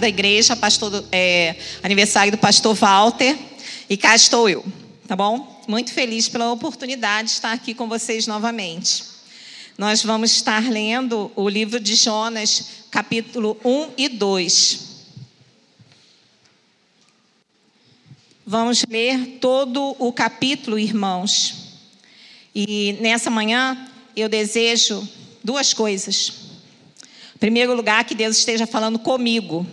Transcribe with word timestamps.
da 0.00 0.08
igreja, 0.08 0.56
pastor, 0.56 1.04
é, 1.12 1.56
aniversário 1.82 2.32
do 2.32 2.38
pastor 2.38 2.74
Walter, 2.74 3.36
e 3.88 3.96
cá 3.96 4.14
estou 4.14 4.48
eu, 4.48 4.64
tá 5.06 5.14
bom? 5.14 5.62
Muito 5.68 5.92
feliz 5.92 6.28
pela 6.28 6.50
oportunidade 6.50 7.28
de 7.28 7.34
estar 7.34 7.52
aqui 7.52 7.74
com 7.74 7.88
vocês 7.88 8.26
novamente. 8.26 9.04
Nós 9.78 10.02
vamos 10.02 10.30
estar 10.32 10.70
lendo 10.70 11.32
o 11.34 11.48
livro 11.48 11.80
de 11.80 11.94
Jonas, 11.94 12.64
capítulo 12.90 13.56
1 13.64 13.88
e 13.96 14.08
2. 14.08 14.92
Vamos 18.44 18.84
ler 18.88 19.38
todo 19.40 19.96
o 19.98 20.12
capítulo, 20.12 20.78
irmãos. 20.78 21.54
E 22.54 22.98
nessa 23.00 23.30
manhã 23.30 23.88
eu 24.14 24.28
desejo 24.28 25.08
duas 25.42 25.72
coisas. 25.72 26.32
Em 27.34 27.38
primeiro 27.38 27.74
lugar, 27.74 28.04
que 28.04 28.14
Deus 28.14 28.36
esteja 28.36 28.66
falando 28.66 28.98
comigo. 28.98 29.66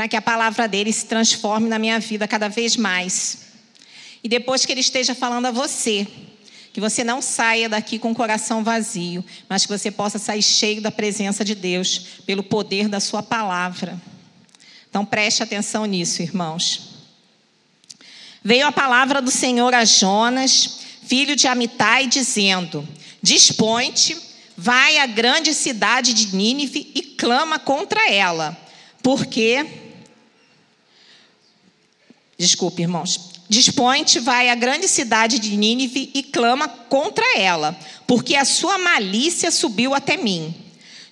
Para 0.00 0.08
que 0.08 0.16
a 0.16 0.22
palavra 0.22 0.66
dele 0.66 0.90
se 0.90 1.04
transforme 1.04 1.68
na 1.68 1.78
minha 1.78 2.00
vida 2.00 2.26
cada 2.26 2.48
vez 2.48 2.74
mais. 2.74 3.40
E 4.24 4.30
depois 4.30 4.64
que 4.64 4.72
ele 4.72 4.80
esteja 4.80 5.14
falando 5.14 5.44
a 5.44 5.50
você, 5.50 6.08
que 6.72 6.80
você 6.80 7.04
não 7.04 7.20
saia 7.20 7.68
daqui 7.68 7.98
com 7.98 8.10
o 8.10 8.14
coração 8.14 8.64
vazio, 8.64 9.22
mas 9.46 9.66
que 9.66 9.78
você 9.78 9.90
possa 9.90 10.18
sair 10.18 10.40
cheio 10.40 10.80
da 10.80 10.90
presença 10.90 11.44
de 11.44 11.54
Deus, 11.54 12.22
pelo 12.24 12.42
poder 12.42 12.88
da 12.88 12.98
Sua 12.98 13.22
palavra. 13.22 14.00
Então 14.88 15.04
preste 15.04 15.42
atenção 15.42 15.84
nisso, 15.84 16.22
irmãos. 16.22 16.94
Veio 18.42 18.66
a 18.66 18.72
palavra 18.72 19.20
do 19.20 19.30
Senhor 19.30 19.74
a 19.74 19.84
Jonas, 19.84 20.78
filho 21.06 21.36
de 21.36 21.46
Amitai, 21.46 22.06
dizendo: 22.06 22.88
Dispõe-te, 23.20 24.16
vai 24.56 24.96
à 24.96 25.06
grande 25.06 25.52
cidade 25.52 26.14
de 26.14 26.34
Nínive 26.34 26.90
e 26.94 27.02
clama 27.02 27.58
contra 27.58 28.10
ela, 28.10 28.56
porque. 29.02 29.79
Desculpe, 32.40 32.80
irmãos. 32.80 33.32
Dispõe-te, 33.50 34.18
vai 34.18 34.48
à 34.48 34.54
grande 34.54 34.88
cidade 34.88 35.38
de 35.38 35.58
Nínive 35.58 36.10
e 36.14 36.22
clama 36.22 36.66
contra 36.66 37.36
ela, 37.36 37.78
porque 38.06 38.34
a 38.34 38.46
sua 38.46 38.78
malícia 38.78 39.50
subiu 39.50 39.92
até 39.92 40.16
mim. 40.16 40.54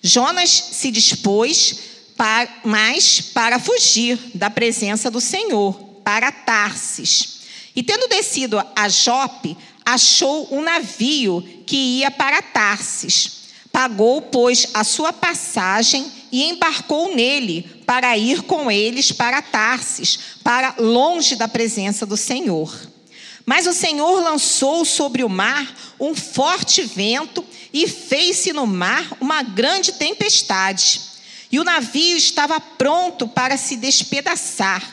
Jonas 0.01 0.49
se 0.49 0.91
dispôs, 0.91 1.81
para, 2.17 2.49
mas 2.65 3.21
para 3.21 3.59
fugir 3.59 4.19
da 4.35 4.49
presença 4.49 5.11
do 5.11 5.21
Senhor, 5.21 5.75
para 6.03 6.33
Tarsis. 6.33 7.41
E 7.77 7.83
tendo 7.83 8.09
descido 8.09 8.59
a 8.75 8.89
Jope, 8.89 9.55
achou 9.85 10.49
um 10.51 10.63
navio 10.63 11.43
que 11.67 11.77
ia 11.77 12.11
para 12.11 12.41
Tarsis. 12.41 13.33
Pagou, 13.71 14.23
pois, 14.23 14.69
a 14.73 14.83
sua 14.83 15.13
passagem 15.13 16.11
e 16.33 16.45
embarcou 16.45 17.15
nele 17.15 17.78
para 17.89 18.19
ir 18.19 18.43
com 18.43 18.71
eles 18.71 19.13
para 19.13 19.41
Tarsis, 19.41 20.19
para 20.45 20.75
longe 20.79 21.35
da 21.37 21.49
presença 21.49 22.05
do 22.05 22.19
Senhor. 22.19 22.71
Mas 23.47 23.67
o 23.67 23.73
Senhor 23.73 24.23
lançou 24.23 24.85
sobre 24.85 25.25
o 25.25 25.29
mar 25.31 25.75
um 25.99 26.15
forte 26.15 26.83
vento 26.83 27.43
e 27.73 27.89
fez-se 27.89 28.53
no 28.53 28.67
mar 28.67 29.17
uma 29.23 29.43
grande 29.43 29.93
tempestade. 29.93 31.01
E 31.51 31.59
o 31.59 31.65
navio 31.65 32.15
estava 32.15 32.61
pronto 32.61 33.27
para 33.27 33.57
se 33.57 33.75
despedaçar. 33.75 34.87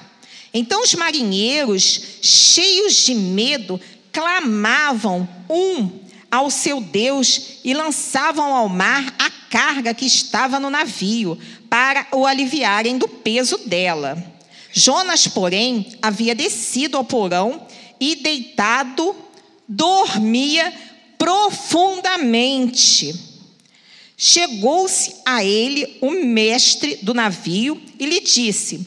Então 0.54 0.82
os 0.82 0.96
marinheiros, 0.96 2.00
cheios 2.22 2.94
de 2.94 3.14
medo, 3.14 3.78
clamavam 4.10 5.28
um 5.50 6.00
ao 6.32 6.50
seu 6.50 6.80
Deus 6.80 7.60
e 7.62 7.74
lançavam 7.74 8.54
ao 8.54 8.70
mar 8.70 9.14
a 9.20 9.30
carga 9.56 9.94
que 9.94 10.06
estava 10.06 10.60
no 10.60 10.70
navio, 10.70 11.40
para 11.70 12.06
o 12.12 12.26
aliviarem 12.26 12.98
do 12.98 13.08
peso 13.08 13.58
dela. 13.60 14.22
Jonas, 14.74 15.30
porém, 15.30 15.94
havia 16.02 16.36
descido 16.36 16.98
ao 16.98 17.06
porão 17.06 17.66
e, 17.98 18.18
deitado, 18.18 19.16
dormia 19.66 20.74
profundamente. 21.18 23.16
Chegou-se 24.18 25.16
a 25.26 25.42
ele 25.42 26.00
o 26.02 26.12
mestre 26.12 27.00
do 27.02 27.14
navio 27.14 27.82
e 27.98 28.06
lhe 28.06 28.20
disse: 28.20 28.86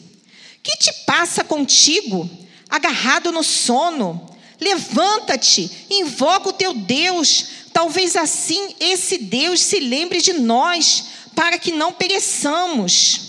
Que 0.62 0.76
te 0.76 0.92
passa 1.06 1.42
contigo, 1.42 2.28
agarrado 2.68 3.32
no 3.32 3.42
sono? 3.42 4.36
Levanta-te, 4.60 5.70
invoca 5.90 6.48
o 6.48 6.52
teu 6.52 6.74
Deus. 6.74 7.44
Talvez 7.72 8.16
assim 8.16 8.74
esse 8.80 9.18
Deus 9.18 9.60
se 9.60 9.78
lembre 9.78 10.20
de 10.20 10.32
nós, 10.32 11.04
para 11.34 11.58
que 11.58 11.72
não 11.72 11.92
pereçamos. 11.92 13.20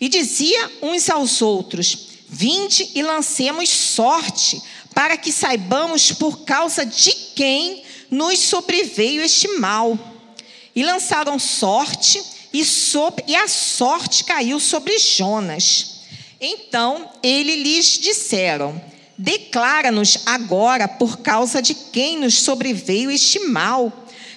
E 0.00 0.08
dizia 0.08 0.70
uns 0.80 1.10
aos 1.10 1.42
outros: 1.42 1.96
Vinde 2.28 2.90
e 2.94 3.02
lancemos 3.02 3.68
sorte, 3.68 4.60
para 4.94 5.16
que 5.16 5.30
saibamos 5.30 6.12
por 6.12 6.40
causa 6.44 6.84
de 6.86 7.12
quem 7.34 7.82
nos 8.10 8.38
sobreveio 8.38 9.22
este 9.22 9.48
mal. 9.58 9.98
E 10.74 10.82
lançaram 10.82 11.38
sorte, 11.38 12.22
e, 12.52 12.64
sobre, 12.64 13.24
e 13.28 13.36
a 13.36 13.46
sorte 13.46 14.24
caiu 14.24 14.58
sobre 14.58 14.98
Jonas. 14.98 16.00
Então 16.40 17.10
ele 17.22 17.56
lhes 17.56 17.98
disseram: 17.98 18.82
Declara-nos 19.16 20.18
agora 20.26 20.88
por 20.88 21.18
causa 21.18 21.60
de 21.60 21.74
quem 21.74 22.18
nos 22.18 22.34
sobreveio 22.34 23.10
este 23.10 23.38
mal. 23.40 23.92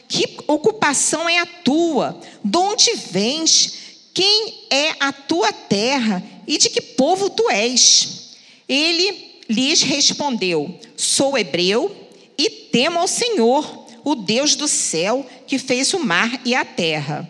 Que 0.08 0.38
ocupação 0.48 1.28
é 1.28 1.40
a 1.40 1.46
tua? 1.46 2.20
De 2.44 2.58
onde 2.58 2.96
vens? 3.12 3.74
Quem 4.14 4.54
é 4.70 4.92
a 5.00 5.12
tua 5.12 5.52
terra? 5.52 6.24
E 6.48 6.58
de 6.58 6.70
que 6.70 6.82
povo 6.82 7.30
tu 7.30 7.50
és? 7.50 8.36
Ele 8.68 9.42
lhes 9.50 9.82
respondeu: 9.82 10.80
Sou 10.96 11.38
hebreu 11.38 11.96
e 12.38 12.50
temo 12.50 13.00
ao 13.00 13.08
Senhor, 13.08 13.86
o 14.04 14.16
Deus 14.16 14.56
do 14.56 14.68
céu, 14.68 15.26
que 15.48 15.58
fez 15.58 15.94
o 15.94 16.00
mar 16.00 16.42
e 16.46 16.54
a 16.54 16.64
terra. 16.64 17.28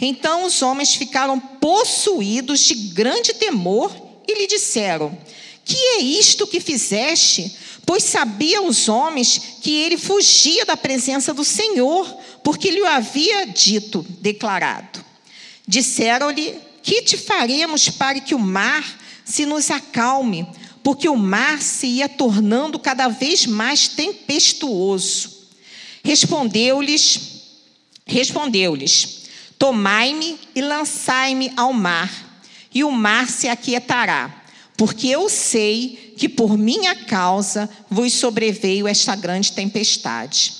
Então 0.00 0.44
os 0.44 0.62
homens 0.62 0.94
ficaram 0.94 1.38
possuídos 1.38 2.60
de 2.60 2.74
grande 2.92 3.34
temor 3.34 3.94
e 4.26 4.34
lhe 4.34 4.46
disseram: 4.46 5.16
que 5.64 5.76
é 5.76 6.00
isto 6.00 6.46
que 6.46 6.60
fizeste? 6.60 7.56
Pois 7.86 8.04
sabiam 8.04 8.66
os 8.66 8.88
homens 8.88 9.40
que 9.60 9.70
ele 9.70 9.96
fugia 9.96 10.64
da 10.64 10.76
presença 10.76 11.34
do 11.34 11.44
Senhor, 11.44 12.06
porque 12.42 12.70
lhe 12.70 12.84
havia 12.84 13.46
dito, 13.46 14.04
declarado. 14.20 15.04
Disseram-lhe: 15.66 16.54
Que 16.82 17.02
te 17.02 17.16
faremos 17.16 17.88
para 17.88 18.20
que 18.20 18.34
o 18.34 18.38
mar 18.38 18.84
se 19.24 19.46
nos 19.46 19.70
acalme? 19.70 20.46
Porque 20.82 21.08
o 21.08 21.16
mar 21.16 21.62
se 21.62 21.86
ia 21.86 22.08
tornando 22.08 22.78
cada 22.78 23.08
vez 23.08 23.46
mais 23.46 23.88
tempestuoso. 23.88 25.30
Respondeu-lhes: 26.02 27.20
Respondeu-lhes: 28.04 29.22
Tomai-me 29.58 30.38
e 30.54 30.60
lançai-me 30.60 31.52
ao 31.56 31.72
mar, 31.72 32.10
e 32.74 32.82
o 32.82 32.90
mar 32.90 33.28
se 33.28 33.48
aquietará 33.48 34.41
porque 34.82 35.06
eu 35.06 35.28
sei 35.28 36.12
que 36.16 36.28
por 36.28 36.58
minha 36.58 36.92
causa 36.96 37.70
vos 37.88 38.14
sobreveio 38.14 38.88
esta 38.88 39.14
grande 39.14 39.52
tempestade. 39.52 40.54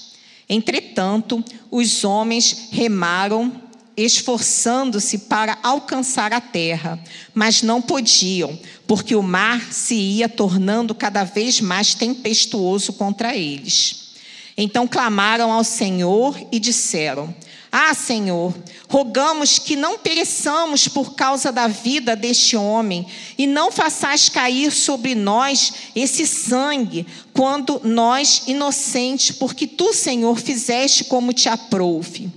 Entretanto, 0.49 1.45
os 1.69 2.05
homens 2.05 2.69
remaram, 2.71 3.53
esforçando-se 3.97 5.19
para 5.19 5.59
alcançar 5.61 6.33
a 6.33 6.41
terra, 6.41 7.03
mas 7.35 7.63
não 7.63 7.83
podiam, 7.83 8.57
porque 8.87 9.17
o 9.17 9.25
mar 9.25 9.61
se 9.73 9.97
ia 9.97 10.29
tornando 10.29 10.95
cada 10.95 11.25
vez 11.25 11.61
mais 11.61 11.93
tempestuoso 11.93 12.93
contra 12.93 13.35
eles. 13.35 14.13
Então 14.57 14.87
clamaram 14.87 15.51
ao 15.51 15.65
Senhor 15.65 16.41
e 16.53 16.61
disseram: 16.61 17.35
ah, 17.75 17.95
Senhor, 17.95 18.55
rogamos 18.87 19.59
que 19.59 19.77
não 19.77 19.99
pereçamos 19.99 20.89
por 20.89 21.15
causa 21.15 21.51
da 21.51 21.67
vida 21.67 22.15
deste 22.15 22.55
homem, 22.55 23.07
e 23.39 23.47
não 23.47 23.73
façais 23.73 24.29
cair 24.29 24.71
sobre 24.71 25.15
nós 25.15 25.73
esse 25.97 26.27
sangue, 26.27 27.07
quando 27.33 27.81
nós, 27.83 28.43
inocentes, 28.47 29.35
porque 29.35 29.67
tu, 29.67 29.95
Senhor, 29.95 30.39
fizeste 30.39 31.05
como 31.05 31.33
te 31.33 31.49
aprouve. 31.49 32.31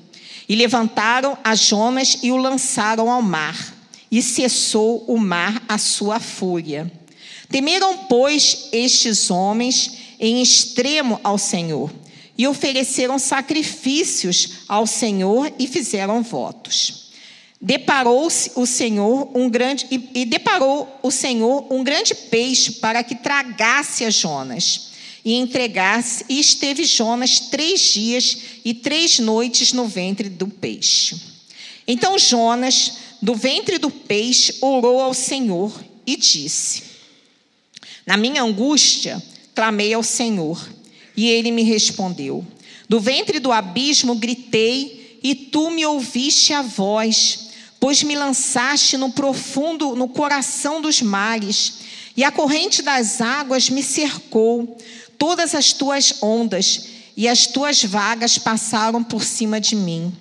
E 0.47 0.55
levantaram 0.55 1.37
a 1.43 1.53
Jonas 1.53 2.19
e 2.23 2.31
o 2.31 2.37
lançaram 2.37 3.11
ao 3.11 3.21
mar, 3.21 3.75
e 4.09 4.21
cessou 4.21 5.03
o 5.05 5.17
mar 5.17 5.61
a 5.67 5.77
sua 5.77 6.17
fúria. 6.17 6.89
Temeram, 7.49 7.97
pois, 8.07 8.69
estes 8.71 9.29
homens 9.29 9.97
em 10.17 10.41
extremo 10.41 11.19
ao 11.21 11.37
Senhor 11.37 11.91
e 12.37 12.47
ofereceram 12.47 13.17
sacrifícios 13.17 14.49
ao 14.67 14.85
Senhor 14.85 15.51
e 15.57 15.67
fizeram 15.67 16.21
votos. 16.21 17.05
Deparou-se 17.61 18.51
o 18.55 18.65
Senhor 18.65 19.31
um 19.35 19.49
grande 19.49 19.87
e, 19.89 20.21
e 20.21 20.25
deparou 20.25 20.99
o 21.01 21.09
Senhor 21.09 21.65
um 21.71 21.83
grande 21.83 22.13
peixe 22.13 22.73
para 22.73 23.03
que 23.03 23.15
tragasse 23.15 24.03
a 24.03 24.09
Jonas 24.09 24.89
e 25.23 25.33
entregasse 25.33 26.25
e 26.29 26.39
esteve 26.39 26.85
Jonas 26.85 27.39
três 27.39 27.81
dias 27.81 28.37
e 28.63 28.73
três 28.73 29.17
noites 29.17 29.73
no 29.73 29.87
ventre 29.87 30.29
do 30.29 30.47
peixe. 30.47 31.19
Então 31.87 32.19
Jonas, 32.19 32.93
do 33.21 33.33
ventre 33.33 33.77
do 33.77 33.89
peixe, 33.89 34.57
orou 34.61 35.01
ao 35.01 35.13
Senhor 35.13 35.73
e 36.05 36.15
disse: 36.15 36.83
Na 38.05 38.17
minha 38.17 38.43
angústia, 38.43 39.21
clamei 39.55 39.93
ao 39.93 40.03
Senhor, 40.03 40.69
e 41.15 41.27
ele 41.27 41.51
me 41.51 41.63
respondeu. 41.63 42.45
Do 42.87 42.99
ventre 42.99 43.39
do 43.39 43.51
abismo 43.51 44.15
gritei, 44.15 45.19
e 45.23 45.33
tu 45.33 45.71
me 45.71 45.85
ouviste 45.85 46.53
a 46.53 46.61
voz, 46.61 47.49
pois 47.79 48.03
me 48.03 48.15
lançaste 48.15 48.95
no 48.95 49.11
profundo, 49.11 49.95
no 49.95 50.07
coração 50.07 50.81
dos 50.81 51.01
mares, 51.01 51.79
e 52.15 52.23
a 52.23 52.31
corrente 52.31 52.81
das 52.81 53.21
águas 53.21 53.69
me 53.69 53.81
cercou, 53.81 54.77
todas 55.17 55.55
as 55.55 55.73
tuas 55.73 56.21
ondas 56.21 56.87
e 57.17 57.27
as 57.27 57.47
tuas 57.47 57.83
vagas 57.83 58.37
passaram 58.37 59.03
por 59.03 59.23
cima 59.23 59.59
de 59.59 59.75
mim. 59.75 60.13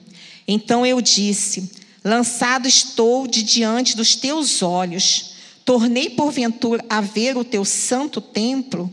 Então 0.47 0.87
eu 0.87 1.01
disse: 1.01 1.71
Lançado 2.05 2.67
estou 2.67 3.27
de 3.27 3.43
diante 3.43 3.97
dos 3.97 4.15
teus 4.15 4.63
olhos, 4.63 5.33
tornei 5.65 6.11
porventura 6.11 6.85
a 6.89 7.01
ver 7.01 7.37
o 7.37 7.45
teu 7.45 7.65
santo 7.65 8.21
templo. 8.21 8.93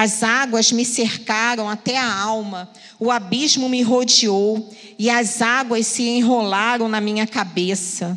As 0.00 0.22
águas 0.22 0.70
me 0.70 0.84
cercaram 0.84 1.68
até 1.68 1.98
a 1.98 2.14
alma, 2.14 2.70
o 3.00 3.10
abismo 3.10 3.68
me 3.68 3.82
rodeou 3.82 4.72
e 4.96 5.10
as 5.10 5.42
águas 5.42 5.88
se 5.88 6.04
enrolaram 6.04 6.88
na 6.88 7.00
minha 7.00 7.26
cabeça. 7.26 8.16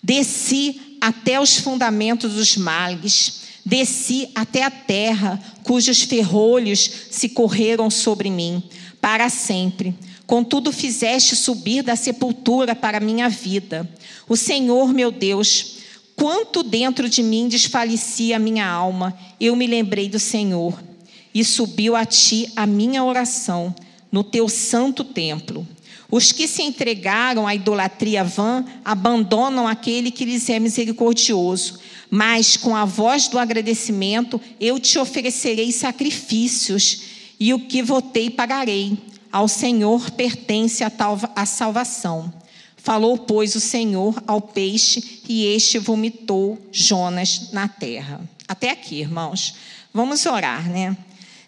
Desci 0.00 0.98
até 1.00 1.40
os 1.40 1.56
fundamentos 1.56 2.34
dos 2.34 2.56
males, 2.56 3.40
desci 3.66 4.30
até 4.36 4.62
a 4.62 4.70
terra, 4.70 5.42
cujos 5.64 6.02
ferrolhos 6.02 6.88
se 7.10 7.30
correram 7.30 7.90
sobre 7.90 8.30
mim 8.30 8.62
para 9.00 9.28
sempre. 9.28 9.92
Contudo, 10.28 10.70
fizeste 10.70 11.34
subir 11.34 11.82
da 11.82 11.96
sepultura 11.96 12.72
para 12.72 12.98
a 12.98 13.00
minha 13.00 13.28
vida. 13.28 13.90
O 14.28 14.36
Senhor, 14.36 14.94
meu 14.94 15.10
Deus, 15.10 15.78
quanto 16.14 16.62
dentro 16.62 17.08
de 17.08 17.20
mim 17.20 17.48
desfalecia 17.48 18.36
a 18.36 18.38
minha 18.38 18.68
alma, 18.68 19.18
eu 19.40 19.56
me 19.56 19.66
lembrei 19.66 20.08
do 20.08 20.20
Senhor 20.20 20.88
e 21.34 21.44
subiu 21.44 21.96
a 21.96 22.04
ti 22.04 22.50
a 22.56 22.66
minha 22.66 23.04
oração 23.04 23.74
no 24.10 24.24
teu 24.24 24.48
santo 24.48 25.04
templo. 25.04 25.66
Os 26.10 26.32
que 26.32 26.48
se 26.48 26.62
entregaram 26.62 27.46
à 27.46 27.54
idolatria 27.54 28.24
vã 28.24 28.64
abandonam 28.84 29.68
aquele 29.68 30.10
que 30.10 30.24
lhes 30.24 30.48
é 30.50 30.58
misericordioso, 30.58 31.78
mas 32.10 32.56
com 32.56 32.74
a 32.74 32.84
voz 32.84 33.28
do 33.28 33.38
agradecimento 33.38 34.40
eu 34.60 34.80
te 34.80 34.98
oferecerei 34.98 35.70
sacrifícios, 35.70 37.02
e 37.38 37.54
o 37.54 37.60
que 37.60 37.82
votei 37.82 38.28
pagarei. 38.28 38.98
Ao 39.32 39.48
Senhor 39.48 40.10
pertence 40.10 40.84
a, 40.84 40.90
tal, 40.90 41.18
a 41.34 41.46
salvação. 41.46 42.30
Falou, 42.76 43.16
pois, 43.16 43.54
o 43.54 43.60
Senhor 43.60 44.22
ao 44.26 44.40
peixe, 44.40 45.22
e 45.28 45.46
este 45.46 45.78
vomitou 45.78 46.58
Jonas 46.72 47.50
na 47.52 47.68
terra. 47.68 48.20
Até 48.46 48.70
aqui, 48.70 48.96
irmãos. 48.96 49.54
Vamos 49.94 50.26
orar, 50.26 50.68
né? 50.68 50.96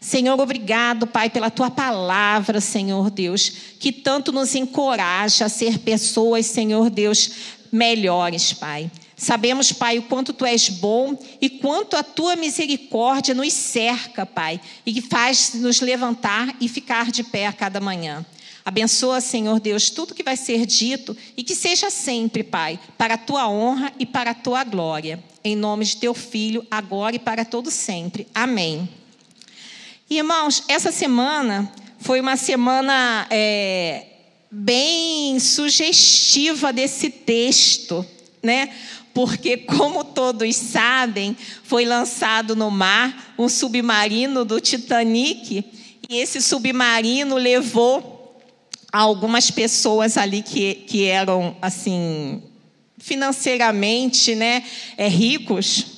Senhor, 0.03 0.39
obrigado, 0.41 1.07
Pai, 1.07 1.31
pela 1.31 1.49
tua 1.49 1.71
palavra, 1.71 2.61
Senhor 2.61 3.09
Deus, 3.09 3.53
que 3.79 3.93
tanto 3.93 4.33
nos 4.33 4.53
encoraja 4.57 5.45
a 5.45 5.49
ser 5.49 5.79
pessoas, 5.79 6.47
Senhor 6.47 6.91
Deus, 6.91 7.31
melhores, 7.71 8.53
Pai. 8.53 8.91
Sabemos, 9.17 9.71
Pai, 9.71 10.01
o 10.01 10.03
quanto 10.03 10.33
tu 10.33 10.45
és 10.45 10.69
bom 10.69 11.17
e 11.41 11.49
quanto 11.49 11.97
a 11.97 12.03
tua 12.03 12.35
misericórdia 12.35 13.33
nos 13.33 13.53
cerca, 13.53 14.27
Pai, 14.27 14.61
e 14.85 14.93
que 14.93 15.01
faz 15.01 15.55
nos 15.55 15.81
levantar 15.81 16.53
e 16.61 16.69
ficar 16.69 17.13
de 17.13 17.23
pé 17.23 17.47
a 17.47 17.53
cada 17.53 17.81
manhã. 17.81 18.27
Abençoa, 18.65 19.21
Senhor 19.21 19.61
Deus, 19.61 19.89
tudo 19.89 20.17
que 20.17 20.25
vai 20.25 20.37
ser 20.37 20.67
dito 20.67 21.17
e 21.37 21.45
que 21.45 21.55
seja 21.55 21.91
sempre, 21.91 22.43
Pai, 22.43 22.77
para 22.99 23.15
a 23.15 23.19
tua 23.19 23.49
honra 23.49 23.93
e 24.01 24.05
para 24.05 24.33
a 24.33 24.35
tua 24.35 24.65
glória. 24.65 25.23
Em 25.45 25.55
nome 25.55 25.85
de 25.85 25.97
teu 25.97 26.13
filho, 26.13 26.67
agora 26.69 27.15
e 27.15 27.21
para 27.21 27.45
todo 27.45 27.71
sempre. 27.71 28.27
Amém. 28.35 28.89
Irmãos, 30.15 30.65
essa 30.69 30.93
semana 30.93 31.73
foi 31.99 32.21
uma 32.21 32.37
semana 32.37 33.27
é, 33.31 34.05
bem 34.51 35.41
sugestiva 35.41 36.71
desse 36.71 37.09
texto, 37.09 38.05
né? 38.43 38.69
Porque, 39.15 39.57
como 39.57 40.05
todos 40.05 40.55
sabem, 40.55 41.35
foi 41.65 41.87
lançado 41.87 42.55
no 42.55 42.71
mar 42.71 43.35
um 43.39 43.49
submarino 43.49 44.45
do 44.45 44.61
Titanic, 44.61 45.65
e 46.11 46.17
esse 46.19 46.43
submarino 46.43 47.37
levou 47.37 48.39
algumas 48.93 49.51
pessoas 49.51 50.19
ali 50.19 50.43
que, 50.43 50.75
que 50.75 51.07
eram, 51.07 51.57
assim, 51.63 52.43
financeiramente 52.99 54.35
né, 54.35 54.63
é, 54.99 55.09
ricos, 55.09 55.92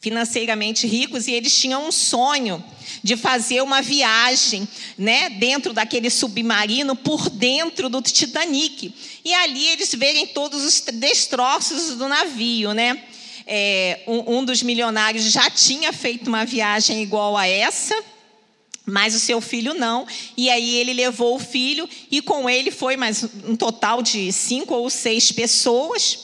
financeiramente 0.00 0.86
ricos 0.86 1.28
e 1.28 1.32
eles 1.32 1.54
tinham 1.54 1.86
um 1.86 1.92
sonho 1.92 2.64
de 3.02 3.16
fazer 3.16 3.62
uma 3.62 3.82
viagem, 3.82 4.66
né, 4.96 5.30
dentro 5.30 5.72
daquele 5.72 6.10
submarino 6.10 6.96
por 6.96 7.28
dentro 7.28 7.88
do 7.88 8.00
Titanic. 8.00 8.94
E 9.24 9.34
ali 9.34 9.68
eles 9.68 9.94
verem 9.94 10.26
todos 10.26 10.64
os 10.64 10.80
destroços 10.94 11.96
do 11.96 12.08
navio, 12.08 12.72
né? 12.72 13.04
É, 13.46 14.00
um, 14.06 14.38
um 14.38 14.44
dos 14.44 14.62
milionários 14.62 15.24
já 15.24 15.50
tinha 15.50 15.92
feito 15.92 16.28
uma 16.28 16.44
viagem 16.44 17.02
igual 17.02 17.36
a 17.36 17.46
essa, 17.46 17.94
mas 18.86 19.14
o 19.14 19.20
seu 19.20 19.40
filho 19.40 19.74
não. 19.74 20.06
E 20.36 20.48
aí 20.48 20.76
ele 20.76 20.92
levou 20.92 21.36
o 21.36 21.40
filho 21.40 21.88
e 22.10 22.22
com 22.22 22.48
ele 22.48 22.70
foi 22.70 22.96
mais 22.96 23.24
um 23.46 23.56
total 23.56 24.02
de 24.02 24.32
cinco 24.32 24.74
ou 24.74 24.88
seis 24.88 25.32
pessoas. 25.32 26.18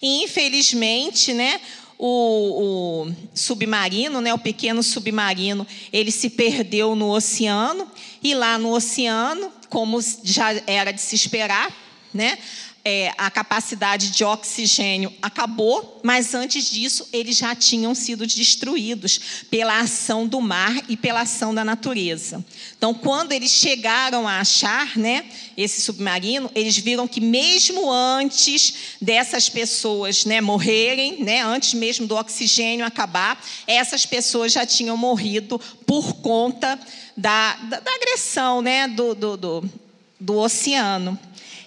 E 0.00 0.24
infelizmente, 0.24 1.32
né, 1.32 1.60
o, 1.98 3.08
o, 3.08 3.14
submarino, 3.34 4.20
né, 4.20 4.32
o 4.32 4.38
pequeno 4.38 4.82
submarino, 4.82 5.66
ele 5.92 6.12
se 6.12 6.30
perdeu 6.30 6.94
no 6.94 7.10
oceano 7.10 7.90
e 8.22 8.34
lá 8.34 8.56
no 8.56 8.72
oceano, 8.72 9.52
como 9.68 9.98
já 10.22 10.54
era 10.66 10.92
de 10.92 11.00
se 11.00 11.16
esperar, 11.16 11.70
né, 12.14 12.38
é, 12.84 13.12
a 13.18 13.30
capacidade 13.30 14.10
de 14.10 14.24
oxigênio 14.24 15.12
acabou, 15.20 16.00
mas 16.02 16.34
antes 16.34 16.70
disso 16.70 17.06
eles 17.12 17.36
já 17.36 17.54
tinham 17.54 17.94
sido 17.94 18.26
destruídos 18.26 19.20
pela 19.50 19.80
ação 19.80 20.26
do 20.26 20.40
mar 20.40 20.74
e 20.88 20.96
pela 20.96 21.22
ação 21.22 21.54
da 21.54 21.64
natureza. 21.64 22.44
Então, 22.76 22.94
quando 22.94 23.32
eles 23.32 23.50
chegaram 23.50 24.26
a 24.26 24.40
achar 24.40 24.96
né, 24.96 25.26
esse 25.56 25.82
submarino, 25.82 26.50
eles 26.54 26.78
viram 26.78 27.06
que 27.08 27.20
mesmo 27.20 27.90
antes 27.90 28.96
dessas 29.02 29.48
pessoas 29.48 30.24
né, 30.24 30.40
morrerem, 30.40 31.22
né, 31.22 31.42
antes 31.42 31.74
mesmo 31.74 32.06
do 32.06 32.16
oxigênio 32.16 32.86
acabar, 32.86 33.42
essas 33.66 34.06
pessoas 34.06 34.52
já 34.52 34.64
tinham 34.64 34.96
morrido 34.96 35.60
por 35.84 36.14
conta 36.14 36.78
da, 37.16 37.56
da, 37.56 37.80
da 37.80 37.94
agressão 37.94 38.62
né, 38.62 38.86
do, 38.88 39.14
do, 39.14 39.36
do, 39.36 39.70
do 40.20 40.38
oceano. 40.38 41.18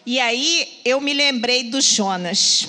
E 0.06 0.20
aí 0.20 0.68
eu 0.84 1.00
me 1.00 1.14
lembrei 1.14 1.64
do 1.64 1.80
Jonas. 1.80 2.68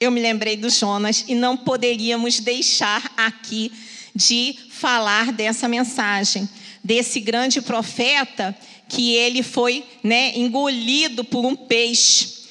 Eu 0.00 0.10
me 0.10 0.20
lembrei 0.20 0.56
do 0.56 0.68
Jonas 0.68 1.24
e 1.28 1.34
não 1.34 1.56
poderíamos 1.56 2.40
deixar 2.40 3.12
aqui 3.16 3.70
de 4.14 4.56
falar 4.70 5.32
dessa 5.32 5.68
mensagem, 5.68 6.48
desse 6.82 7.20
grande 7.20 7.62
profeta 7.62 8.56
que 8.88 9.14
ele 9.14 9.42
foi 9.42 9.84
né, 10.02 10.36
engolido 10.36 11.24
por 11.24 11.46
um 11.46 11.54
peixe. 11.54 12.41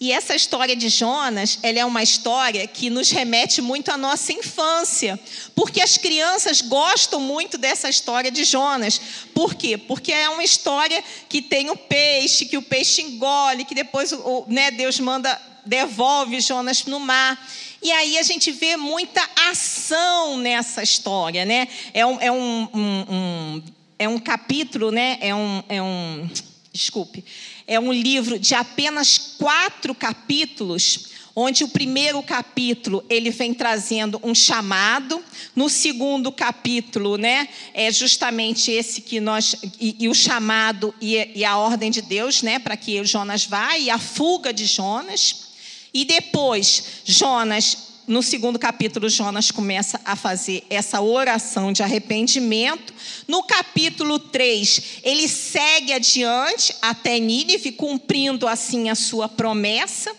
E 0.00 0.12
essa 0.12 0.34
história 0.34 0.74
de 0.74 0.88
Jonas, 0.88 1.58
ela 1.62 1.78
é 1.78 1.84
uma 1.84 2.02
história 2.02 2.66
que 2.66 2.88
nos 2.88 3.10
remete 3.10 3.60
muito 3.60 3.90
à 3.90 3.98
nossa 3.98 4.32
infância, 4.32 5.20
porque 5.54 5.78
as 5.78 5.98
crianças 5.98 6.62
gostam 6.62 7.20
muito 7.20 7.58
dessa 7.58 7.86
história 7.86 8.30
de 8.30 8.42
Jonas. 8.44 8.98
Por 9.34 9.54
quê? 9.54 9.76
Porque 9.76 10.10
é 10.10 10.30
uma 10.30 10.42
história 10.42 11.04
que 11.28 11.42
tem 11.42 11.68
o 11.68 11.76
peixe, 11.76 12.46
que 12.46 12.56
o 12.56 12.62
peixe 12.62 13.02
engole, 13.02 13.66
que 13.66 13.74
depois 13.74 14.14
né, 14.46 14.70
Deus 14.70 14.98
manda 14.98 15.38
devolve 15.66 16.40
Jonas 16.40 16.86
no 16.86 16.98
mar. 16.98 17.38
E 17.82 17.92
aí 17.92 18.16
a 18.16 18.22
gente 18.22 18.50
vê 18.50 18.78
muita 18.78 19.22
ação 19.50 20.38
nessa 20.38 20.82
história, 20.82 21.44
né? 21.44 21.68
É 21.92 22.06
um, 22.06 22.18
é 22.22 22.32
um, 22.32 22.68
um, 22.72 23.06
um 23.10 23.62
é 23.98 24.08
um 24.08 24.18
capítulo, 24.18 24.90
né? 24.90 25.18
É 25.20 25.34
um, 25.34 25.62
é 25.68 25.82
um 25.82 26.30
desculpe 26.72 27.22
é 27.70 27.78
um 27.78 27.92
livro 27.92 28.36
de 28.36 28.52
apenas 28.52 29.16
quatro 29.38 29.94
capítulos, 29.94 31.10
onde 31.36 31.62
o 31.62 31.68
primeiro 31.68 32.20
capítulo 32.20 33.04
ele 33.08 33.30
vem 33.30 33.54
trazendo 33.54 34.20
um 34.24 34.34
chamado, 34.34 35.22
no 35.54 35.68
segundo 35.68 36.32
capítulo, 36.32 37.16
né, 37.16 37.48
é 37.72 37.92
justamente 37.92 38.72
esse 38.72 39.00
que 39.00 39.20
nós 39.20 39.54
e, 39.80 39.94
e 40.00 40.08
o 40.08 40.14
chamado 40.16 40.92
e, 41.00 41.30
e, 41.32 41.44
a 41.44 41.56
ordem 41.58 41.92
de 41.92 42.02
Deus, 42.02 42.42
né, 42.42 42.58
para 42.58 42.76
que 42.76 43.04
Jonas 43.04 43.44
vá 43.44 43.78
e 43.78 43.88
a 43.88 43.98
fuga 43.98 44.52
de 44.52 44.66
Jonas, 44.66 45.50
e 45.94 46.04
depois 46.04 46.82
Jonas 47.04 47.89
no 48.10 48.24
segundo 48.24 48.58
capítulo, 48.58 49.08
Jonas 49.08 49.52
começa 49.52 50.00
a 50.04 50.16
fazer 50.16 50.64
essa 50.68 51.00
oração 51.00 51.72
de 51.72 51.80
arrependimento. 51.80 52.92
No 53.28 53.44
capítulo 53.44 54.18
3, 54.18 55.00
ele 55.04 55.28
segue 55.28 55.92
adiante 55.92 56.74
até 56.82 57.20
Nínive, 57.20 57.70
cumprindo 57.70 58.48
assim 58.48 58.90
a 58.90 58.96
sua 58.96 59.28
promessa. 59.28 60.12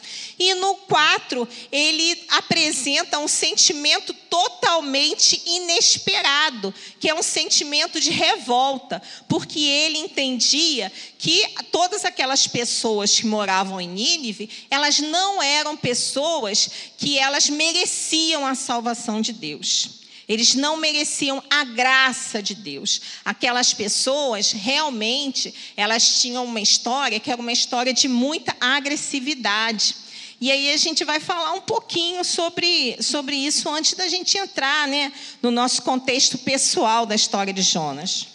E 0.43 0.55
no 0.55 0.73
4, 0.73 1.47
ele 1.71 2.25
apresenta 2.29 3.19
um 3.19 3.27
sentimento 3.27 4.11
totalmente 4.11 5.39
inesperado, 5.45 6.73
que 6.99 7.07
é 7.07 7.13
um 7.13 7.21
sentimento 7.21 7.99
de 7.99 8.09
revolta, 8.09 8.99
porque 9.29 9.59
ele 9.59 9.99
entendia 9.99 10.91
que 11.19 11.47
todas 11.71 12.05
aquelas 12.05 12.47
pessoas 12.47 13.19
que 13.19 13.27
moravam 13.27 13.79
em 13.79 13.87
Nínive, 13.87 14.49
elas 14.71 14.97
não 14.97 15.43
eram 15.43 15.77
pessoas 15.77 16.71
que 16.97 17.19
elas 17.19 17.47
mereciam 17.47 18.43
a 18.43 18.55
salvação 18.55 19.21
de 19.21 19.33
Deus. 19.33 20.01
Eles 20.27 20.55
não 20.55 20.75
mereciam 20.75 21.43
a 21.51 21.63
graça 21.63 22.41
de 22.41 22.55
Deus. 22.55 22.99
Aquelas 23.23 23.75
pessoas 23.75 24.53
realmente, 24.53 25.53
elas 25.77 26.19
tinham 26.19 26.45
uma 26.45 26.61
história 26.61 27.19
que 27.19 27.29
era 27.29 27.39
uma 27.39 27.51
história 27.51 27.93
de 27.93 28.07
muita 28.07 28.55
agressividade. 28.59 30.01
E 30.41 30.51
aí 30.51 30.73
a 30.73 30.77
gente 30.77 31.05
vai 31.05 31.19
falar 31.19 31.53
um 31.53 31.61
pouquinho 31.61 32.23
sobre, 32.23 32.97
sobre 32.99 33.35
isso 33.35 33.69
antes 33.69 33.93
da 33.93 34.07
gente 34.07 34.35
entrar 34.39 34.87
né, 34.87 35.13
no 35.39 35.51
nosso 35.51 35.83
contexto 35.83 36.39
pessoal 36.39 37.05
da 37.05 37.13
história 37.13 37.53
de 37.53 37.61
Jonas. 37.61 38.25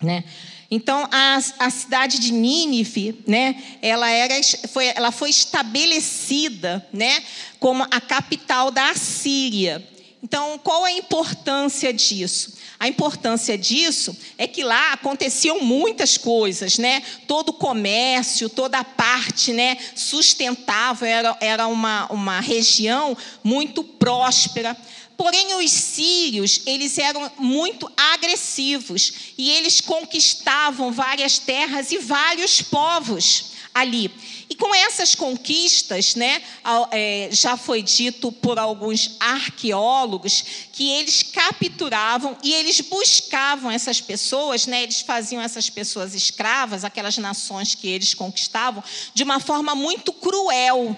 Né? 0.00 0.22
Então, 0.70 1.08
a, 1.10 1.38
a 1.58 1.70
cidade 1.70 2.20
de 2.20 2.32
Nínive, 2.32 3.20
né, 3.26 3.60
ela, 3.82 4.08
era, 4.08 4.34
foi, 4.68 4.86
ela 4.94 5.10
foi 5.10 5.30
estabelecida 5.30 6.86
né, 6.92 7.20
como 7.58 7.82
a 7.90 8.00
capital 8.00 8.70
da 8.70 8.90
Assíria. 8.90 9.84
Então, 10.22 10.58
qual 10.58 10.84
a 10.84 10.92
importância 10.92 11.92
disso? 11.92 12.54
A 12.78 12.88
importância 12.88 13.56
disso 13.56 14.16
é 14.36 14.46
que 14.46 14.62
lá 14.62 14.92
aconteciam 14.92 15.60
muitas 15.60 16.18
coisas, 16.18 16.78
né? 16.78 17.02
Todo 17.26 17.50
o 17.50 17.54
comércio, 17.54 18.48
toda 18.48 18.78
a 18.78 18.84
parte 18.84 19.52
né, 19.52 19.78
sustentável, 19.94 21.06
era, 21.06 21.36
era 21.40 21.66
uma, 21.66 22.06
uma 22.12 22.40
região 22.40 23.16
muito 23.42 23.82
próspera. 23.82 24.76
Porém, 25.16 25.54
os 25.54 25.70
sírios, 25.70 26.60
eles 26.66 26.98
eram 26.98 27.30
muito 27.38 27.90
agressivos 27.96 29.12
e 29.38 29.50
eles 29.50 29.80
conquistavam 29.80 30.92
várias 30.92 31.38
terras 31.38 31.90
e 31.90 31.98
vários 31.98 32.60
povos 32.60 33.55
ali. 33.76 34.10
E 34.48 34.54
com 34.54 34.74
essas 34.74 35.14
conquistas, 35.14 36.14
né, 36.14 36.42
é, 36.90 37.28
já 37.30 37.58
foi 37.58 37.82
dito 37.82 38.32
por 38.32 38.58
alguns 38.58 39.16
arqueólogos 39.20 40.42
que 40.72 40.88
eles 40.92 41.22
capturavam 41.22 42.34
e 42.42 42.54
eles 42.54 42.80
buscavam 42.80 43.70
essas 43.70 44.00
pessoas, 44.00 44.66
né, 44.66 44.82
eles 44.82 45.02
faziam 45.02 45.42
essas 45.42 45.68
pessoas 45.68 46.14
escravas, 46.14 46.84
aquelas 46.84 47.18
nações 47.18 47.74
que 47.74 47.86
eles 47.86 48.14
conquistavam, 48.14 48.82
de 49.12 49.22
uma 49.22 49.40
forma 49.40 49.74
muito 49.74 50.10
cruel. 50.10 50.96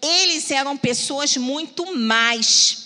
Eles 0.00 0.48
eram 0.52 0.76
pessoas 0.76 1.36
muito 1.36 1.96
mais. 1.96 2.82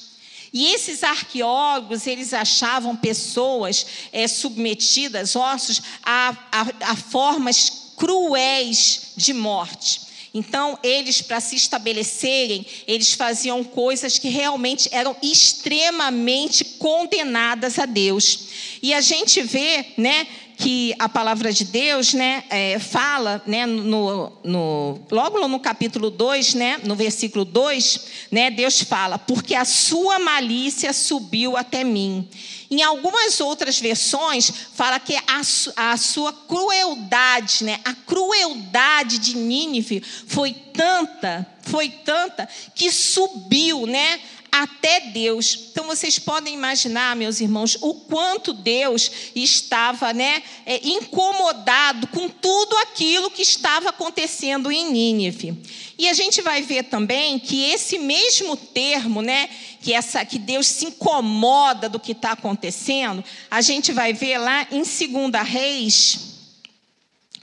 E 0.50 0.72
esses 0.72 1.04
arqueólogos, 1.04 2.06
eles 2.06 2.32
achavam 2.32 2.96
pessoas 2.96 3.84
é, 4.10 4.26
submetidas, 4.26 5.36
ossos, 5.36 5.82
a, 6.02 6.34
a, 6.50 6.92
a 6.92 6.96
formas 6.96 7.85
cruéis 7.96 9.12
de 9.16 9.32
morte. 9.32 10.06
Então, 10.36 10.78
eles, 10.82 11.22
para 11.22 11.40
se 11.40 11.56
estabelecerem, 11.56 12.66
eles 12.86 13.14
faziam 13.14 13.64
coisas 13.64 14.18
que 14.18 14.28
realmente 14.28 14.86
eram 14.92 15.16
extremamente 15.22 16.62
condenadas 16.78 17.78
a 17.78 17.86
Deus. 17.86 18.48
E 18.82 18.92
a 18.92 19.00
gente 19.00 19.40
vê, 19.40 19.86
né, 19.96 20.26
que 20.58 20.94
a 20.98 21.08
palavra 21.08 21.52
de 21.52 21.64
Deus 21.64 22.14
né, 22.14 22.44
é, 22.48 22.78
fala, 22.78 23.42
né, 23.46 23.66
no, 23.66 24.32
no, 24.42 25.00
logo 25.10 25.46
no 25.46 25.60
capítulo 25.60 26.10
2, 26.10 26.54
né, 26.54 26.80
no 26.84 26.94
versículo 26.94 27.44
2, 27.44 28.06
né, 28.30 28.50
Deus 28.50 28.82
fala: 28.82 29.18
Porque 29.18 29.54
a 29.54 29.64
sua 29.64 30.18
malícia 30.18 30.92
subiu 30.92 31.56
até 31.56 31.84
mim. 31.84 32.28
Em 32.70 32.82
algumas 32.82 33.40
outras 33.40 33.78
versões, 33.78 34.50
fala 34.74 34.98
que 34.98 35.14
a, 35.14 35.92
a 35.92 35.96
sua 35.96 36.32
crueldade, 36.32 37.64
né, 37.64 37.80
a 37.84 37.94
crueldade 37.94 39.18
de 39.18 39.36
Nínive 39.36 40.02
foi 40.26 40.52
tanta, 40.52 41.46
foi 41.62 41.88
tanta, 41.88 42.48
que 42.74 42.90
subiu, 42.90 43.86
né? 43.86 44.20
Até 44.62 45.00
Deus. 45.00 45.68
Então 45.70 45.86
vocês 45.86 46.18
podem 46.18 46.54
imaginar, 46.54 47.16
meus 47.16 47.40
irmãos, 47.40 47.76
o 47.80 47.94
quanto 47.94 48.52
Deus 48.52 49.10
estava 49.34 50.12
né, 50.12 50.42
é, 50.64 50.86
incomodado 50.86 52.06
com 52.08 52.28
tudo 52.28 52.76
aquilo 52.78 53.30
que 53.30 53.42
estava 53.42 53.90
acontecendo 53.90 54.70
em 54.70 54.90
Nínive. 54.90 55.62
E 55.98 56.08
a 56.08 56.12
gente 56.12 56.42
vai 56.42 56.62
ver 56.62 56.84
também 56.84 57.38
que 57.38 57.70
esse 57.70 57.98
mesmo 57.98 58.56
termo, 58.56 59.22
né, 59.22 59.48
que, 59.80 59.92
essa, 59.92 60.24
que 60.24 60.38
Deus 60.38 60.66
se 60.66 60.86
incomoda 60.86 61.88
do 61.88 61.98
que 61.98 62.12
está 62.12 62.32
acontecendo, 62.32 63.24
a 63.50 63.60
gente 63.60 63.92
vai 63.92 64.12
ver 64.12 64.38
lá 64.38 64.66
em 64.70 64.82
2 64.82 65.48
Reis 65.48 66.35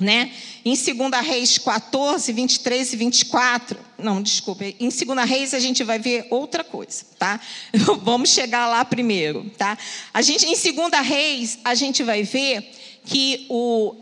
né? 0.04 0.32
Em 0.66 0.76
2 0.76 1.26
Reis 1.26 1.58
14, 1.58 2.32
23 2.32 2.94
e 2.94 2.96
24, 2.98 3.80
não, 3.98 4.22
desculpa, 4.22 4.66
em 4.66 4.90
2 4.90 5.30
Reis 5.30 5.54
a 5.54 5.60
gente 5.60 5.84
vai 5.84 5.98
ver 5.98 6.28
outra 6.30 6.64
coisa, 6.64 7.06
tá? 7.18 7.40
Vamos 8.04 8.30
chegar 8.30 8.68
lá 8.68 8.84
primeiro, 8.86 9.50
tá? 9.58 9.78
A 10.14 10.22
gente, 10.22 10.46
em 10.46 10.54
2 10.54 11.08
Reis, 11.08 11.60
a 11.64 11.74
gente 11.74 12.04
vai 12.04 12.24
ver 12.24 12.70
que 13.06 13.46
o, 13.50 13.96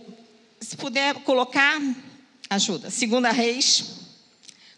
se 0.60 0.76
puder 0.76 1.16
colocar, 1.16 1.80
ajuda, 2.50 2.90
2 2.90 3.36
Reis 3.36 4.02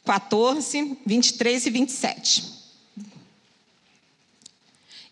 14, 0.06 0.98
23 1.06 1.66
e 1.66 1.70
27. 1.70 2.63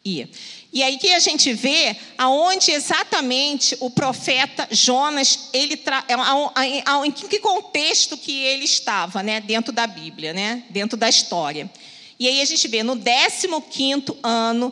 E 0.04 0.28
e 0.74 0.82
aí 0.82 0.98
que 0.98 1.12
a 1.12 1.20
gente 1.20 1.52
vê 1.54 1.96
aonde 2.18 2.72
exatamente 2.72 3.76
o 3.82 3.90
profeta 3.90 4.68
Jonas, 4.72 5.50
ele 5.52 5.76
tra... 5.76 6.04
É, 6.08 7.06
em 7.06 7.12
que 7.12 7.40
contexto 7.40 8.16
que 8.16 8.32
ele 8.32 8.64
estava, 8.64 9.22
né, 9.22 9.42
dentro 9.42 9.74
da 9.74 9.86
Bíblia, 9.86 10.32
né, 10.34 10.64
dentro 10.70 10.98
da 10.98 11.10
história. 11.10 11.70
E 12.18 12.28
aí 12.28 12.40
a 12.40 12.46
gente 12.46 12.68
vê 12.70 12.84
no 12.84 12.96
15º 12.96 14.16
ano 14.24 14.72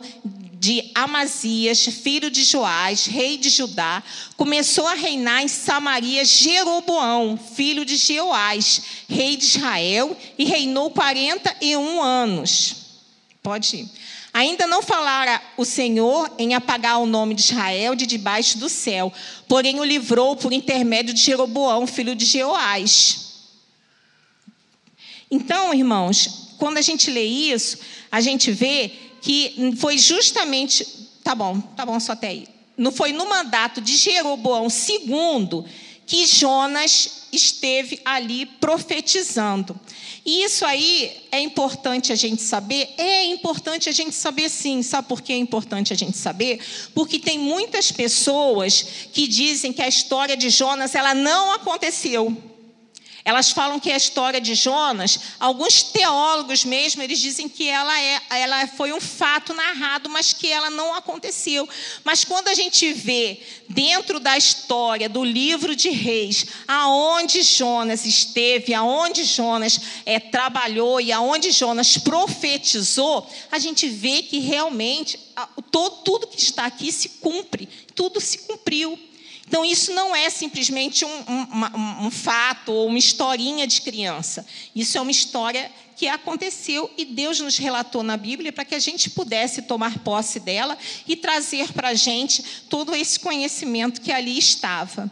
de 0.58 0.90
Amazias, 0.94 1.84
filho 1.84 2.30
de 2.30 2.44
Joás, 2.44 3.06
rei 3.06 3.36
de 3.36 3.50
Judá, 3.50 4.02
começou 4.36 4.86
a 4.86 4.94
reinar 4.94 5.42
em 5.42 5.48
Samaria 5.48 6.24
Jeroboão, 6.24 7.38
filho 7.54 7.84
de 7.84 7.96
Jeoás, 7.96 8.82
rei 9.08 9.36
de 9.36 9.44
Israel, 9.44 10.16
e 10.38 10.44
reinou 10.44 10.90
41 10.90 12.02
anos. 12.02 12.76
Pode 13.42 13.76
ir. 13.76 13.99
Ainda 14.32 14.66
não 14.66 14.82
falara 14.82 15.42
o 15.56 15.64
Senhor 15.64 16.30
em 16.38 16.54
apagar 16.54 17.00
o 17.00 17.06
nome 17.06 17.34
de 17.34 17.42
Israel 17.42 17.94
de 17.94 18.06
debaixo 18.06 18.58
do 18.58 18.68
céu, 18.68 19.12
porém 19.48 19.80
o 19.80 19.84
livrou 19.84 20.36
por 20.36 20.52
intermédio 20.52 21.12
de 21.12 21.20
Jeroboão, 21.20 21.86
filho 21.86 22.14
de 22.14 22.24
Jeoás. 22.24 23.30
Então, 25.30 25.74
irmãos, 25.74 26.54
quando 26.58 26.78
a 26.78 26.82
gente 26.82 27.10
lê 27.10 27.24
isso, 27.24 27.78
a 28.10 28.20
gente 28.20 28.50
vê 28.50 28.92
que 29.20 29.74
foi 29.78 29.98
justamente. 29.98 30.86
Tá 31.22 31.34
bom, 31.34 31.60
tá 31.60 31.84
bom, 31.84 31.98
só 32.00 32.12
até 32.12 32.28
aí. 32.28 32.48
Não 32.76 32.90
foi 32.90 33.12
no 33.12 33.28
mandato 33.28 33.80
de 33.80 33.96
Jeroboão 33.96 34.68
II 34.68 35.64
que 36.06 36.26
Jonas 36.26 37.28
esteve 37.32 38.00
ali 38.04 38.46
profetizando. 38.46 39.78
E 40.24 40.44
isso 40.44 40.64
aí 40.66 41.26
é 41.32 41.40
importante 41.40 42.12
a 42.12 42.16
gente 42.16 42.42
saber? 42.42 42.90
É 42.98 43.24
importante 43.24 43.88
a 43.88 43.92
gente 43.92 44.14
saber 44.14 44.50
sim. 44.50 44.82
Sabe 44.82 45.08
por 45.08 45.22
que 45.22 45.32
é 45.32 45.36
importante 45.36 45.92
a 45.92 45.96
gente 45.96 46.16
saber? 46.16 46.60
Porque 46.94 47.18
tem 47.18 47.38
muitas 47.38 47.90
pessoas 47.90 48.84
que 49.12 49.26
dizem 49.26 49.72
que 49.72 49.82
a 49.82 49.88
história 49.88 50.36
de 50.36 50.50
Jonas 50.50 50.94
ela 50.94 51.14
não 51.14 51.52
aconteceu. 51.52 52.36
Elas 53.24 53.50
falam 53.50 53.78
que 53.78 53.90
a 53.90 53.96
história 53.96 54.40
de 54.40 54.54
Jonas, 54.54 55.18
alguns 55.38 55.82
teólogos 55.82 56.64
mesmo, 56.64 57.02
eles 57.02 57.18
dizem 57.18 57.48
que 57.48 57.68
ela, 57.68 58.00
é, 58.00 58.20
ela 58.30 58.66
foi 58.68 58.92
um 58.92 59.00
fato 59.00 59.52
narrado, 59.52 60.08
mas 60.08 60.32
que 60.32 60.50
ela 60.50 60.70
não 60.70 60.94
aconteceu. 60.94 61.68
Mas 62.02 62.24
quando 62.24 62.48
a 62.48 62.54
gente 62.54 62.92
vê 62.92 63.40
dentro 63.68 64.18
da 64.18 64.36
história 64.36 65.08
do 65.08 65.22
livro 65.22 65.76
de 65.76 65.90
Reis, 65.90 66.46
aonde 66.66 67.42
Jonas 67.42 68.06
esteve, 68.06 68.72
aonde 68.74 69.24
Jonas 69.24 69.80
é, 70.06 70.18
trabalhou 70.18 71.00
e 71.00 71.12
aonde 71.12 71.50
Jonas 71.50 71.98
profetizou, 71.98 73.28
a 73.52 73.58
gente 73.58 73.88
vê 73.88 74.22
que 74.22 74.38
realmente 74.38 75.18
todo, 75.70 75.96
tudo 76.02 76.26
que 76.26 76.40
está 76.40 76.66
aqui 76.66 76.90
se 76.90 77.08
cumpre, 77.20 77.68
tudo 77.94 78.20
se 78.20 78.38
cumpriu. 78.38 78.98
Então, 79.50 79.64
isso 79.64 79.92
não 79.92 80.14
é 80.14 80.30
simplesmente 80.30 81.04
um, 81.04 81.08
um, 81.08 82.06
um, 82.06 82.10
fato 82.12 82.70
ou 82.70 82.86
uma 82.86 82.96
historinha 83.00 83.66
de 83.66 83.80
criança. 83.80 84.46
Isso 84.76 84.96
é 84.96 85.00
uma 85.00 85.10
história 85.10 85.72
que 85.96 86.06
aconteceu 86.06 86.88
e 86.96 87.04
Deus 87.04 87.40
nos 87.40 87.58
relatou 87.58 88.04
na 88.04 88.16
Bíblia 88.16 88.52
para 88.52 88.64
que 88.64 88.76
a 88.76 88.78
gente 88.78 89.10
pudesse 89.10 89.62
tomar 89.62 89.98
posse 90.04 90.38
dela 90.38 90.78
e 91.04 91.16
trazer 91.16 91.72
para 91.72 91.88
a 91.88 91.94
gente 91.94 92.44
todo 92.68 92.94
esse 92.94 93.18
conhecimento 93.18 94.00
que 94.00 94.12
ali 94.12 94.38
estava. 94.38 95.10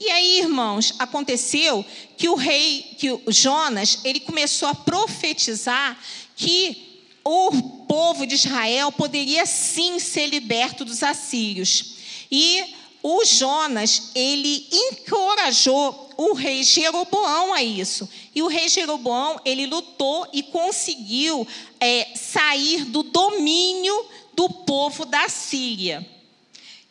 E 0.00 0.10
aí, 0.10 0.40
irmãos, 0.40 0.92
aconteceu 0.98 1.86
que 2.16 2.28
o 2.28 2.34
rei, 2.34 2.96
que 2.98 3.12
o 3.12 3.22
Jonas, 3.28 4.00
ele 4.02 4.18
começou 4.18 4.68
a 4.68 4.74
profetizar 4.74 5.96
que 6.34 7.04
o 7.22 7.52
povo 7.86 8.26
de 8.26 8.34
Israel 8.34 8.90
poderia 8.90 9.46
sim 9.46 10.00
ser 10.00 10.26
liberto 10.26 10.84
dos 10.84 11.04
assírios. 11.04 11.94
E 12.32 12.74
o 13.08 13.24
Jonas, 13.24 14.10
ele 14.16 14.66
encorajou 14.72 16.10
o 16.16 16.32
rei 16.32 16.64
Jeroboão 16.64 17.54
a 17.54 17.62
isso. 17.62 18.08
E 18.34 18.42
o 18.42 18.48
rei 18.48 18.68
Jeroboão, 18.68 19.40
ele 19.44 19.64
lutou 19.64 20.28
e 20.32 20.42
conseguiu 20.42 21.46
é, 21.78 22.08
sair 22.16 22.84
do 22.86 23.04
domínio 23.04 23.94
do 24.34 24.50
povo 24.50 25.04
da 25.04 25.28
Síria. 25.28 26.04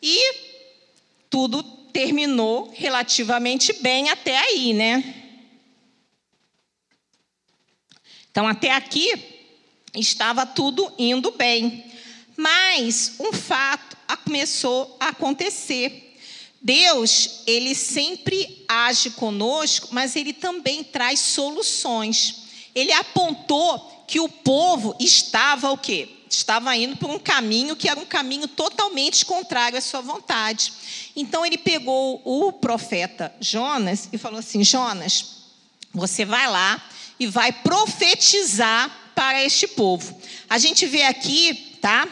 E 0.00 0.34
tudo 1.28 1.62
terminou 1.92 2.72
relativamente 2.72 3.74
bem 3.74 4.08
até 4.08 4.38
aí, 4.38 4.72
né? 4.72 5.22
Então, 8.30 8.48
até 8.48 8.70
aqui 8.70 9.12
estava 9.94 10.46
tudo 10.46 10.90
indo 10.98 11.30
bem. 11.32 11.84
Mas 12.38 13.16
um 13.20 13.34
fato 13.34 13.96
começou 14.26 14.96
a 14.98 15.08
acontecer. 15.08 16.05
Deus, 16.66 17.42
ele 17.46 17.76
sempre 17.76 18.64
age 18.68 19.10
conosco, 19.10 19.90
mas 19.92 20.16
ele 20.16 20.32
também 20.32 20.82
traz 20.82 21.20
soluções. 21.20 22.42
Ele 22.74 22.92
apontou 22.92 24.04
que 24.08 24.18
o 24.18 24.28
povo 24.28 24.96
estava 24.98 25.70
o 25.70 25.78
quê? 25.78 26.08
estava 26.28 26.76
indo 26.76 26.96
por 26.96 27.08
um 27.08 27.20
caminho 27.20 27.76
que 27.76 27.88
era 27.88 28.00
um 28.00 28.04
caminho 28.04 28.48
totalmente 28.48 29.24
contrário 29.24 29.78
à 29.78 29.80
sua 29.80 30.00
vontade. 30.00 30.72
Então 31.14 31.46
ele 31.46 31.56
pegou 31.56 32.20
o 32.24 32.52
profeta 32.52 33.32
Jonas 33.40 34.08
e 34.12 34.18
falou 34.18 34.40
assim: 34.40 34.64
Jonas, 34.64 35.24
você 35.94 36.24
vai 36.24 36.50
lá 36.50 36.82
e 37.16 37.28
vai 37.28 37.52
profetizar 37.52 38.90
para 39.14 39.44
este 39.44 39.68
povo. 39.68 40.20
A 40.50 40.58
gente 40.58 40.84
vê 40.84 41.04
aqui, 41.04 41.78
tá? 41.80 42.08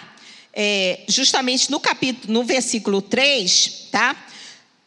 É, 0.52 1.00
justamente 1.08 1.72
no 1.72 1.80
capítulo, 1.80 2.32
no 2.32 2.44
versículo 2.44 3.02
3, 3.02 3.88
tá? 3.90 4.23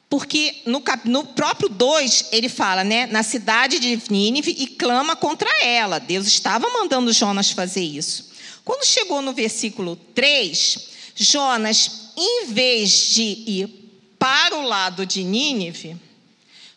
Porque 0.09 0.61
no, 0.65 0.81
no, 1.05 1.25
próprio 1.25 1.67
2 1.67 2.27
ele 2.31 2.47
fala, 2.47 2.83
né? 2.83 3.07
Na 3.07 3.23
cidade 3.23 3.79
de 3.79 4.01
Nínive 4.09 4.55
e 4.57 4.67
clama 4.67 5.15
contra 5.15 5.49
ela. 5.63 5.99
Deus 5.99 6.27
estava 6.27 6.69
mandando 6.69 7.11
Jonas 7.11 7.51
fazer 7.51 7.83
isso. 7.83 8.31
Quando 8.63 8.85
chegou 8.85 9.21
no 9.21 9.33
versículo 9.33 9.95
3, 10.15 10.77
Jonas, 11.15 12.11
em 12.15 12.47
vez 12.47 12.91
de 13.13 13.21
ir 13.21 13.69
para 14.17 14.57
o 14.57 14.61
lado 14.61 15.05
de 15.05 15.23
Nínive, 15.23 15.97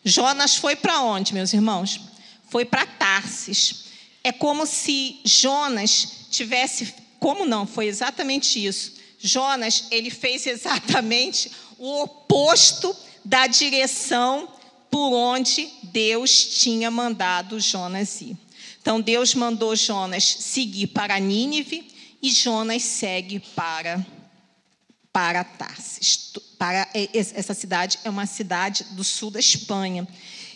Jonas 0.03 0.55
foi 0.55 0.75
para 0.75 1.01
onde, 1.01 1.33
meus 1.33 1.53
irmãos? 1.53 1.99
Foi 2.49 2.65
para 2.65 2.85
Tarsis. 2.85 3.85
É 4.23 4.31
como 4.31 4.65
se 4.65 5.19
Jonas 5.23 6.27
tivesse, 6.29 6.93
como 7.19 7.45
não? 7.45 7.65
Foi 7.65 7.87
exatamente 7.87 8.63
isso. 8.63 8.93
Jonas, 9.19 9.85
ele 9.91 10.09
fez 10.09 10.47
exatamente 10.47 11.51
o 11.77 12.03
oposto 12.03 12.95
da 13.23 13.47
direção 13.47 14.47
por 14.89 15.13
onde 15.13 15.69
Deus 15.83 16.43
tinha 16.45 16.91
mandado 16.91 17.59
Jonas 17.59 18.21
ir. 18.21 18.37
Então 18.81 18.99
Deus 18.99 19.33
mandou 19.33 19.75
Jonas 19.75 20.23
seguir 20.23 20.87
para 20.87 21.19
Nínive 21.19 21.87
e 22.21 22.31
Jonas 22.31 22.83
segue 22.83 23.39
para 23.55 24.05
para 25.13 25.43
Tarsis. 25.43 26.31
Para 26.57 26.87
essa 27.13 27.53
cidade 27.53 27.99
é 28.03 28.09
uma 28.09 28.25
cidade 28.25 28.83
do 28.91 29.03
sul 29.03 29.31
da 29.31 29.39
Espanha. 29.39 30.07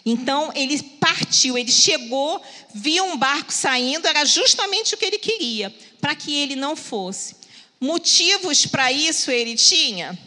Então 0.05 0.51
ele 0.55 0.81
partiu, 0.81 1.57
ele 1.57 1.71
chegou, 1.71 2.41
viu 2.73 3.03
um 3.05 3.17
barco 3.17 3.51
saindo, 3.51 4.07
era 4.07 4.23
justamente 4.23 4.93
o 4.93 4.97
que 4.97 5.05
ele 5.05 5.17
queria, 5.17 5.73
para 5.99 6.15
que 6.15 6.33
ele 6.33 6.55
não 6.55 6.75
fosse. 6.75 7.35
Motivos 7.79 8.65
para 8.65 8.91
isso 8.91 9.31
ele 9.31 9.55
tinha? 9.55 10.17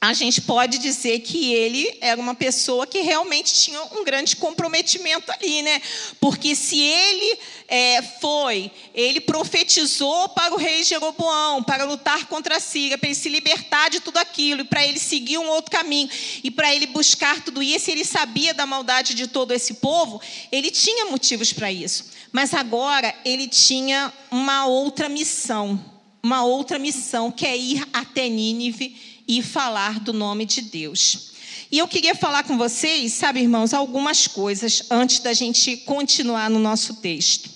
A 0.00 0.12
gente 0.12 0.40
pode 0.40 0.78
dizer 0.78 1.20
que 1.20 1.52
ele 1.52 1.98
era 2.00 2.20
uma 2.20 2.34
pessoa 2.34 2.86
que 2.86 3.00
realmente 3.00 3.52
tinha 3.52 3.82
um 3.82 4.04
grande 4.04 4.36
comprometimento 4.36 5.32
ali, 5.32 5.60
né? 5.60 5.82
Porque 6.20 6.54
se 6.54 6.78
ele 6.78 7.38
é, 7.66 8.00
foi, 8.20 8.70
ele 8.94 9.20
profetizou 9.20 10.28
para 10.28 10.54
o 10.54 10.56
rei 10.56 10.84
Jeroboão, 10.84 11.64
para 11.64 11.84
lutar 11.84 12.26
contra 12.26 12.58
a 12.58 12.60
Síria, 12.60 12.96
para 12.96 13.08
ele 13.08 13.16
se 13.16 13.28
libertar 13.28 13.90
de 13.90 13.98
tudo 13.98 14.18
aquilo, 14.18 14.60
e 14.60 14.64
para 14.64 14.86
ele 14.86 15.00
seguir 15.00 15.38
um 15.38 15.48
outro 15.48 15.72
caminho, 15.72 16.08
e 16.44 16.50
para 16.50 16.72
ele 16.72 16.86
buscar 16.86 17.42
tudo 17.42 17.60
isso, 17.60 17.90
ele 17.90 18.04
sabia 18.04 18.54
da 18.54 18.64
maldade 18.64 19.14
de 19.14 19.26
todo 19.26 19.52
esse 19.52 19.74
povo, 19.74 20.20
ele 20.52 20.70
tinha 20.70 21.06
motivos 21.06 21.52
para 21.52 21.72
isso. 21.72 22.06
Mas 22.30 22.54
agora 22.54 23.12
ele 23.24 23.48
tinha 23.48 24.12
uma 24.30 24.64
outra 24.66 25.08
missão, 25.08 25.98
uma 26.22 26.44
outra 26.44 26.78
missão, 26.78 27.32
que 27.32 27.44
é 27.44 27.56
ir 27.56 27.84
até 27.92 28.28
Nínive 28.28 29.07
e 29.28 29.42
falar 29.42 30.00
do 30.00 30.12
nome 30.12 30.46
de 30.46 30.62
Deus. 30.62 31.28
E 31.70 31.78
eu 31.78 31.86
queria 31.86 32.14
falar 32.14 32.44
com 32.44 32.56
vocês, 32.56 33.12
sabe, 33.12 33.40
irmãos, 33.40 33.74
algumas 33.74 34.26
coisas 34.26 34.84
antes 34.90 35.18
da 35.18 35.34
gente 35.34 35.76
continuar 35.78 36.48
no 36.48 36.58
nosso 36.58 36.94
texto. 36.94 37.50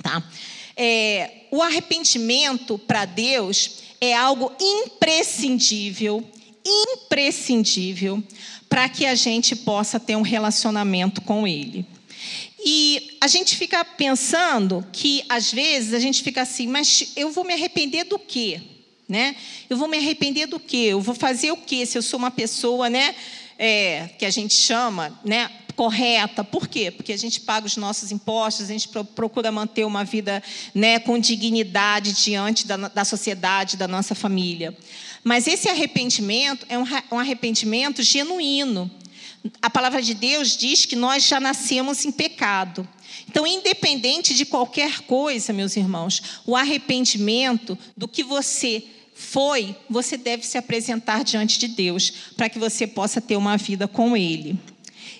Tá? 0.00 0.22
É, 0.76 1.46
o 1.50 1.60
arrependimento 1.60 2.78
para 2.78 3.04
Deus 3.04 3.82
é 4.00 4.14
algo 4.14 4.52
imprescindível, 4.60 6.24
imprescindível 6.64 8.22
para 8.68 8.88
que 8.88 9.04
a 9.04 9.16
gente 9.16 9.56
possa 9.56 9.98
ter 9.98 10.16
um 10.16 10.22
relacionamento 10.22 11.20
com 11.20 11.46
Ele. 11.46 11.84
E 12.64 13.18
a 13.20 13.26
gente 13.26 13.56
fica 13.56 13.84
pensando 13.84 14.86
que, 14.92 15.24
às 15.28 15.52
vezes, 15.52 15.94
a 15.94 15.98
gente 15.98 16.22
fica 16.22 16.42
assim, 16.42 16.68
mas 16.68 17.12
eu 17.16 17.32
vou 17.32 17.44
me 17.44 17.52
arrepender 17.52 18.04
do 18.04 18.18
quê? 18.20 18.62
Né? 19.08 19.36
Eu 19.68 19.76
vou 19.76 19.88
me 19.88 19.96
arrepender 19.98 20.46
do 20.46 20.58
quê? 20.58 20.88
Eu 20.90 21.00
vou 21.00 21.14
fazer 21.14 21.50
o 21.50 21.56
quê 21.56 21.84
se 21.84 21.98
eu 21.98 22.02
sou 22.02 22.18
uma 22.18 22.30
pessoa, 22.30 22.88
né? 22.88 23.14
É, 23.58 24.08
que 24.18 24.24
a 24.24 24.30
gente 24.30 24.54
chama, 24.54 25.20
né? 25.24 25.50
correta. 25.72 26.44
Por 26.44 26.68
quê? 26.68 26.90
Porque 26.90 27.12
a 27.12 27.16
gente 27.16 27.40
paga 27.40 27.66
os 27.66 27.76
nossos 27.76 28.12
impostos, 28.12 28.66
a 28.66 28.72
gente 28.72 28.88
procura 28.88 29.50
manter 29.50 29.84
uma 29.84 30.04
vida 30.04 30.42
né, 30.74 30.98
com 30.98 31.18
dignidade 31.18 32.12
diante 32.12 32.66
da, 32.66 32.76
da 32.76 33.04
sociedade, 33.04 33.76
da 33.76 33.88
nossa 33.88 34.14
família. 34.14 34.76
Mas 35.24 35.46
esse 35.46 35.68
arrependimento 35.68 36.66
é 36.68 36.78
um, 36.78 36.84
um 37.10 37.18
arrependimento 37.18 38.02
genuíno. 38.02 38.90
A 39.60 39.68
palavra 39.68 40.00
de 40.00 40.14
Deus 40.14 40.56
diz 40.56 40.86
que 40.86 40.94
nós 40.94 41.24
já 41.24 41.40
nascemos 41.40 42.04
em 42.04 42.12
pecado. 42.12 42.86
Então, 43.32 43.46
independente 43.46 44.34
de 44.34 44.44
qualquer 44.44 45.00
coisa, 45.04 45.54
meus 45.54 45.74
irmãos, 45.74 46.22
o 46.44 46.54
arrependimento 46.54 47.78
do 47.96 48.06
que 48.06 48.22
você 48.22 48.84
foi, 49.14 49.74
você 49.88 50.18
deve 50.18 50.46
se 50.46 50.58
apresentar 50.58 51.24
diante 51.24 51.58
de 51.58 51.68
Deus, 51.68 52.12
para 52.36 52.50
que 52.50 52.58
você 52.58 52.86
possa 52.86 53.22
ter 53.22 53.36
uma 53.36 53.56
vida 53.56 53.88
com 53.88 54.14
Ele. 54.14 54.54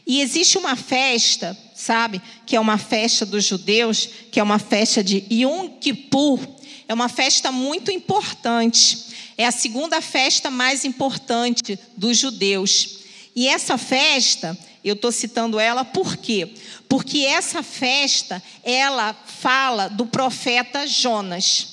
E 0.06 0.20
existe 0.20 0.58
uma 0.58 0.76
festa, 0.76 1.56
sabe, 1.74 2.20
que 2.44 2.54
é 2.54 2.60
uma 2.60 2.76
festa 2.76 3.24
dos 3.24 3.46
judeus, 3.46 4.06
que 4.30 4.38
é 4.38 4.42
uma 4.42 4.58
festa 4.58 5.02
de 5.02 5.24
Yom 5.32 5.70
Kippur, 5.80 6.38
é 6.86 6.92
uma 6.92 7.08
festa 7.08 7.50
muito 7.50 7.90
importante. 7.90 9.06
É 9.38 9.46
a 9.46 9.50
segunda 9.50 10.02
festa 10.02 10.50
mais 10.50 10.84
importante 10.84 11.78
dos 11.96 12.18
judeus. 12.18 12.98
E 13.34 13.48
essa 13.48 13.78
festa, 13.78 14.58
eu 14.88 14.94
estou 14.94 15.12
citando 15.12 15.60
ela 15.60 15.84
por 15.84 16.16
quê? 16.16 16.54
Porque 16.88 17.20
essa 17.20 17.62
festa, 17.62 18.42
ela 18.62 19.14
fala 19.26 19.88
do 19.88 20.06
profeta 20.06 20.86
Jonas. 20.86 21.68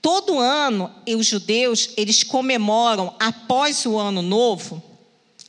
Todo 0.00 0.38
ano, 0.38 0.92
os 1.06 1.26
judeus, 1.26 1.90
eles 1.96 2.22
comemoram 2.24 3.14
após 3.20 3.86
o 3.86 3.96
ano 3.96 4.20
novo, 4.20 4.82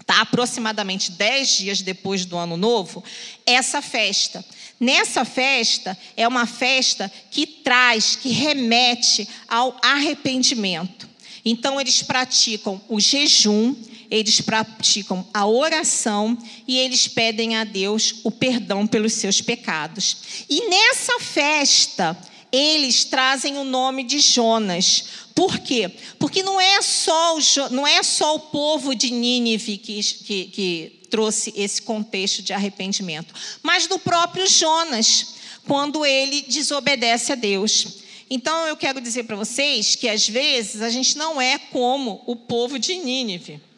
tá? 0.06 0.22
aproximadamente 0.22 1.12
dez 1.12 1.58
dias 1.58 1.82
depois 1.82 2.26
do 2.26 2.38
ano 2.38 2.56
novo, 2.56 3.04
essa 3.46 3.82
festa. 3.82 4.46
Nessa 4.80 5.24
festa, 5.26 5.98
é 6.16 6.28
uma 6.28 6.46
festa 6.46 7.12
que 7.32 7.46
traz, 7.48 8.16
que 8.16 8.30
remete 8.30 9.28
ao 9.48 9.78
arrependimento. 9.82 11.10
Então, 11.46 11.80
eles 11.80 12.02
praticam 12.04 12.82
o 12.88 13.00
jejum, 13.00 13.76
eles 14.14 14.40
praticam 14.40 15.28
a 15.34 15.48
oração 15.48 16.38
e 16.68 16.78
eles 16.78 17.08
pedem 17.08 17.56
a 17.56 17.64
Deus 17.64 18.18
o 18.24 18.30
perdão 18.30 18.86
pelos 18.86 19.14
seus 19.14 19.42
pecados. 19.42 20.46
E 20.48 20.70
nessa 20.70 21.20
festa, 21.20 22.16
eles 22.52 23.06
trazem 23.06 23.58
o 23.58 23.64
nome 23.64 24.04
de 24.04 24.20
Jonas. 24.20 25.06
Por 25.34 25.58
quê? 25.58 25.90
Porque 26.20 26.44
não 26.44 26.62
é 26.62 26.80
só 26.84 27.36
o, 27.36 27.40
não 27.72 27.88
é 27.88 28.04
só 28.04 28.36
o 28.36 28.40
povo 28.40 28.94
de 28.94 29.10
Nínive 29.10 29.80
que, 29.80 30.04
que, 30.04 30.46
que 30.46 31.00
trouxe 31.10 31.52
esse 31.56 31.82
contexto 31.82 32.44
de 32.44 32.54
arrependimento, 32.54 33.34
mas 33.64 33.88
do 33.88 33.98
próprio 33.98 34.46
Jonas, 34.48 35.34
quando 35.66 36.06
ele 36.06 36.44
desobedece 36.44 37.32
a 37.32 37.36
Deus. 37.36 37.88
Então 38.30 38.68
eu 38.68 38.78
quero 38.78 39.02
dizer 39.02 39.24
para 39.24 39.36
vocês 39.36 39.96
que 39.96 40.08
às 40.08 40.30
vezes 40.30 40.84
a 40.84 40.92
gente 40.92 41.18
não 41.18 41.42
é 41.42 41.58
como 41.58 42.22
o 42.28 42.36
povo 42.36 42.78
de 42.78 42.96
Nínive 42.96 43.73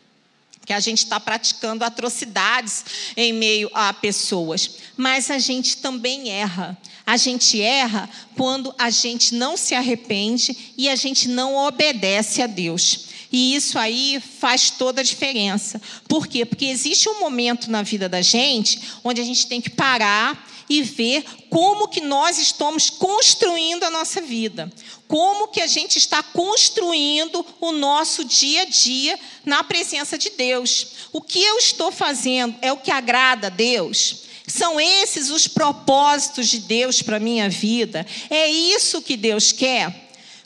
que 0.66 0.74
a 0.74 0.80
gente 0.80 1.00
está 1.00 1.20
praticando 1.20 1.86
atrocidades 1.86 2.84
em 3.16 3.32
meio 3.32 3.70
a 3.74 3.94
pessoas. 3.94 4.72
Mas 4.98 5.30
a 5.30 5.38
gente 5.38 5.78
também 5.78 6.30
erra. 6.30 6.78
A 7.06 7.18
gente 7.18 7.62
erra 7.62 8.10
quando 8.36 8.74
a 8.78 8.90
gente 8.90 9.36
não 9.36 9.56
se 9.56 9.76
arrepende 9.76 10.74
e 10.76 10.90
a 10.90 10.96
gente 10.96 11.28
não 11.28 11.56
obedece 11.56 12.42
a 12.42 12.48
Deus. 12.48 13.06
E 13.32 13.56
isso 13.56 13.78
aí 13.78 14.22
faz 14.40 14.70
toda 14.72 15.02
a 15.02 15.04
diferença. 15.04 15.82
Por 16.08 16.26
quê? 16.26 16.46
Porque 16.46 16.66
existe 16.66 17.10
um 17.10 17.20
momento 17.20 17.70
na 17.70 17.84
vida 17.84 18.10
da 18.10 18.22
gente 18.22 18.82
onde 19.04 19.22
a 19.22 19.24
gente 19.24 19.46
tem 19.46 19.62
que 19.62 19.70
parar 19.70 20.48
e 20.70 20.82
ver 20.82 21.24
como 21.50 21.88
que 21.88 22.02
nós 22.02 22.38
estamos 22.38 22.90
construindo 22.90 23.84
a 23.84 23.90
nossa 23.90 24.22
vida. 24.22 24.72
Como 25.08 25.48
que 25.48 25.62
a 25.62 25.68
gente 25.68 25.98
está 25.98 26.24
construindo 26.24 27.46
o 27.62 27.72
nosso 27.72 28.26
dia 28.26 28.64
a 28.64 28.66
dia 28.66 29.20
na 29.46 29.64
presença 29.64 30.18
de 30.18 30.32
Deus. 30.32 30.88
O 31.14 31.22
que 31.22 31.42
eu 31.42 31.58
estou 31.58 31.92
fazendo 31.92 32.56
é 32.62 32.72
o 32.72 32.78
que 32.78 32.92
agrada 32.92 33.48
a 33.48 33.52
Deus? 33.52 34.24
São 34.48 34.80
esses 34.80 35.30
os 35.30 35.48
propósitos 35.48 36.48
de 36.48 36.60
Deus 36.60 37.02
para 37.02 37.20
minha 37.20 37.50
vida? 37.50 38.06
É 38.30 38.48
isso 38.48 39.02
que 39.02 39.18
Deus 39.18 39.52
quer? 39.52 40.05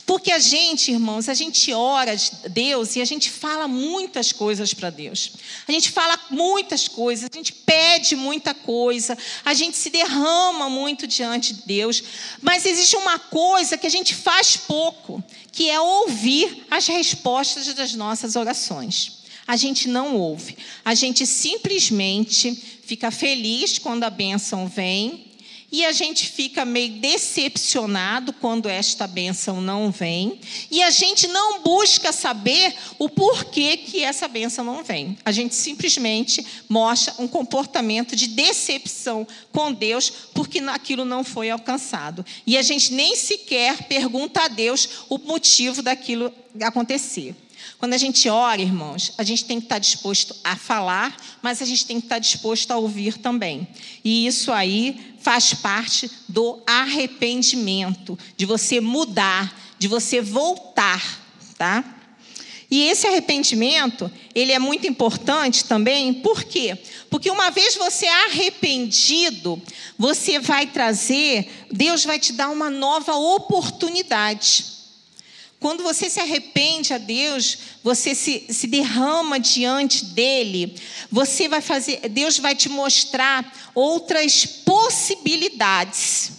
Porque 0.10 0.32
a 0.32 0.40
gente, 0.40 0.90
irmãos, 0.90 1.30
a 1.30 1.36
gente 1.36 1.72
ora 1.72 2.14
a 2.14 2.48
Deus 2.48 2.96
e 2.96 3.02
a 3.02 3.06
gente 3.06 3.30
fala 3.30 3.68
muitas 3.68 4.32
coisas 4.32 4.74
para 4.74 4.90
Deus. 4.90 5.34
A 5.68 5.72
gente 5.72 5.92
fala 5.92 6.20
muitas 6.32 6.88
coisas, 6.88 7.30
a 7.32 7.38
gente 7.38 7.54
pede 7.54 8.16
muita 8.16 8.56
coisa, 8.56 9.16
a 9.46 9.54
gente 9.54 9.78
se 9.78 9.92
derrama 9.92 10.68
muito 10.68 11.06
diante 11.06 11.54
de 11.54 11.62
Deus. 11.62 12.02
Mas 12.42 12.66
existe 12.66 12.96
uma 12.96 13.20
coisa 13.20 13.78
que 13.78 13.86
a 13.86 13.92
gente 13.92 14.16
faz 14.16 14.58
pouco, 14.58 15.24
que 15.52 15.70
é 15.70 15.80
ouvir 15.80 16.66
as 16.72 16.88
respostas 16.88 17.72
das 17.76 17.94
nossas 17.94 18.36
orações. 18.36 19.20
A 19.46 19.56
gente 19.56 19.88
não 19.88 20.16
ouve. 20.16 20.58
A 20.84 20.96
gente 20.96 21.24
simplesmente 21.28 22.56
fica 22.84 23.12
feliz 23.12 23.78
quando 23.78 24.06
a 24.06 24.10
bênção 24.10 24.68
vem 24.68 25.29
e 25.72 25.86
a 25.86 25.92
gente 25.92 26.28
fica 26.28 26.66
meio 26.66 26.94
decepcionado 26.94 28.34
quando 28.34 28.68
esta 28.68 29.06
bênção 29.08 29.62
não 29.62 29.92
vem, 29.92 30.40
e 30.72 30.82
a 30.82 30.90
gente 30.90 31.28
não 31.28 31.62
busca 31.62 32.12
saber 32.12 32.76
o 32.98 33.08
porquê 33.10 33.78
que 33.78 34.04
essa 34.04 34.28
bênção 34.28 34.64
não 34.66 34.84
vem. 34.84 35.18
A 35.24 35.32
gente 35.32 35.56
simplesmente 35.56 36.46
mostra 36.68 37.14
um 37.20 37.28
comportamento 37.28 38.16
de 38.16 38.28
decepção 38.28 39.28
com 39.52 39.72
Deus 39.72 40.10
porque 40.34 40.60
aquilo 40.60 41.06
não 41.06 41.24
foi 41.24 41.50
alcançado. 41.50 42.26
E 42.46 42.58
a 42.58 42.62
gente 42.62 42.94
nem 42.94 43.16
sequer 43.16 43.84
pergunta 43.84 44.42
a 44.42 44.48
Deus 44.48 44.90
o 45.10 45.18
motivo 45.18 45.82
daquilo 45.82 46.34
acontecer. 46.62 47.36
Quando 47.80 47.94
a 47.94 47.98
gente 47.98 48.28
ora, 48.28 48.62
irmãos, 48.62 49.14
a 49.18 49.24
gente 49.24 49.46
tem 49.46 49.58
que 49.58 49.66
estar 49.66 49.80
disposto 49.80 50.36
a 50.44 50.58
falar, 50.58 51.16
mas 51.42 51.62
a 51.62 51.66
gente 51.66 51.86
tem 51.86 51.98
que 51.98 52.08
estar 52.08 52.20
disposto 52.20 52.70
a 52.72 52.78
ouvir 52.78 53.18
também. 53.18 53.66
E 54.04 54.28
isso 54.28 54.52
aí 54.52 55.16
faz 55.22 55.54
parte 55.54 56.12
do 56.28 56.62
arrependimento, 56.68 58.20
de 58.36 58.46
você 58.46 58.82
mudar, 58.82 59.58
de 59.80 59.88
você 59.88 60.20
voltar, 60.20 61.02
tá? 61.58 61.96
E 62.70 62.84
esse 62.84 63.08
arrependimento, 63.08 64.12
ele 64.36 64.52
é 64.52 64.60
muito 64.60 64.86
importante 64.86 65.64
também, 65.64 66.14
por 66.16 66.44
quê? 66.44 66.78
Porque 67.10 67.32
uma 67.32 67.50
vez 67.50 67.76
você 67.76 68.06
arrependido, 68.08 69.60
você 69.98 70.38
vai 70.38 70.68
trazer, 70.68 71.50
Deus 71.72 72.04
vai 72.04 72.20
te 72.20 72.34
dar 72.34 72.50
uma 72.50 72.70
nova 72.70 73.16
oportunidade. 73.16 74.79
Quando 75.60 75.84
você 75.84 76.10
se 76.10 76.22
arrepende 76.22 76.94
a 76.94 76.98
Deus, 76.98 77.58
você 77.84 78.16
se, 78.16 78.46
se 78.50 78.66
derrama 78.66 79.38
diante 79.40 80.06
dele, 80.06 80.74
você 81.12 81.50
vai 81.50 81.60
fazer, 81.60 82.08
Deus 82.10 82.40
vai 82.40 82.56
te 82.56 82.70
mostrar 82.70 83.72
outras 83.76 84.46
possibilidades. 84.46 86.32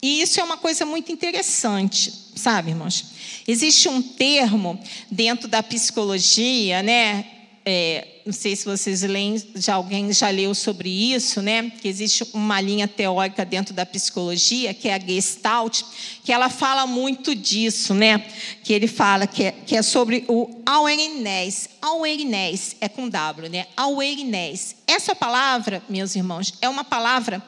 E 0.00 0.22
isso 0.22 0.38
é 0.38 0.44
uma 0.44 0.56
coisa 0.56 0.86
muito 0.86 1.10
interessante, 1.10 2.12
sabe, 2.36 2.70
irmãos? 2.70 3.06
Existe 3.48 3.88
um 3.88 4.00
termo 4.00 4.78
dentro 5.10 5.48
da 5.48 5.60
psicologia, 5.60 6.80
né? 6.80 7.26
É, 7.64 8.17
não 8.28 8.32
sei 8.34 8.54
se 8.54 8.66
vocês 8.66 9.00
leem, 9.00 9.42
já 9.54 9.76
alguém 9.76 10.12
já 10.12 10.28
leu 10.28 10.54
sobre 10.54 10.90
isso, 10.90 11.40
né? 11.40 11.72
Que 11.80 11.88
existe 11.88 12.26
uma 12.34 12.60
linha 12.60 12.86
teórica 12.86 13.42
dentro 13.42 13.72
da 13.72 13.86
psicologia, 13.86 14.74
que 14.74 14.86
é 14.86 14.92
a 14.92 14.98
Gestalt, 14.98 15.80
que 16.22 16.30
ela 16.30 16.50
fala 16.50 16.86
muito 16.86 17.34
disso, 17.34 17.94
né? 17.94 18.18
Que 18.62 18.74
ele 18.74 18.86
fala 18.86 19.26
que 19.26 19.44
é, 19.44 19.52
que 19.52 19.74
é 19.74 19.80
sobre 19.80 20.26
o 20.28 20.62
awareness. 20.66 21.70
Awareness 21.80 22.76
é 22.82 22.88
com 22.90 23.08
W, 23.08 23.48
né? 23.48 23.66
Awareness. 23.74 24.76
Essa 24.86 25.14
palavra, 25.14 25.82
meus 25.88 26.14
irmãos, 26.14 26.52
é 26.60 26.68
uma 26.68 26.84
palavra 26.84 27.42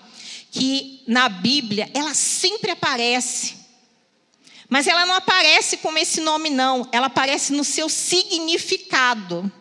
que 0.50 1.02
na 1.06 1.28
Bíblia 1.28 1.90
ela 1.92 2.14
sempre 2.14 2.70
aparece. 2.70 3.54
Mas 4.66 4.86
ela 4.86 5.04
não 5.04 5.16
aparece 5.16 5.76
como 5.76 5.98
esse 5.98 6.22
nome, 6.22 6.48
não. 6.48 6.88
Ela 6.90 7.08
aparece 7.08 7.52
no 7.52 7.64
seu 7.64 7.86
significado. 7.86 9.52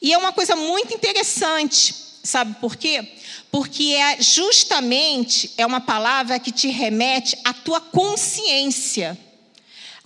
E 0.00 0.12
é 0.12 0.18
uma 0.18 0.32
coisa 0.32 0.56
muito 0.56 0.94
interessante, 0.94 1.94
sabe 2.24 2.56
por 2.60 2.76
quê? 2.76 3.06
Porque 3.50 3.94
é 3.94 4.22
justamente 4.22 5.52
é 5.58 5.66
uma 5.66 5.80
palavra 5.80 6.38
que 6.38 6.50
te 6.50 6.68
remete 6.68 7.36
à 7.44 7.52
tua 7.52 7.80
consciência. 7.80 9.18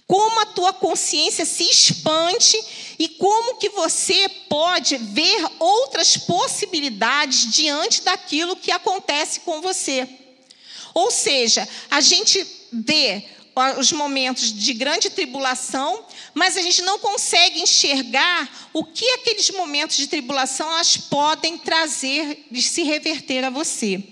Como 0.07 0.40
a 0.40 0.46
tua 0.46 0.72
consciência 0.72 1.46
se 1.46 1.62
expande 1.64 2.62
e 2.98 3.09
como 3.09 3.57
que 3.57 3.70
você 3.70 4.28
pode 4.48 4.96
ver 4.98 5.46
outras 5.59 6.16
possibilidades 6.16 7.50
diante 7.50 8.02
daquilo 8.02 8.57
que 8.57 8.70
acontece 8.70 9.40
com 9.40 9.62
você. 9.62 10.07
Ou 10.92 11.11
seja, 11.11 11.66
a 11.90 12.00
gente 12.00 12.46
vê 12.72 13.24
os 13.78 13.92
momentos 13.92 14.52
de 14.52 14.72
grande 14.72 15.11
tribulação, 15.11 16.04
mas 16.35 16.57
a 16.57 16.62
gente 16.62 16.83
não 16.83 16.99
consegue 16.99 17.61
enxergar 17.61 18.68
o 18.73 18.85
que 18.85 19.09
aqueles 19.12 19.49
momentos 19.51 19.97
de 19.97 20.09
tribulação 20.09 20.70
elas 20.73 20.97
podem 20.97 21.57
trazer, 21.57 22.47
de 22.51 22.61
se 22.61 22.83
reverter 22.83 23.44
a 23.44 23.51
você. 23.51 24.03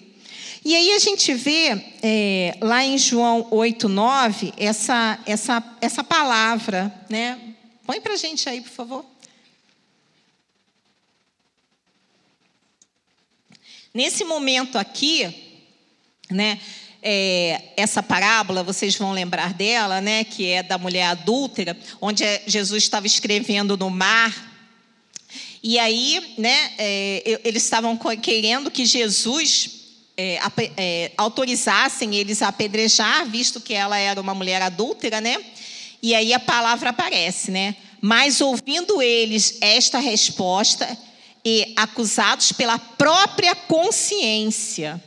E 0.65 0.77
aí 0.77 0.93
a 0.93 0.99
gente 1.01 1.35
vê 1.35 1.71
é, 2.01 2.57
lá 2.61 2.85
em 2.85 2.97
João 2.97 3.49
8, 3.51 3.89
9, 3.89 4.55
essa, 4.57 5.19
essa, 5.27 5.77
essa 5.81 6.05
palavra, 6.05 6.95
né? 7.11 7.57
Põe 7.85 8.01
para 8.01 8.13
a 8.13 8.17
gente 8.17 8.49
aí, 8.49 8.61
por 8.61 8.71
favor. 8.71 9.05
Nesse 13.93 14.25
momento 14.25 14.79
aqui, 14.79 15.61
né? 16.31 16.61
É, 17.03 17.61
essa 17.77 18.03
parábola, 18.03 18.63
vocês 18.63 18.97
vão 18.97 19.13
lembrar 19.13 19.53
dela, 19.53 20.01
né, 20.01 20.23
que 20.23 20.47
é 20.49 20.63
da 20.63 20.79
mulher 20.79 21.07
adúltera, 21.07 21.77
onde 22.01 22.23
é, 22.23 22.43
Jesus 22.47 22.85
estava 22.85 23.07
escrevendo 23.07 23.77
no 23.77 23.91
mar. 23.91 24.51
E 25.63 25.79
aí, 25.79 26.35
né, 26.39 26.73
é, 26.79 27.41
eles 27.45 27.65
estavam 27.65 27.99
querendo 28.21 28.71
que 28.71 28.87
Jesus 28.87 29.83
é, 30.17 30.39
é, 30.77 31.13
autorizassem 31.17 32.15
eles 32.15 32.43
a 32.43 32.49
apedrejar, 32.49 33.27
visto 33.27 33.61
que 33.61 33.75
ela 33.75 33.99
era 33.99 34.21
uma 34.21 34.35
mulher 34.35 34.63
adúltera, 34.63 35.21
né? 35.21 35.37
E 36.03 36.15
aí 36.15 36.35
a 36.35 36.41
palavra 36.41 36.91
aparece, 36.91 37.51
né? 37.51 37.77
Mas 38.01 38.41
ouvindo 38.41 39.01
eles 39.01 39.59
esta 39.61 39.99
resposta 39.99 40.99
e 41.45 41.73
acusados 41.77 42.53
pela 42.53 42.79
própria 42.79 43.55
consciência, 43.55 45.03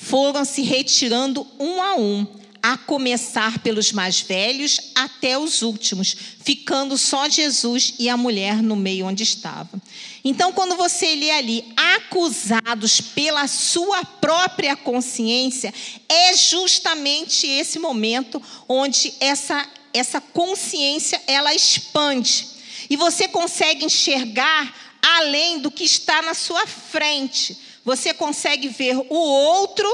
foram 0.00 0.44
se 0.44 0.62
retirando 0.62 1.46
um 1.58 1.82
a 1.82 1.96
um, 1.96 2.26
a 2.62 2.76
começar 2.76 3.58
pelos 3.58 3.92
mais 3.92 4.20
velhos 4.20 4.92
até 4.94 5.36
os 5.36 5.62
últimos, 5.62 6.16
ficando 6.44 6.96
só 6.96 7.28
Jesus 7.28 7.94
e 7.98 8.08
a 8.08 8.16
mulher 8.16 8.62
no 8.62 8.76
meio 8.76 9.06
onde 9.06 9.22
estava. 9.22 9.80
Então, 10.24 10.52
quando 10.52 10.76
você 10.76 11.14
lê 11.14 11.30
ali, 11.30 11.64
acusados 11.76 13.00
pela 13.00 13.46
sua 13.48 14.04
própria 14.04 14.76
consciência, 14.76 15.74
é 16.08 16.34
justamente 16.36 17.46
esse 17.46 17.78
momento 17.78 18.40
onde 18.68 19.12
essa, 19.20 19.66
essa 19.92 20.20
consciência 20.20 21.20
ela 21.26 21.54
expande 21.54 22.46
e 22.88 22.96
você 22.96 23.28
consegue 23.28 23.84
enxergar 23.84 24.74
além 25.02 25.58
do 25.58 25.70
que 25.70 25.84
está 25.84 26.22
na 26.22 26.34
sua 26.34 26.66
frente 26.66 27.67
você 27.84 28.12
consegue 28.14 28.68
ver 28.68 28.96
o 28.96 29.14
outro 29.14 29.88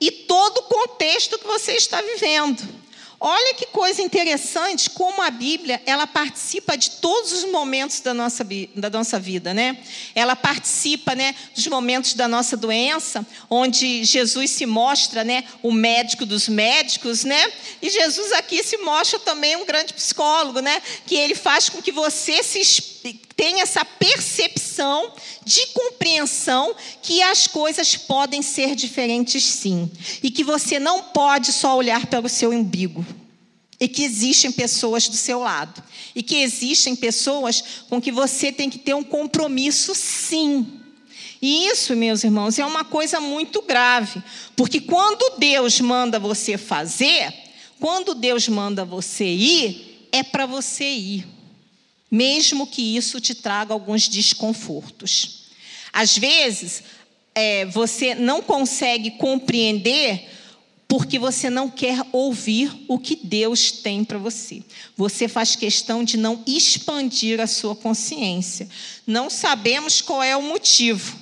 e 0.00 0.10
todo 0.10 0.58
o 0.58 0.62
contexto 0.62 1.38
que 1.38 1.46
você 1.46 1.72
está 1.72 2.00
vivendo. 2.00 2.86
Olha 3.18 3.54
que 3.54 3.64
coisa 3.66 4.02
interessante, 4.02 4.90
como 4.90 5.22
a 5.22 5.30
Bíblia 5.30 5.80
ela 5.86 6.06
participa 6.06 6.76
de 6.76 6.90
todos 6.92 7.32
os 7.32 7.44
momentos 7.50 8.00
da 8.00 8.12
nossa, 8.12 8.46
da 8.74 8.90
nossa 8.90 9.18
vida, 9.18 9.54
né? 9.54 9.78
Ela 10.14 10.36
participa, 10.36 11.14
né, 11.14 11.34
dos 11.54 11.66
momentos 11.66 12.12
da 12.12 12.28
nossa 12.28 12.58
doença, 12.58 13.26
onde 13.48 14.04
Jesus 14.04 14.50
se 14.50 14.66
mostra, 14.66 15.24
né, 15.24 15.44
o 15.62 15.72
médico 15.72 16.26
dos 16.26 16.46
médicos, 16.46 17.24
né? 17.24 17.50
E 17.80 17.88
Jesus 17.88 18.32
aqui 18.32 18.62
se 18.62 18.76
mostra 18.78 19.18
também 19.18 19.56
um 19.56 19.64
grande 19.64 19.94
psicólogo, 19.94 20.60
né? 20.60 20.82
Que 21.06 21.14
ele 21.14 21.34
faz 21.34 21.70
com 21.70 21.80
que 21.80 21.90
você 21.90 22.42
se 22.42 22.60
tenha 23.12 23.62
essa 23.62 23.84
percepção 23.84 25.12
de 25.44 25.66
compreensão 25.68 26.74
que 27.02 27.22
as 27.22 27.46
coisas 27.46 27.96
podem 27.96 28.42
ser 28.42 28.74
diferentes 28.74 29.44
sim, 29.44 29.90
e 30.22 30.30
que 30.30 30.44
você 30.44 30.78
não 30.78 31.02
pode 31.02 31.52
só 31.52 31.76
olhar 31.76 32.06
para 32.06 32.24
o 32.24 32.28
seu 32.28 32.50
umbigo 32.50 33.04
e 33.78 33.88
que 33.88 34.02
existem 34.02 34.50
pessoas 34.50 35.08
do 35.08 35.16
seu 35.16 35.40
lado. 35.40 35.82
E 36.14 36.22
que 36.22 36.36
existem 36.36 36.96
pessoas 36.96 37.62
com 37.88 38.00
que 38.00 38.10
você 38.10 38.50
tem 38.50 38.70
que 38.70 38.78
ter 38.78 38.94
um 38.94 39.04
compromisso, 39.04 39.94
sim. 39.94 40.66
E 41.42 41.66
isso, 41.66 41.94
meus 41.94 42.24
irmãos, 42.24 42.58
é 42.58 42.64
uma 42.64 42.84
coisa 42.84 43.20
muito 43.20 43.60
grave. 43.60 44.22
Porque 44.56 44.80
quando 44.80 45.36
Deus 45.38 45.78
manda 45.80 46.18
você 46.18 46.56
fazer, 46.56 47.32
quando 47.78 48.14
Deus 48.14 48.48
manda 48.48 48.84
você 48.84 49.26
ir, 49.26 50.08
é 50.10 50.22
para 50.22 50.46
você 50.46 50.84
ir. 50.84 51.35
Mesmo 52.10 52.66
que 52.66 52.96
isso 52.96 53.20
te 53.20 53.34
traga 53.34 53.72
alguns 53.72 54.08
desconfortos. 54.08 55.46
Às 55.92 56.16
vezes, 56.16 56.82
é, 57.34 57.66
você 57.66 58.14
não 58.14 58.40
consegue 58.40 59.12
compreender 59.12 60.30
porque 60.88 61.18
você 61.18 61.50
não 61.50 61.68
quer 61.68 62.00
ouvir 62.12 62.70
o 62.86 62.98
que 62.98 63.16
Deus 63.16 63.72
tem 63.72 64.04
para 64.04 64.18
você. 64.18 64.62
Você 64.96 65.26
faz 65.26 65.56
questão 65.56 66.04
de 66.04 66.16
não 66.16 66.42
expandir 66.46 67.40
a 67.40 67.46
sua 67.46 67.74
consciência. 67.74 68.68
Não 69.06 69.28
sabemos 69.28 70.00
qual 70.00 70.22
é 70.22 70.36
o 70.36 70.42
motivo, 70.42 71.18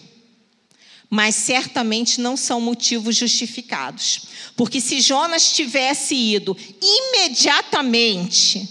mas 1.09 1.35
certamente 1.35 2.21
não 2.21 2.37
são 2.37 2.61
motivos 2.61 3.17
justificados. 3.17 4.23
Porque 4.55 4.81
se 4.81 5.01
Jonas 5.01 5.53
tivesse 5.53 6.15
ido 6.15 6.57
imediatamente 6.83 8.69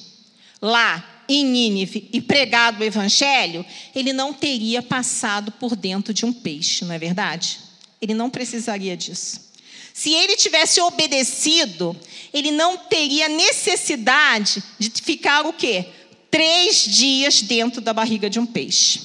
lá 0.61 1.12
em 1.33 1.45
Nínive 1.45 2.09
e 2.13 2.21
pregado 2.21 2.81
o 2.81 2.83
evangelho, 2.83 3.65
ele 3.95 4.13
não 4.13 4.33
teria 4.33 4.81
passado 4.81 5.51
por 5.53 5.75
dentro 5.75 6.13
de 6.13 6.25
um 6.25 6.33
peixe, 6.33 6.85
não 6.85 6.93
é 6.93 6.99
verdade? 6.99 7.59
Ele 8.01 8.13
não 8.13 8.29
precisaria 8.29 8.95
disso. 8.95 9.41
Se 9.93 10.11
ele 10.11 10.35
tivesse 10.35 10.81
obedecido, 10.81 11.95
ele 12.33 12.51
não 12.51 12.77
teria 12.77 13.29
necessidade 13.29 14.63
de 14.79 14.89
ficar 15.01 15.45
o 15.45 15.53
quê? 15.53 15.85
Três 16.31 16.85
dias 16.85 17.41
dentro 17.41 17.79
da 17.79 17.93
barriga 17.93 18.29
de 18.29 18.39
um 18.39 18.45
peixe. 18.45 19.01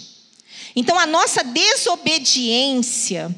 Então, 0.74 0.98
a 0.98 1.06
nossa 1.06 1.44
desobediência 1.44 3.34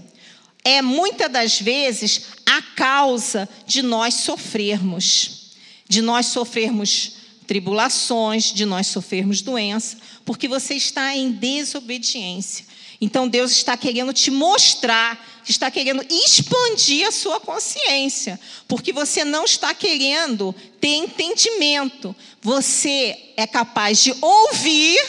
é 0.64 0.80
muitas 0.80 1.30
das 1.30 1.60
vezes 1.60 2.22
a 2.46 2.62
causa 2.62 3.48
de 3.66 3.82
nós 3.82 4.14
sofrermos, 4.14 5.52
de 5.88 6.02
nós 6.02 6.26
sofrermos 6.26 7.19
tribulações, 7.50 8.52
de 8.52 8.64
nós 8.64 8.86
sofrermos 8.86 9.42
doença, 9.42 9.96
porque 10.24 10.46
você 10.46 10.74
está 10.74 11.16
em 11.16 11.32
desobediência. 11.32 12.64
Então 13.00 13.26
Deus 13.26 13.50
está 13.50 13.76
querendo 13.76 14.12
te 14.12 14.30
mostrar, 14.30 15.42
está 15.48 15.68
querendo 15.68 16.00
expandir 16.08 17.08
a 17.08 17.10
sua 17.10 17.40
consciência, 17.40 18.38
porque 18.68 18.92
você 18.92 19.24
não 19.24 19.44
está 19.44 19.74
querendo 19.74 20.54
ter 20.80 20.94
entendimento. 20.94 22.14
Você 22.40 23.18
é 23.36 23.48
capaz 23.48 23.98
de 23.98 24.14
ouvir 24.20 25.04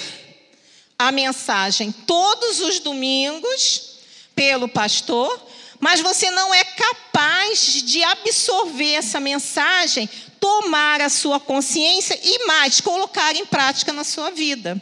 a 0.98 1.12
mensagem 1.12 1.92
todos 1.92 2.60
os 2.60 2.80
domingos 2.80 3.98
pelo 4.34 4.68
pastor, 4.68 5.48
mas 5.82 6.00
você 6.00 6.30
não 6.30 6.54
é 6.54 6.64
capaz 6.64 7.82
de 7.84 8.04
absorver 8.04 8.94
essa 8.94 9.20
mensagem, 9.20 10.08
tomar 10.40 11.02
a 11.02 11.10
sua 11.10 11.40
consciência 11.40 12.18
e 12.24 12.46
mais 12.46 12.80
colocar 12.80 13.36
em 13.36 13.46
prática 13.46 13.92
na 13.92 14.04
sua 14.04 14.30
vida. 14.30 14.80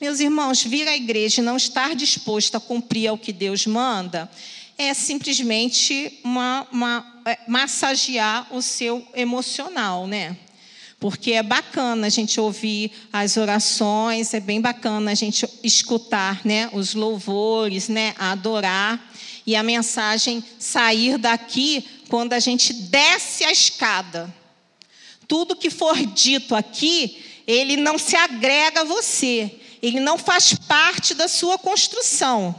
Meus 0.00 0.18
irmãos, 0.18 0.64
vir 0.64 0.88
à 0.88 0.96
igreja 0.96 1.42
e 1.42 1.44
não 1.44 1.58
estar 1.58 1.94
disposto 1.94 2.56
a 2.56 2.60
cumprir 2.60 3.08
ao 3.08 3.18
que 3.18 3.32
Deus 3.32 3.66
manda 3.66 4.30
é 4.78 4.94
simplesmente 4.94 6.18
uma, 6.24 6.66
uma, 6.72 7.22
é, 7.26 7.38
massagear 7.46 8.46
o 8.50 8.62
seu 8.62 9.06
emocional, 9.14 10.06
né? 10.06 10.34
Porque 10.98 11.32
é 11.32 11.42
bacana 11.42 12.06
a 12.06 12.10
gente 12.10 12.40
ouvir 12.40 12.90
as 13.12 13.36
orações, 13.36 14.32
é 14.32 14.40
bem 14.40 14.58
bacana 14.58 15.10
a 15.10 15.14
gente 15.14 15.46
escutar 15.62 16.40
né, 16.44 16.70
os 16.72 16.94
louvores, 16.94 17.88
né, 17.88 18.14
adorar, 18.18 19.09
e 19.46 19.56
a 19.56 19.62
mensagem 19.62 20.44
sair 20.58 21.18
daqui 21.18 21.84
quando 22.08 22.32
a 22.32 22.40
gente 22.40 22.72
desce 22.72 23.44
a 23.44 23.52
escada. 23.52 24.34
Tudo 25.26 25.56
que 25.56 25.70
for 25.70 25.96
dito 26.06 26.54
aqui, 26.54 27.24
ele 27.46 27.76
não 27.76 27.98
se 27.98 28.16
agrega 28.16 28.80
a 28.80 28.84
você, 28.84 29.60
ele 29.80 30.00
não 30.00 30.18
faz 30.18 30.54
parte 30.54 31.14
da 31.14 31.28
sua 31.28 31.58
construção. 31.58 32.54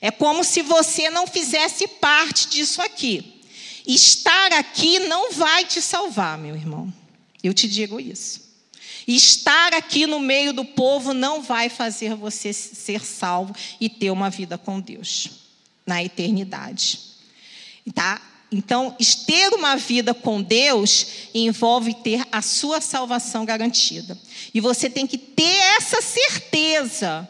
É 0.00 0.10
como 0.10 0.42
se 0.42 0.62
você 0.62 1.08
não 1.08 1.26
fizesse 1.26 1.86
parte 1.86 2.48
disso 2.48 2.82
aqui. 2.82 3.40
Estar 3.86 4.52
aqui 4.52 4.98
não 5.00 5.32
vai 5.32 5.64
te 5.64 5.80
salvar, 5.80 6.36
meu 6.36 6.56
irmão. 6.56 6.92
Eu 7.42 7.54
te 7.54 7.68
digo 7.68 8.00
isso. 8.00 8.42
Estar 9.06 9.74
aqui 9.74 10.06
no 10.06 10.20
meio 10.20 10.52
do 10.52 10.64
povo 10.64 11.12
não 11.12 11.42
vai 11.42 11.68
fazer 11.68 12.14
você 12.14 12.52
ser 12.52 13.04
salvo 13.04 13.54
e 13.80 13.88
ter 13.88 14.10
uma 14.10 14.30
vida 14.30 14.56
com 14.56 14.80
Deus 14.80 15.41
na 15.86 16.02
eternidade. 16.02 17.00
Tá? 17.94 18.20
Então, 18.50 18.94
ter 19.26 19.52
uma 19.54 19.76
vida 19.76 20.12
com 20.12 20.42
Deus 20.42 21.06
envolve 21.34 21.94
ter 21.94 22.22
a 22.30 22.42
sua 22.42 22.80
salvação 22.80 23.44
garantida. 23.44 24.18
E 24.52 24.60
você 24.60 24.90
tem 24.90 25.06
que 25.06 25.16
ter 25.16 25.56
essa 25.76 26.02
certeza. 26.02 27.26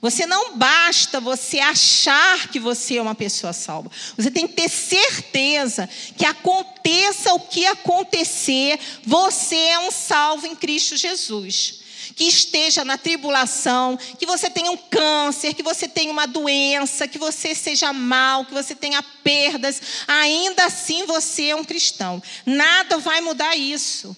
Você 0.00 0.24
não 0.24 0.56
basta 0.56 1.20
você 1.20 1.58
achar 1.58 2.48
que 2.48 2.60
você 2.60 2.96
é 2.96 3.02
uma 3.02 3.14
pessoa 3.14 3.52
salva. 3.52 3.90
Você 4.16 4.30
tem 4.30 4.46
que 4.46 4.54
ter 4.54 4.68
certeza 4.68 5.88
que 6.16 6.24
aconteça 6.24 7.34
o 7.34 7.40
que 7.40 7.66
acontecer, 7.66 8.78
você 9.04 9.56
é 9.56 9.78
um 9.80 9.90
salvo 9.90 10.46
em 10.46 10.54
Cristo 10.54 10.96
Jesus 10.96 11.80
que 12.14 12.24
esteja 12.24 12.84
na 12.84 12.98
tribulação, 12.98 13.98
que 14.18 14.26
você 14.26 14.50
tenha 14.50 14.70
um 14.70 14.76
câncer, 14.76 15.54
que 15.54 15.62
você 15.62 15.88
tenha 15.88 16.12
uma 16.12 16.26
doença, 16.26 17.08
que 17.08 17.18
você 17.18 17.54
seja 17.54 17.92
mal, 17.92 18.44
que 18.44 18.52
você 18.52 18.74
tenha 18.74 19.02
perdas, 19.02 19.80
ainda 20.06 20.66
assim 20.66 21.04
você 21.06 21.48
é 21.48 21.56
um 21.56 21.64
cristão. 21.64 22.22
Nada 22.44 22.98
vai 22.98 23.20
mudar 23.20 23.56
isso. 23.56 24.16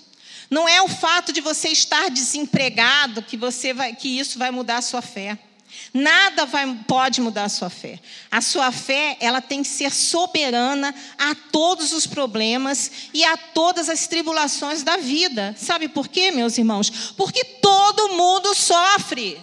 Não 0.51 0.69
é 0.69 0.83
o 0.83 0.89
fato 0.89 1.33
de 1.33 1.41
você 1.41 1.69
estar 1.69 2.11
desempregado 2.11 3.23
que 3.23 3.37
você 3.37 3.73
vai, 3.73 3.95
que 3.95 4.19
isso 4.19 4.39
vai 4.39 4.51
mudar 4.51 4.79
a 4.79 4.83
sua 4.83 5.01
fé. 5.01 5.39
Nada 5.93 6.47
vai, 6.47 6.67
pode 6.87 7.21
mudar 7.21 7.45
a 7.45 7.49
sua 7.49 7.69
fé. 7.69 8.01
A 8.31 8.41
sua 8.41 8.73
fé, 8.73 9.17
ela 9.21 9.41
tem 9.41 9.63
que 9.63 9.69
ser 9.69 9.93
soberana 9.93 10.95
a 11.19 11.35
todos 11.35 11.93
os 11.93 12.07
problemas 12.07 12.91
e 13.13 13.25
a 13.25 13.37
todas 13.37 13.89
as 13.89 14.07
tribulações 14.07 14.83
da 14.83 14.97
vida. 14.97 15.55
Sabe 15.59 15.89
por 15.89 16.09
quê, 16.09 16.31
meus 16.31 16.57
irmãos? 16.57 17.13
Porque 17.17 17.45
todo 17.45 18.11
mundo 18.11 18.55
sofre. 18.55 19.39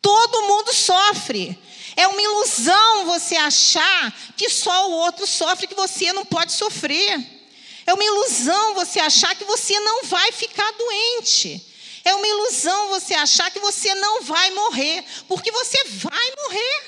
Todo 0.00 0.42
mundo 0.42 0.72
sofre. 0.72 1.58
É 1.96 2.06
uma 2.06 2.22
ilusão 2.22 3.04
você 3.06 3.36
achar 3.36 4.14
que 4.36 4.48
só 4.48 4.90
o 4.90 4.92
outro 4.92 5.26
sofre, 5.26 5.66
que 5.66 5.74
você 5.74 6.12
não 6.12 6.24
pode 6.24 6.52
sofrer. 6.52 7.40
É 7.84 7.92
uma 7.92 8.04
ilusão 8.04 8.74
você 8.74 9.00
achar 9.00 9.34
que 9.34 9.44
você 9.44 9.78
não 9.80 10.04
vai 10.04 10.30
ficar 10.32 10.70
doente. 10.72 11.69
É 12.04 12.14
uma 12.14 12.26
ilusão 12.26 12.88
você 12.88 13.14
achar 13.14 13.50
que 13.50 13.60
você 13.60 13.94
não 13.94 14.22
vai 14.22 14.50
morrer, 14.50 15.04
porque 15.28 15.50
você 15.52 15.82
vai 15.84 16.32
morrer. 16.42 16.82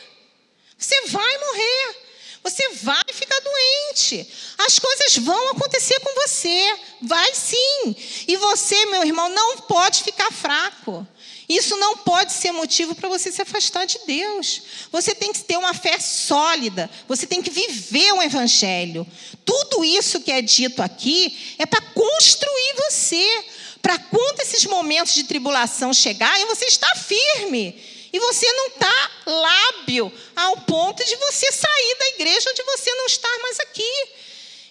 Você 0.79 1.01
vai 1.09 1.39
morrer. 1.39 1.97
Você 2.43 2.69
vai 2.71 3.05
ficar 3.13 3.39
doente. 3.41 4.29
As 4.59 4.79
coisas 4.79 5.17
vão 5.19 5.51
acontecer 5.51 5.99
com 6.01 6.13
você. 6.15 6.77
Vai 7.01 7.33
sim. 7.35 7.97
E 8.27 8.37
você, 8.37 8.87
meu 8.87 9.05
irmão, 9.05 9.29
não 9.29 9.59
pode 9.59 10.03
ficar 10.03 10.33
fraco. 10.33 11.07
Isso 11.49 11.77
não 11.77 11.99
pode 11.99 12.33
ser 12.33 12.51
motivo 12.51 12.95
para 12.95 13.09
você 13.09 13.31
se 13.31 13.43
afastar 13.43 13.85
de 13.85 13.99
Deus. 14.07 14.63
Você 14.91 15.15
tem 15.15 15.33
que 15.33 15.41
ter 15.41 15.57
uma 15.57 15.75
fé 15.75 16.01
sólida. 16.01 16.91
Você 17.07 17.27
tem 17.27 17.43
que 17.43 17.51
viver 17.51 18.13
o 18.13 18.23
Evangelho. 18.23 19.07
Tudo 19.45 19.85
isso 19.85 20.21
que 20.21 20.33
é 20.33 20.43
dito 20.43 20.83
aqui 20.83 21.57
é 21.59 21.67
para 21.67 21.81
construir 21.81 22.75
você 22.91 23.45
para 23.83 23.99
quando 23.99 24.41
esses 24.41 24.65
momentos 24.65 25.13
de 25.13 25.25
tribulação 25.25 25.93
chegarem, 25.93 26.47
você 26.47 26.67
está 26.67 26.89
firme. 26.95 27.77
E 28.13 28.19
você 28.21 28.51
não 28.53 28.67
está 28.69 29.11
lábio 29.27 30.13
ao 30.37 30.59
ponto 30.59 31.05
de 31.05 31.17
você 31.17 31.51
sair 31.51 31.97
da 31.99 32.09
igreja 32.09 32.51
onde 32.51 32.63
você 32.63 32.95
não 32.95 33.07
está 33.07 33.29
mais 33.43 33.59
aqui. 33.61 34.09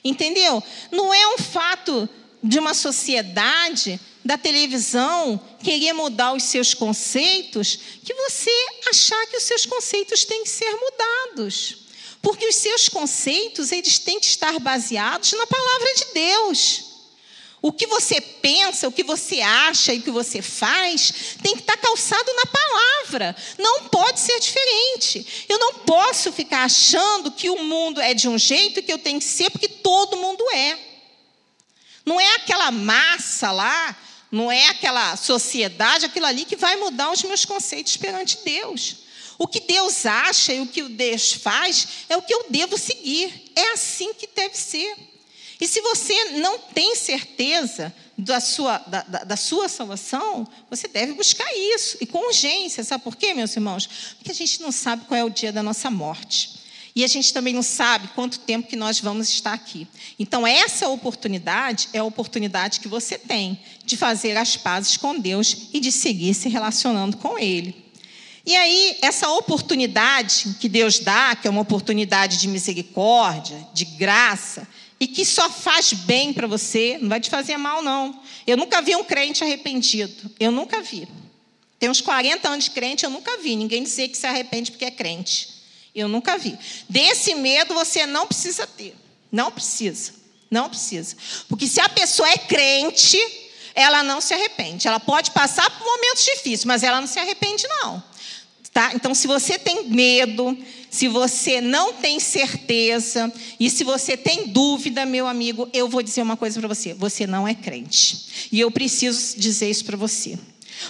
Entendeu? 0.04 0.64
Não 0.92 1.14
é 1.14 1.28
um 1.34 1.38
fato 1.38 2.08
de 2.42 2.58
uma 2.58 2.74
sociedade 2.74 4.00
da 4.24 4.38
televisão 4.38 5.40
querer 5.64 5.94
mudar 5.94 6.34
os 6.34 6.44
seus 6.44 6.74
conceitos 6.74 7.78
que 8.06 8.14
você 8.14 8.52
achar 8.88 9.28
que 9.28 9.38
os 9.38 9.44
seus 9.44 9.66
conceitos 9.66 10.24
têm 10.24 10.44
que 10.44 10.50
ser 10.50 10.72
mudados. 10.76 11.78
Porque 12.22 12.48
os 12.48 12.56
seus 12.56 12.88
conceitos, 12.88 13.72
eles 13.72 13.98
têm 13.98 14.20
que 14.20 14.28
estar 14.28 14.60
baseados 14.60 15.32
na 15.34 15.48
palavra 15.48 15.94
de 15.96 16.06
Deus. 16.14 16.91
O 17.62 17.72
que 17.72 17.86
você 17.86 18.20
pensa, 18.20 18.88
o 18.88 18.92
que 18.92 19.04
você 19.04 19.40
acha 19.40 19.94
e 19.94 20.00
o 20.00 20.02
que 20.02 20.10
você 20.10 20.42
faz 20.42 21.36
tem 21.44 21.54
que 21.54 21.62
estar 21.62 21.78
calçado 21.78 22.34
na 22.34 22.46
palavra. 22.48 23.36
Não 23.60 23.84
pode 23.84 24.20
ser 24.20 24.40
diferente. 24.40 25.46
Eu 25.48 25.60
não 25.60 25.74
posso 25.76 26.32
ficar 26.32 26.64
achando 26.64 27.32
que 27.32 27.52
o 27.52 27.64
mundo 27.64 28.02
é 28.02 28.16
de 28.16 28.28
um 28.28 28.38
jeito 28.38 28.82
que 28.82 28.92
eu 28.92 28.98
tenho 28.98 29.20
que 29.20 29.26
ser, 29.26 29.52
porque 29.52 29.68
todo 29.68 30.18
mundo 30.18 30.44
é. 30.52 30.80
Não 32.04 32.20
é 32.20 32.36
aquela 32.36 32.72
massa 32.72 33.52
lá, 33.52 33.96
não 34.32 34.52
é 34.52 34.70
aquela 34.70 35.16
sociedade, 35.16 36.06
aquilo 36.06 36.26
ali 36.26 36.46
que 36.46 36.56
vai 36.56 36.78
mudar 36.78 37.12
os 37.12 37.22
meus 37.22 37.46
conceitos 37.46 37.96
perante 37.96 38.40
Deus. 38.44 39.02
O 39.38 39.48
que 39.48 39.60
Deus 39.60 40.04
acha 40.08 40.52
e 40.52 40.62
o 40.62 40.68
que 40.68 40.82
Deus 40.84 41.34
faz 41.34 41.88
é 42.10 42.18
o 42.18 42.24
que 42.24 42.34
eu 42.34 42.46
devo 42.50 42.76
seguir. 42.76 43.52
É 43.56 43.74
assim 43.74 44.16
que 44.16 44.28
deve 44.28 44.58
ser. 44.58 45.11
E 45.62 45.68
se 45.68 45.80
você 45.80 46.32
não 46.40 46.58
tem 46.58 46.96
certeza 46.96 47.94
da 48.18 48.40
sua, 48.40 48.80
da, 48.80 49.04
da, 49.04 49.24
da, 49.24 49.38
sua 49.38 49.70
salvação, 49.70 50.48
você 50.68 50.88
deve 50.88 51.14
buscar 51.14 51.48
isso, 51.76 51.98
e 52.02 52.06
com 52.08 52.18
urgência. 52.28 52.84
Sabe 52.84 53.04
por 53.04 53.16
quê, 53.16 53.36
meus 53.36 53.56
irmãos? 53.56 53.88
Porque 54.18 54.32
a 54.32 54.36
gente 54.36 54.60
não 54.60 54.72
sabe 54.72 55.06
qual 55.06 55.20
é 55.20 55.24
o 55.24 55.30
dia 55.30 55.52
da 55.52 55.62
nossa 55.62 55.92
morte. 55.92 56.60
E 56.96 57.04
a 57.04 57.08
gente 57.08 57.32
também 57.32 57.54
não 57.54 57.62
sabe 57.62 58.10
quanto 58.16 58.40
tempo 58.40 58.68
que 58.68 58.76
nós 58.76 59.00
vamos 59.00 59.30
estar 59.30 59.54
aqui. 59.54 59.88
Então, 60.18 60.48
essa 60.48 60.90
oportunidade 60.90 61.90
é 61.94 62.00
a 62.00 62.04
oportunidade 62.04 62.80
que 62.80 62.88
você 62.88 63.16
tem 63.16 63.60
de 63.86 63.96
fazer 63.96 64.36
as 64.38 64.58
pazes 64.58 64.98
com 64.98 65.18
Deus 65.18 65.70
e 65.72 65.80
de 65.80 65.92
seguir 65.92 66.34
se 66.34 66.50
relacionando 66.50 67.18
com 67.18 67.38
Ele. 67.38 67.92
E 68.44 68.56
aí, 68.56 68.98
essa 69.04 69.30
oportunidade 69.30 70.56
que 70.60 70.68
Deus 70.68 71.00
dá, 71.00 71.36
que 71.36 71.48
é 71.48 71.52
uma 71.52 71.62
oportunidade 71.62 72.40
de 72.40 72.48
misericórdia, 72.48 73.68
de 73.72 73.86
graça, 73.86 74.68
e 75.02 75.08
que 75.08 75.26
só 75.26 75.50
faz 75.50 75.94
bem 75.94 76.32
para 76.32 76.46
você, 76.46 77.00
não 77.02 77.10
vai 77.10 77.20
te 77.20 77.28
fazer 77.28 77.58
mal, 77.58 77.82
não. 77.82 78.22
Eu 78.46 78.56
nunca 78.56 78.84
vi 78.84 78.96
um 78.96 79.04
crente 79.04 79.44
arrependido. 79.44 80.30
Eu 80.40 80.52
nunca 80.52 80.80
vi. 80.80 81.08
Tem 81.80 81.90
uns 81.90 82.02
40 82.02 82.48
anos 82.48 82.66
de 82.66 82.70
crente, 82.70 83.04
eu 83.04 83.10
nunca 83.10 83.36
vi 83.40 83.56
ninguém 83.56 83.82
dizer 83.82 84.10
que 84.10 84.16
se 84.16 84.28
arrepende 84.28 84.70
porque 84.70 84.86
é 84.86 84.92
crente. 84.92 85.50
Eu 85.96 86.08
nunca 86.08 86.38
vi. 86.38 86.56
Desse 86.88 87.34
medo 87.34 87.74
você 87.74 88.06
não 88.06 88.28
precisa 88.28 88.68
ter. 88.68 88.96
Não 89.32 89.52
precisa. 89.52 90.14
Não 90.52 90.70
precisa. 90.70 91.18
Porque 91.50 91.66
se 91.66 91.82
a 91.82 91.90
pessoa 91.90 92.30
é 92.30 92.38
crente, 92.38 93.18
ela 93.74 94.04
não 94.04 94.22
se 94.22 94.36
arrepende. 94.36 94.88
Ela 94.88 95.00
pode 95.00 95.32
passar 95.32 95.68
por 95.80 95.84
momentos 95.84 96.24
difíceis, 96.24 96.64
mas 96.64 96.84
ela 96.84 97.02
não 97.02 97.08
se 97.08 97.18
arrepende, 97.18 97.68
não. 97.68 98.04
Tá? 98.72 98.92
Então, 98.94 99.16
se 99.16 99.26
você 99.26 99.58
tem 99.58 99.90
medo, 99.90 100.56
se 100.92 101.08
você 101.08 101.62
não 101.62 101.94
tem 101.94 102.20
certeza 102.20 103.32
e 103.58 103.70
se 103.70 103.82
você 103.82 104.18
tem 104.18 104.50
dúvida, 104.50 105.06
meu 105.06 105.26
amigo, 105.26 105.70
eu 105.72 105.88
vou 105.88 106.04
dizer 106.04 106.22
uma 106.22 106.36
coisa 106.36 106.60
para 106.60 106.68
você: 106.68 106.94
você 106.94 107.26
não 107.26 107.48
é 107.48 107.56
crente. 107.56 108.50
E 108.52 108.60
eu 108.60 108.70
preciso 108.70 109.40
dizer 109.40 109.70
isso 109.70 109.86
para 109.86 109.96
você. 109.96 110.38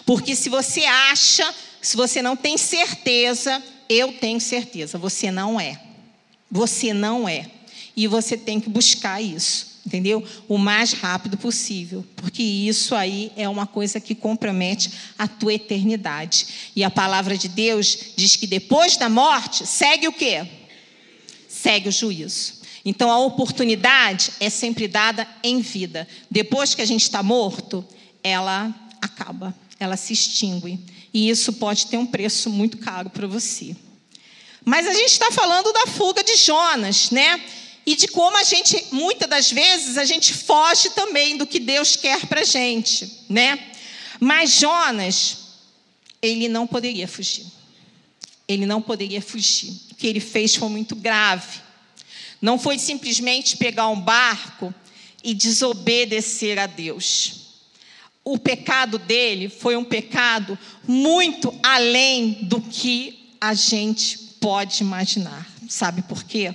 Porque 0.03 0.35
se 0.35 0.49
você 0.49 0.85
acha, 0.85 1.53
se 1.79 1.95
você 1.95 2.19
não 2.19 2.35
tem 2.35 2.57
certeza, 2.57 3.63
eu 3.87 4.11
tenho 4.13 4.41
certeza, 4.41 4.97
você 4.97 5.29
não 5.29 5.59
é. 5.59 5.79
Você 6.49 6.95
não 6.95 7.29
é. 7.29 7.45
E 7.95 8.07
você 8.07 8.35
tem 8.35 8.59
que 8.59 8.69
buscar 8.69 9.21
isso 9.21 9.70
entendeu? 9.85 10.23
O 10.47 10.57
mais 10.57 10.93
rápido 10.93 11.37
possível, 11.37 12.05
porque 12.15 12.43
isso 12.43 12.95
aí 12.95 13.31
é 13.35 13.47
uma 13.49 13.65
coisa 13.65 13.99
que 13.99 14.15
compromete 14.15 14.91
a 15.17 15.27
tua 15.27 15.53
eternidade. 15.53 16.71
E 16.75 16.83
a 16.83 16.89
palavra 16.89 17.37
de 17.37 17.47
Deus 17.47 17.97
diz 18.15 18.35
que 18.35 18.47
depois 18.47 18.97
da 18.97 19.09
morte 19.09 19.65
segue 19.65 20.07
o 20.07 20.13
quê? 20.13 20.47
Segue 21.47 21.89
o 21.89 21.91
juízo. 21.91 22.61
Então 22.83 23.11
a 23.11 23.19
oportunidade 23.19 24.31
é 24.39 24.49
sempre 24.49 24.87
dada 24.87 25.27
em 25.43 25.61
vida. 25.61 26.07
Depois 26.29 26.73
que 26.73 26.81
a 26.81 26.85
gente 26.85 27.03
está 27.03 27.21
morto, 27.21 27.85
ela 28.23 28.73
acaba, 29.01 29.55
ela 29.79 29.97
se 29.97 30.13
extingue. 30.13 30.79
E 31.13 31.29
isso 31.29 31.53
pode 31.53 31.87
ter 31.87 31.97
um 31.97 32.05
preço 32.05 32.49
muito 32.49 32.77
caro 32.77 33.09
para 33.09 33.27
você. 33.27 33.75
Mas 34.63 34.87
a 34.87 34.93
gente 34.93 35.11
está 35.11 35.31
falando 35.31 35.73
da 35.73 35.87
fuga 35.87 36.23
de 36.23 36.35
Jonas, 36.37 37.09
né? 37.11 37.41
E 37.85 37.95
de 37.95 38.07
como 38.07 38.37
a 38.37 38.43
gente, 38.43 38.87
muitas 38.91 39.29
das 39.29 39.51
vezes, 39.51 39.97
a 39.97 40.05
gente 40.05 40.33
foge 40.33 40.91
também 40.91 41.37
do 41.37 41.47
que 41.47 41.59
Deus 41.59 41.95
quer 41.95 42.25
para 42.27 42.41
a 42.41 42.45
gente, 42.45 43.25
né? 43.27 43.71
Mas 44.19 44.59
Jonas, 44.59 45.37
ele 46.21 46.47
não 46.47 46.67
poderia 46.67 47.07
fugir. 47.07 47.45
Ele 48.47 48.65
não 48.65 48.81
poderia 48.81 49.21
fugir. 49.21 49.73
O 49.91 49.95
que 49.95 50.05
ele 50.05 50.19
fez 50.19 50.55
foi 50.55 50.69
muito 50.69 50.95
grave. 50.95 51.59
Não 52.39 52.59
foi 52.59 52.77
simplesmente 52.77 53.57
pegar 53.57 53.87
um 53.87 53.99
barco 53.99 54.73
e 55.23 55.33
desobedecer 55.33 56.59
a 56.59 56.67
Deus. 56.67 57.41
O 58.23 58.37
pecado 58.37 58.99
dele 58.99 59.49
foi 59.49 59.75
um 59.75 59.83
pecado 59.83 60.57
muito 60.87 61.53
além 61.63 62.43
do 62.43 62.61
que 62.61 63.35
a 63.39 63.55
gente 63.55 64.17
pode 64.39 64.83
imaginar. 64.83 65.47
Sabe 65.67 66.03
por 66.03 66.23
quê? 66.23 66.53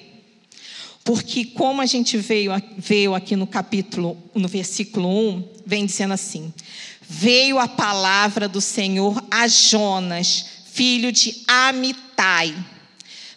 Porque 1.06 1.44
como 1.44 1.80
a 1.80 1.86
gente 1.86 2.18
veio, 2.18 2.50
veio 2.76 3.14
aqui 3.14 3.36
no 3.36 3.46
capítulo, 3.46 4.18
no 4.34 4.48
versículo 4.48 5.08
1, 5.08 5.48
vem 5.64 5.86
dizendo 5.86 6.12
assim: 6.12 6.52
Veio 7.00 7.60
a 7.60 7.68
palavra 7.68 8.48
do 8.48 8.60
Senhor 8.60 9.24
a 9.30 9.46
Jonas, 9.46 10.44
filho 10.72 11.12
de 11.12 11.44
Amitai. 11.46 12.52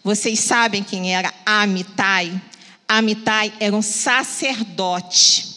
Vocês 0.04 0.40
sabem 0.40 0.82
quem 0.82 1.16
era 1.16 1.32
Amitai? 1.46 2.42
Amitai 2.88 3.54
era 3.60 3.76
um 3.76 3.84
sacerdote. 3.84 5.48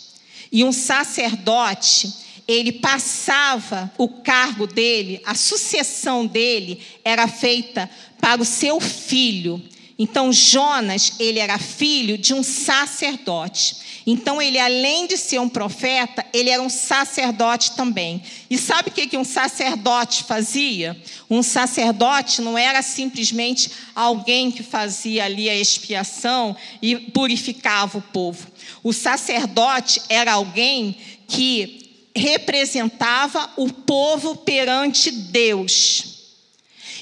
E 0.53 0.63
um 0.65 0.71
sacerdote, 0.71 2.13
ele 2.47 2.73
passava 2.73 3.91
o 3.97 4.07
cargo 4.07 4.67
dele, 4.67 5.23
a 5.25 5.35
sucessão 5.35 6.27
dele 6.27 6.79
era 7.03 7.27
feita 7.27 7.89
para 8.21 8.43
o 8.43 8.45
seu 8.45 8.79
filho. 8.83 9.63
Então 10.03 10.33
Jonas, 10.33 11.13
ele 11.21 11.39
era 11.39 11.57
filho 11.59 12.19
de 12.19 12.35
um 12.35 12.43
sacerdote. 12.43 13.77
Então 14.05 14.43
ele, 14.43 14.59
além 14.59 15.07
de 15.07 15.17
ser 15.17 15.41
um 15.41 15.49
profeta, 15.49 16.27
ele 16.33 16.51
era 16.51 16.61
um 16.61 16.69
sacerdote 16.69 17.77
também. 17.77 18.21
E 18.51 18.59
sabe 18.59 18.89
o 18.89 18.93
que, 18.93 19.17
um 19.17 19.23
sacerdote 19.23 20.25
fazia? 20.25 21.01
Um 21.31 21.41
sacerdote 21.41 22.43
não 22.43 22.59
era 22.59 22.83
simplesmente 22.83 23.71
alguém 23.95 24.51
que 24.51 24.65
fazia 24.65 25.25
ali 25.25 25.49
a 25.49 25.55
expiação 25.55 26.57
e 26.83 26.97
purificava 26.97 27.99
o 27.99 28.03
povo. 28.03 28.49
O 28.83 28.93
sacerdote 28.93 30.03
era 30.09 30.33
alguém 30.33 30.97
que 31.29 32.11
representava 32.13 33.51
o 33.57 33.73
povo 33.73 34.35
perante 34.35 35.13
Deus. 35.13 36.12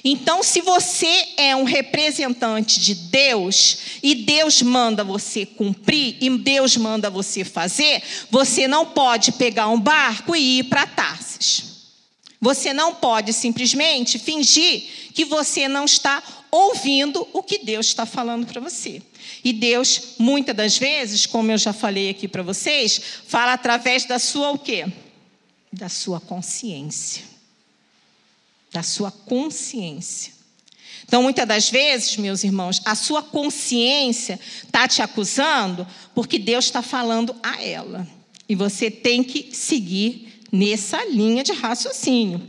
Então, 0.03 0.43
se 0.43 0.61
você 0.63 1.29
é 1.37 1.55
um 1.55 1.65
representante 1.65 2.81
de 2.81 2.95
Deus 2.95 3.79
e 4.03 4.15
Deus 4.15 4.63
manda 4.63 5.05
você 5.05 5.45
cumprir 5.45 6.17
e 6.21 6.31
Deus 6.31 6.77
manda 6.77 7.11
você 7.11 7.45
fazer, 7.45 8.03
você 8.31 8.67
não 8.67 8.87
pode 8.87 9.33
pegar 9.33 9.69
um 9.69 9.79
barco 9.79 10.35
e 10.35 10.61
ir 10.61 10.65
para 10.65 10.87
Tarsis. 10.87 11.71
Você 12.41 12.73
não 12.73 12.95
pode 12.95 13.35
simplesmente 13.35 14.19
fingir 14.19 14.83
que 15.13 15.27
você 15.27 15.69
não 15.69 15.85
está 15.85 16.23
ouvindo 16.51 17.29
o 17.35 17.43
que 17.43 17.59
Deus 17.59 17.87
está 17.87 18.07
falando 18.07 18.47
para 18.47 18.61
você. 18.61 19.03
E 19.45 19.53
Deus, 19.53 20.15
muitas 20.19 20.57
das 20.57 20.79
vezes, 20.79 21.27
como 21.27 21.53
eu 21.53 21.59
já 21.59 21.75
falei 21.75 22.09
aqui 22.09 22.27
para 22.27 22.43
vocês, 22.43 23.01
fala 23.27 23.53
através 23.53 24.07
da 24.07 24.19
sua 24.19 24.51
o 24.51 24.59
quê? 24.59 24.87
Da 25.71 25.91
sua 25.91 26.19
consciência 26.19 27.31
da 28.73 28.83
sua 28.83 29.11
consciência. 29.11 30.33
Então, 31.05 31.23
muitas 31.25 31.47
das 31.47 31.69
vezes, 31.69 32.17
meus 32.17 32.45
irmãos, 32.45 32.81
a 32.85 32.95
sua 32.95 33.21
consciência 33.21 34.39
está 34.65 34.87
te 34.87 35.03
acusando 35.03 35.87
porque 36.15 36.39
Deus 36.39 36.67
está 36.67 36.83
falando 36.83 37.35
a 37.43 37.61
ela. 37.63 38.07
E 38.49 38.55
você 38.55 38.91
tem 38.91 39.25
que 39.25 39.55
seguir 39.55 40.45
nessa 40.53 41.05
linha 41.07 41.43
de 41.43 41.53
raciocínio. 41.53 42.41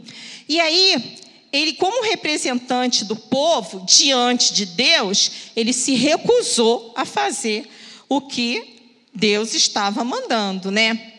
E 0.47 0.59
aí, 0.59 1.17
ele, 1.51 1.73
como 1.73 2.03
representante 2.03 3.03
do 3.03 3.15
povo, 3.15 3.85
diante 3.85 4.53
de 4.53 4.65
Deus, 4.65 5.31
ele 5.55 5.73
se 5.73 5.95
recusou 5.95 6.93
a 6.95 7.03
fazer 7.03 7.67
o 8.07 8.21
que 8.21 8.79
Deus 9.13 9.53
estava 9.53 10.03
mandando, 10.03 10.69
né? 10.69 11.13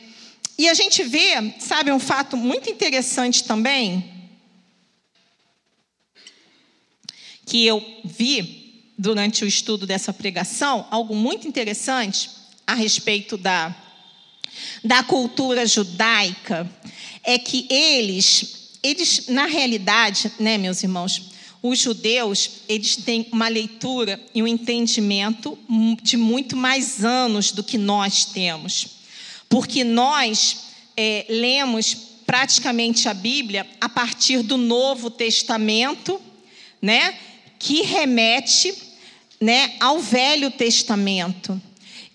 E 0.56 0.68
a 0.68 0.74
gente 0.74 1.02
vê, 1.02 1.54
sabe, 1.58 1.90
um 1.90 1.98
fato 1.98 2.36
muito 2.36 2.70
interessante 2.70 3.44
também, 3.44 4.11
que 7.52 7.66
eu 7.66 7.84
vi 8.02 8.86
durante 8.96 9.44
o 9.44 9.46
estudo 9.46 9.86
dessa 9.86 10.10
pregação, 10.10 10.86
algo 10.90 11.14
muito 11.14 11.46
interessante, 11.46 12.30
a 12.66 12.72
respeito 12.72 13.36
da, 13.36 13.76
da 14.82 15.02
cultura 15.02 15.66
judaica 15.66 16.66
é 17.22 17.38
que 17.38 17.66
eles, 17.68 18.78
eles 18.82 19.26
na 19.28 19.44
realidade, 19.44 20.32
né, 20.40 20.56
meus 20.56 20.82
irmãos, 20.82 21.24
os 21.62 21.78
judeus, 21.78 22.62
eles 22.66 22.96
têm 22.96 23.28
uma 23.30 23.48
leitura 23.48 24.18
e 24.34 24.42
um 24.42 24.46
entendimento 24.46 25.58
de 26.02 26.16
muito 26.16 26.56
mais 26.56 27.04
anos 27.04 27.52
do 27.52 27.62
que 27.62 27.76
nós 27.76 28.24
temos. 28.24 28.86
Porque 29.50 29.84
nós 29.84 30.56
é, 30.96 31.26
lemos 31.28 31.94
praticamente 32.24 33.10
a 33.10 33.12
Bíblia 33.12 33.66
a 33.78 33.90
partir 33.90 34.42
do 34.42 34.56
Novo 34.56 35.10
Testamento, 35.10 36.18
né, 36.80 37.14
que 37.62 37.82
remete 37.82 38.74
né, 39.40 39.76
ao 39.78 40.00
Velho 40.00 40.50
Testamento. 40.50 41.62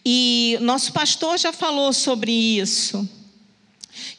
E 0.05 0.57
nosso 0.59 0.91
pastor 0.91 1.39
já 1.39 1.53
falou 1.53 1.93
sobre 1.93 2.33
isso, 2.33 3.09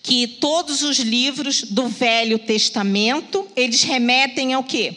que 0.03 0.26
todos 0.26 0.83
os 0.83 0.99
livros 0.99 1.64
do 1.64 1.87
Velho 1.87 2.39
Testamento, 2.39 3.47
eles 3.55 3.83
remetem 3.83 4.55
ao 4.55 4.64
quê? 4.64 4.97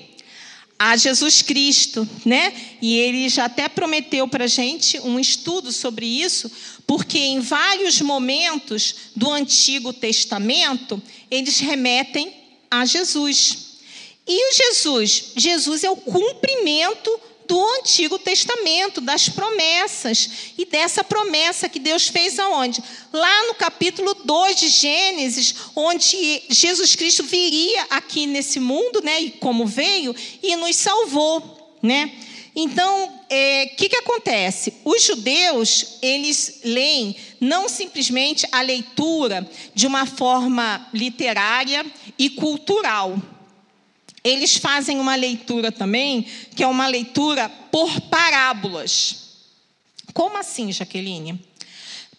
A 0.80 0.96
Jesus 0.96 1.42
Cristo, 1.42 2.08
né? 2.26 2.54
E 2.82 2.96
ele 2.96 3.28
já 3.28 3.46
até 3.46 3.68
prometeu 3.68 4.26
para 4.26 4.46
a 4.46 4.48
gente 4.48 5.02
um 5.02 5.20
estudo 5.20 5.70
sobre 5.70 6.06
isso, 6.06 6.50
porque 6.88 7.20
em 7.20 7.42
vários 7.42 8.00
momentos 8.00 8.96
do 9.16 9.30
Antigo 9.30 9.92
Testamento, 9.92 11.02
eles 11.30 11.60
remetem 11.60 12.34
a 12.70 12.86
Jesus. 12.86 13.71
E 14.28 14.50
o 14.50 14.54
Jesus? 14.54 15.34
Jesus 15.36 15.84
é 15.84 15.90
o 15.90 15.96
cumprimento 15.96 17.20
do 17.48 17.60
Antigo 17.80 18.18
Testamento, 18.18 19.02
das 19.02 19.28
promessas. 19.28 20.30
E 20.58 20.64
dessa 20.64 21.04
promessa 21.04 21.68
que 21.68 21.80
Deus 21.80 22.08
fez 22.08 22.40
aonde? 22.40 22.82
Lá 23.12 23.48
no 23.48 23.56
capítulo 23.56 24.14
2 24.14 24.56
de 24.56 24.70
Gênesis, 24.70 25.54
onde 25.76 26.44
Jesus 26.48 26.96
Cristo 26.96 27.24
viria 27.24 27.88
aqui 27.90 28.26
nesse 28.26 28.58
mundo, 28.58 29.02
né, 29.04 29.22
e 29.22 29.32
como 29.32 29.66
veio, 29.66 30.16
e 30.42 30.56
nos 30.56 30.78
salvou, 30.78 31.76
né? 31.84 32.12
Então, 32.56 33.06
o 33.06 33.12
é, 33.30 33.66
que, 33.66 33.90
que 33.90 33.96
acontece? 33.96 34.74
Os 34.84 35.04
judeus, 35.04 35.98
eles 36.02 36.60
leem 36.64 37.16
não 37.40 37.68
simplesmente 37.68 38.46
a 38.52 38.62
leitura 38.62 39.50
de 39.74 39.88
uma 39.88 40.06
forma 40.06 40.88
literária 40.94 41.86
e 42.18 42.30
cultural, 42.30 43.18
eles 44.24 44.58
fazem 44.58 45.00
uma 45.00 45.16
leitura 45.16 45.72
também, 45.72 46.26
que 46.56 46.64
é 46.64 46.68
uma 46.68 46.88
leitura 46.88 47.50
por 47.72 48.02
parábolas. 48.02 49.16
Como 50.14 50.38
assim, 50.38 50.72
Jaqueline? 50.72 51.40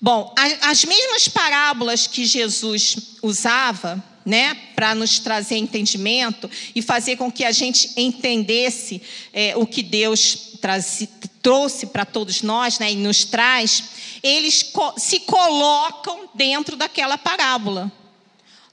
Bom, 0.00 0.34
as 0.62 0.84
mesmas 0.84 1.28
parábolas 1.28 2.08
que 2.08 2.24
Jesus 2.26 2.96
usava, 3.22 4.02
né, 4.26 4.54
para 4.74 4.94
nos 4.94 5.20
trazer 5.20 5.56
entendimento 5.56 6.50
e 6.74 6.82
fazer 6.82 7.16
com 7.16 7.30
que 7.30 7.44
a 7.44 7.52
gente 7.52 7.92
entendesse 7.96 9.00
é, 9.32 9.56
o 9.56 9.66
que 9.66 9.82
Deus 9.82 10.54
trouxe 11.40 11.86
para 11.86 12.04
todos 12.04 12.42
nós, 12.42 12.78
né, 12.80 12.92
e 12.92 12.96
nos 12.96 13.24
traz, 13.24 13.84
eles 14.22 14.62
co 14.62 14.94
se 14.96 15.20
colocam 15.20 16.28
dentro 16.34 16.76
daquela 16.76 17.16
parábola. 17.16 17.90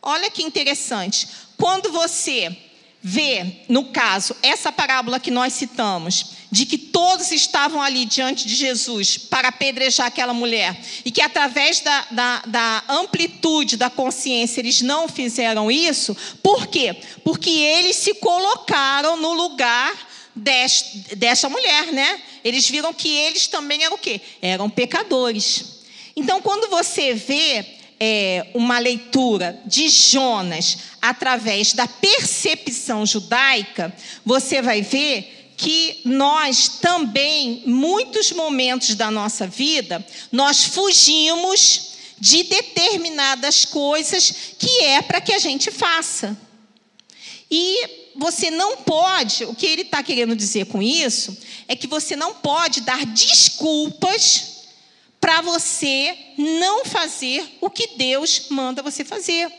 Olha 0.01 0.32
que 0.32 0.41
interessante. 0.41 1.27
Quando 1.57 1.91
você 1.91 2.55
vê, 3.01 3.63
no 3.69 3.85
caso, 3.85 4.35
essa 4.43 4.71
parábola 4.71 5.19
que 5.19 5.31
nós 5.31 5.53
citamos, 5.53 6.37
de 6.51 6.65
que 6.65 6.77
todos 6.77 7.31
estavam 7.31 7.81
ali 7.81 8.05
diante 8.05 8.47
de 8.47 8.55
Jesus 8.55 9.17
para 9.17 9.49
apedrejar 9.49 10.07
aquela 10.07 10.33
mulher, 10.33 10.79
e 11.05 11.11
que 11.11 11.21
através 11.21 11.79
da, 11.79 12.07
da, 12.11 12.41
da 12.45 12.83
amplitude 12.89 13.77
da 13.77 13.89
consciência 13.89 14.59
eles 14.59 14.81
não 14.81 15.07
fizeram 15.07 15.71
isso, 15.71 16.15
por 16.41 16.67
quê? 16.67 16.95
Porque 17.23 17.49
eles 17.49 17.95
se 17.95 18.15
colocaram 18.15 19.15
no 19.17 19.33
lugar 19.33 19.93
desta 20.35 21.49
mulher, 21.49 21.91
né? 21.91 22.21
Eles 22.43 22.69
viram 22.69 22.93
que 22.93 23.09
eles 23.09 23.47
também 23.47 23.83
eram 23.83 23.95
o 23.95 23.99
quê? 23.99 24.21
Eram 24.41 24.69
pecadores. 24.69 25.79
Então, 26.15 26.41
quando 26.41 26.69
você 26.69 27.13
vê 27.13 27.78
é, 27.99 28.47
uma 28.53 28.79
leitura 28.79 29.59
de 29.65 29.89
Jonas 29.89 30.77
através 31.01 31.73
da 31.73 31.87
percepção 31.87 33.05
judaica, 33.05 33.93
você 34.25 34.61
vai 34.61 34.81
ver 34.81 35.53
que 35.57 35.99
nós 36.05 36.69
também, 36.79 37.63
muitos 37.65 38.31
momentos 38.31 38.95
da 38.95 39.11
nossa 39.11 39.45
vida, 39.45 40.05
nós 40.31 40.63
fugimos 40.63 41.89
de 42.17 42.43
determinadas 42.43 43.65
coisas 43.65 44.33
que 44.57 44.83
é 44.83 45.01
para 45.01 45.19
que 45.19 45.33
a 45.33 45.39
gente 45.39 45.69
faça. 45.69 46.37
E 47.51 48.09
você 48.15 48.49
não 48.49 48.77
pode, 48.77 49.43
o 49.45 49.55
que 49.55 49.65
ele 49.65 49.81
está 49.81 50.01
querendo 50.01 50.35
dizer 50.35 50.65
com 50.67 50.81
isso, 50.81 51.37
é 51.67 51.75
que 51.75 51.87
você 51.87 52.15
não 52.15 52.33
pode 52.35 52.81
dar 52.81 53.05
desculpas 53.05 54.59
para 55.20 55.41
você 55.41 56.17
não 56.38 56.86
fazer 56.86 57.57
o 57.61 57.70
que 57.70 57.97
Deus 57.97 58.47
manda 58.49 58.82
você 58.82 59.03
fazer. 59.03 59.51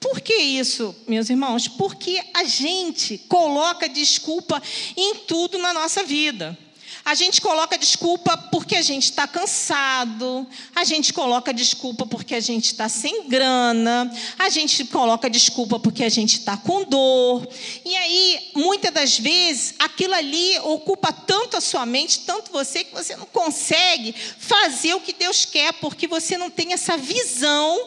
Por 0.00 0.20
que 0.20 0.34
isso, 0.34 0.94
meus 1.08 1.28
irmãos? 1.28 1.66
Porque 1.66 2.22
a 2.34 2.44
gente 2.44 3.18
coloca 3.28 3.88
desculpa 3.88 4.62
em 4.96 5.16
tudo 5.26 5.58
na 5.58 5.72
nossa 5.72 6.04
vida. 6.04 6.56
A 7.04 7.14
gente 7.14 7.40
coloca 7.40 7.78
desculpa 7.78 8.36
porque 8.36 8.76
a 8.76 8.82
gente 8.82 9.04
está 9.04 9.26
cansado, 9.26 10.46
a 10.74 10.84
gente 10.84 11.12
coloca 11.12 11.52
desculpa 11.52 12.06
porque 12.06 12.34
a 12.34 12.40
gente 12.40 12.66
está 12.66 12.88
sem 12.88 13.28
grana, 13.28 14.12
a 14.38 14.48
gente 14.48 14.84
coloca 14.84 15.30
desculpa 15.30 15.78
porque 15.78 16.04
a 16.04 16.08
gente 16.08 16.38
está 16.38 16.56
com 16.56 16.84
dor. 16.84 17.48
E 17.84 17.96
aí, 17.96 18.50
muitas 18.54 18.92
das 18.92 19.18
vezes, 19.18 19.74
aquilo 19.78 20.14
ali 20.14 20.58
ocupa 20.60 21.12
tanto 21.12 21.56
a 21.56 21.60
sua 21.60 21.86
mente, 21.86 22.20
tanto 22.20 22.52
você, 22.52 22.84
que 22.84 22.92
você 22.92 23.16
não 23.16 23.26
consegue 23.26 24.14
fazer 24.38 24.94
o 24.94 25.00
que 25.00 25.12
Deus 25.12 25.44
quer, 25.44 25.72
porque 25.74 26.06
você 26.06 26.36
não 26.36 26.50
tem 26.50 26.72
essa 26.72 26.96
visão, 26.96 27.78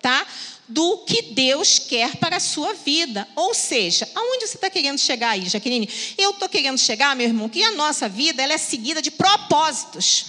tá? 0.00 0.26
Do 0.68 0.98
que 0.98 1.22
Deus 1.22 1.78
quer 1.78 2.16
para 2.16 2.36
a 2.36 2.40
sua 2.40 2.72
vida. 2.74 3.28
Ou 3.36 3.52
seja, 3.54 4.08
aonde 4.14 4.46
você 4.46 4.56
está 4.56 4.70
querendo 4.70 4.98
chegar 4.98 5.30
aí, 5.30 5.48
Jaqueline? 5.48 5.88
Eu 6.16 6.30
estou 6.30 6.48
querendo 6.48 6.78
chegar, 6.78 7.14
meu 7.14 7.26
irmão, 7.26 7.48
que 7.48 7.62
a 7.62 7.72
nossa 7.72 8.08
vida 8.08 8.42
ela 8.42 8.54
é 8.54 8.58
seguida 8.58 9.02
de 9.02 9.10
propósitos. 9.10 10.26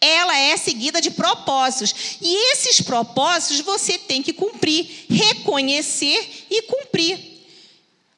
Ela 0.00 0.36
é 0.36 0.56
seguida 0.56 1.00
de 1.00 1.10
propósitos. 1.10 2.16
E 2.20 2.52
esses 2.52 2.80
propósitos 2.80 3.60
você 3.60 3.98
tem 3.98 4.22
que 4.22 4.32
cumprir, 4.32 5.06
reconhecer 5.08 6.46
e 6.50 6.62
cumprir. 6.62 7.32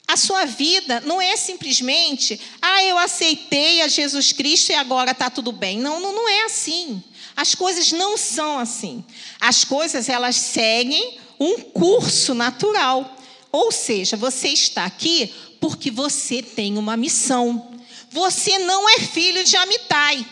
A 0.06 0.16
sua 0.16 0.44
vida 0.44 1.00
não 1.00 1.20
é 1.20 1.34
simplesmente, 1.34 2.38
ah, 2.60 2.84
eu 2.84 2.98
aceitei 2.98 3.80
a 3.80 3.88
Jesus 3.88 4.32
Cristo 4.32 4.70
e 4.70 4.74
agora 4.74 5.12
está 5.12 5.30
tudo 5.30 5.50
bem. 5.50 5.78
Não, 5.78 5.98
não, 5.98 6.14
não 6.14 6.28
é 6.28 6.44
assim. 6.44 7.02
As 7.36 7.54
coisas 7.54 7.92
não 7.92 8.16
são 8.16 8.58
assim. 8.58 9.04
As 9.40 9.64
coisas 9.64 10.08
elas 10.08 10.36
seguem 10.36 11.18
um 11.38 11.60
curso 11.60 12.34
natural. 12.34 13.16
Ou 13.50 13.70
seja, 13.70 14.16
você 14.16 14.48
está 14.48 14.84
aqui 14.84 15.32
porque 15.60 15.90
você 15.90 16.42
tem 16.42 16.76
uma 16.78 16.96
missão. 16.96 17.72
Você 18.10 18.58
não 18.58 18.88
é 18.88 19.00
filho 19.00 19.42
de 19.42 19.56
Amitai, 19.56 20.24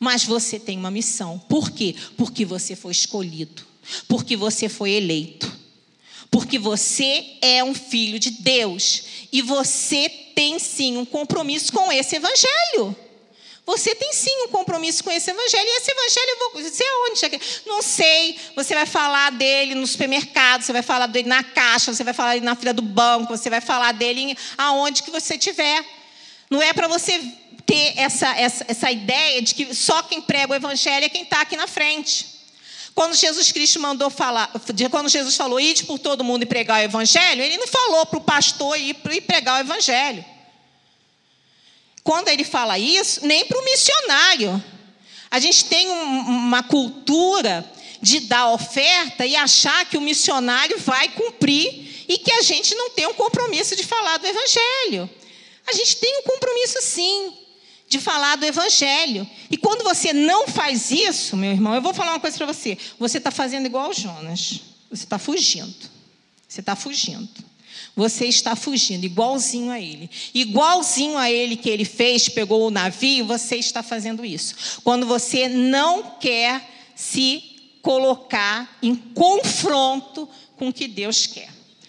mas 0.00 0.24
você 0.24 0.58
tem 0.58 0.76
uma 0.76 0.90
missão. 0.90 1.38
Por 1.48 1.70
quê? 1.70 1.94
Porque 2.16 2.44
você 2.44 2.74
foi 2.74 2.92
escolhido, 2.92 3.64
porque 4.08 4.36
você 4.36 4.68
foi 4.68 4.92
eleito, 4.92 5.50
porque 6.30 6.58
você 6.58 7.36
é 7.40 7.62
um 7.62 7.74
filho 7.74 8.18
de 8.18 8.30
Deus 8.30 9.02
e 9.32 9.42
você 9.42 10.08
tem 10.34 10.58
sim 10.58 10.96
um 10.96 11.04
compromisso 11.04 11.72
com 11.72 11.92
esse 11.92 12.16
evangelho. 12.16 12.96
Você 13.68 13.94
tem 13.94 14.14
sim 14.14 14.44
um 14.44 14.48
compromisso 14.48 15.04
com 15.04 15.10
esse 15.10 15.30
evangelho. 15.30 15.68
E 15.68 15.76
esse 15.76 15.90
evangelho, 15.90 16.26
eu 16.30 16.52
vou 16.54 16.62
dizer 16.62 16.86
onde? 17.06 17.40
Não 17.66 17.82
sei. 17.82 18.34
Você 18.56 18.74
vai 18.74 18.86
falar 18.86 19.30
dele 19.30 19.74
no 19.74 19.86
supermercado, 19.86 20.62
você 20.62 20.72
vai 20.72 20.80
falar 20.80 21.06
dele 21.06 21.28
na 21.28 21.44
caixa, 21.44 21.92
você 21.92 22.02
vai 22.02 22.14
falar 22.14 22.32
dele 22.32 22.46
na 22.46 22.56
fila 22.56 22.72
do 22.72 22.80
banco, 22.80 23.36
você 23.36 23.50
vai 23.50 23.60
falar 23.60 23.92
dele 23.92 24.34
aonde 24.56 25.02
que 25.02 25.10
você 25.10 25.34
estiver. 25.34 25.84
Não 26.48 26.62
é 26.62 26.72
para 26.72 26.88
você 26.88 27.20
ter 27.66 27.92
essa, 27.98 28.34
essa, 28.38 28.64
essa 28.68 28.90
ideia 28.90 29.42
de 29.42 29.54
que 29.54 29.74
só 29.74 30.02
quem 30.02 30.22
prega 30.22 30.54
o 30.54 30.56
evangelho 30.56 31.04
é 31.04 31.10
quem 31.10 31.24
está 31.24 31.42
aqui 31.42 31.54
na 31.54 31.66
frente. 31.66 32.24
Quando 32.94 33.14
Jesus 33.14 33.52
Cristo 33.52 33.78
mandou 33.80 34.08
falar, 34.08 34.50
quando 34.90 35.10
Jesus 35.10 35.36
falou, 35.36 35.60
ide 35.60 35.84
por 35.84 35.98
todo 35.98 36.24
mundo 36.24 36.44
e 36.44 36.46
pregar 36.46 36.80
o 36.80 36.84
evangelho, 36.84 37.42
ele 37.42 37.58
não 37.58 37.66
falou 37.66 38.06
para 38.06 38.18
o 38.18 38.22
pastor 38.22 38.78
ir 38.80 38.94
pregar 38.94 39.58
o 39.58 39.60
evangelho 39.60 40.24
quando 42.08 42.28
ele 42.28 42.42
fala 42.42 42.78
isso, 42.78 43.26
nem 43.26 43.44
para 43.44 43.60
o 43.60 43.64
missionário. 43.66 44.64
A 45.30 45.38
gente 45.38 45.66
tem 45.66 45.90
um, 45.90 46.20
uma 46.20 46.62
cultura 46.62 47.70
de 48.00 48.20
dar 48.20 48.50
oferta 48.50 49.26
e 49.26 49.36
achar 49.36 49.84
que 49.84 49.98
o 49.98 50.00
missionário 50.00 50.78
vai 50.78 51.10
cumprir 51.10 52.06
e 52.08 52.16
que 52.16 52.32
a 52.32 52.40
gente 52.40 52.74
não 52.74 52.88
tem 52.88 53.06
um 53.06 53.12
compromisso 53.12 53.76
de 53.76 53.84
falar 53.84 54.16
do 54.16 54.26
Evangelho. 54.26 55.10
A 55.66 55.72
gente 55.74 55.96
tem 55.96 56.20
um 56.20 56.22
compromisso 56.22 56.78
sim. 56.80 57.34
de 57.86 58.00
falar 58.00 58.36
do 58.36 58.46
Evangelho. 58.46 59.28
E 59.50 59.58
quando 59.58 59.84
você 59.84 60.14
não 60.14 60.48
faz 60.48 60.90
isso, 60.90 61.36
meu 61.36 61.52
irmão, 61.52 61.74
eu 61.74 61.82
vou 61.82 61.92
falar 61.92 62.12
uma 62.12 62.20
coisa 62.20 62.38
para 62.38 62.46
você: 62.46 62.78
você 62.98 63.18
está 63.18 63.30
fazendo 63.30 63.66
igual 63.66 63.92
Jonas. 63.92 64.60
Você 64.90 65.04
está 65.04 65.18
fugindo. 65.18 65.90
Você 66.48 66.60
está 66.60 66.74
fugindo. 66.74 67.47
Você 67.98 68.26
está 68.26 68.54
fugindo, 68.54 69.02
igualzinho 69.02 69.72
a 69.72 69.80
ele. 69.80 70.08
Igualzinho 70.32 71.18
a 71.18 71.28
ele 71.28 71.56
que 71.56 71.68
ele 71.68 71.84
fez, 71.84 72.28
pegou 72.28 72.64
o 72.64 72.70
navio, 72.70 73.26
você 73.26 73.56
está 73.56 73.82
fazendo 73.82 74.24
isso. 74.24 74.80
Quando 74.84 75.04
você 75.04 75.48
não 75.48 76.12
quer 76.20 76.92
se 76.94 77.42
colocar 77.82 78.78
em 78.80 78.94
confronto 78.94 80.28
com 80.56 80.68
o 80.68 80.72
que 80.72 80.86
Deus 80.86 81.26
quer. 81.26 81.48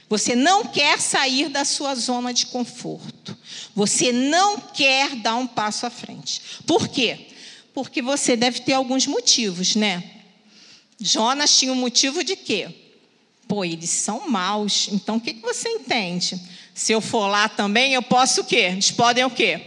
Você 0.10 0.36
não 0.36 0.66
quer 0.66 1.00
sair 1.00 1.48
da 1.48 1.64
sua 1.64 1.94
zona 1.94 2.34
de 2.34 2.48
conforto. 2.48 3.38
Você 3.76 4.12
não 4.12 4.60
quer 4.60 5.16
dar 5.16 5.36
um 5.36 5.46
passo 5.46 5.86
à 5.86 5.92
frente. 5.92 6.42
Por 6.66 6.88
quê? 6.88 7.28
Porque 7.72 8.02
você 8.02 8.36
deve 8.36 8.62
ter 8.62 8.74
alguns 8.74 9.06
motivos, 9.06 9.76
né? 9.76 10.04
Jonas 11.00 11.56
tinha 11.56 11.72
um 11.72 11.76
motivo 11.76 12.24
de 12.24 12.36
quê? 12.36 12.89
Pô, 13.50 13.66
eles 13.66 13.90
são 13.90 14.30
maus. 14.30 14.90
Então 14.92 15.16
o 15.16 15.20
que, 15.20 15.34
que 15.34 15.42
você 15.42 15.68
entende? 15.68 16.40
Se 16.72 16.92
eu 16.92 17.02
for 17.02 17.26
lá 17.26 17.50
também, 17.50 17.96
eu 17.96 18.02
posso 18.04 18.42
o 18.42 18.44
quê? 18.44 18.70
Eles 18.74 18.92
podem 18.92 19.26
o 19.26 19.30
quê? 19.32 19.60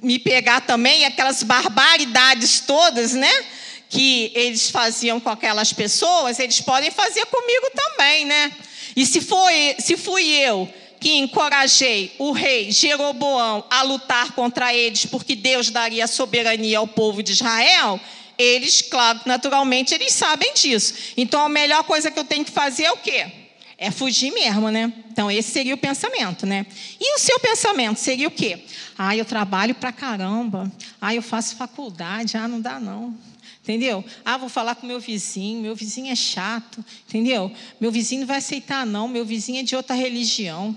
Me 0.00 0.16
pegar 0.16 0.60
também 0.60 1.04
aquelas 1.04 1.42
barbaridades 1.42 2.60
todas, 2.60 3.12
né? 3.12 3.44
Que 3.88 4.30
eles 4.32 4.70
faziam 4.70 5.18
com 5.18 5.28
aquelas 5.28 5.72
pessoas, 5.72 6.38
eles 6.38 6.60
podem 6.60 6.92
fazer 6.92 7.26
comigo 7.26 7.72
também, 7.74 8.26
né? 8.26 8.52
E 8.94 9.04
se, 9.04 9.20
foi, 9.20 9.74
se 9.80 9.96
fui 9.96 10.24
eu 10.28 10.72
que 11.00 11.16
encorajei 11.16 12.14
o 12.16 12.30
rei 12.30 12.70
Jeroboão 12.70 13.64
a 13.68 13.82
lutar 13.82 14.32
contra 14.36 14.72
eles, 14.72 15.04
porque 15.04 15.34
Deus 15.34 15.68
daria 15.68 16.06
soberania 16.06 16.78
ao 16.78 16.86
povo 16.86 17.24
de 17.24 17.32
Israel, 17.32 17.98
eles, 18.40 18.80
claro, 18.82 19.20
naturalmente, 19.26 19.94
eles 19.94 20.12
sabem 20.12 20.54
disso. 20.54 20.94
Então, 21.16 21.44
a 21.44 21.48
melhor 21.48 21.84
coisa 21.84 22.10
que 22.10 22.18
eu 22.18 22.24
tenho 22.24 22.44
que 22.44 22.50
fazer 22.50 22.84
é 22.84 22.92
o 22.92 22.96
quê? 22.96 23.30
É 23.76 23.90
fugir 23.90 24.32
mesmo, 24.32 24.70
né? 24.70 24.92
Então, 25.10 25.30
esse 25.30 25.50
seria 25.50 25.74
o 25.74 25.78
pensamento, 25.78 26.46
né? 26.46 26.66
E 27.00 27.16
o 27.16 27.18
seu 27.18 27.38
pensamento 27.40 27.98
seria 27.98 28.28
o 28.28 28.30
quê? 28.30 28.64
Ah, 28.96 29.16
eu 29.16 29.24
trabalho 29.24 29.74
pra 29.74 29.92
caramba. 29.92 30.70
Ah, 31.00 31.14
eu 31.14 31.22
faço 31.22 31.56
faculdade. 31.56 32.36
Ah, 32.36 32.46
não 32.46 32.60
dá 32.60 32.78
não. 32.78 33.16
Entendeu? 33.62 34.04
Ah, 34.24 34.36
vou 34.36 34.48
falar 34.48 34.74
com 34.74 34.86
meu 34.86 35.00
vizinho. 35.00 35.62
Meu 35.62 35.74
vizinho 35.74 36.12
é 36.12 36.16
chato. 36.16 36.84
Entendeu? 37.08 37.50
Meu 37.80 37.90
vizinho 37.90 38.20
não 38.20 38.26
vai 38.26 38.38
aceitar, 38.38 38.84
não. 38.84 39.08
Meu 39.08 39.24
vizinho 39.24 39.60
é 39.60 39.62
de 39.62 39.76
outra 39.76 39.94
religião. 39.94 40.76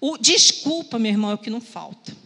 O 0.00 0.16
desculpa, 0.16 0.98
meu 0.98 1.12
irmão, 1.12 1.30
é 1.30 1.34
o 1.34 1.38
que 1.38 1.50
não 1.50 1.60
falta. 1.60 2.16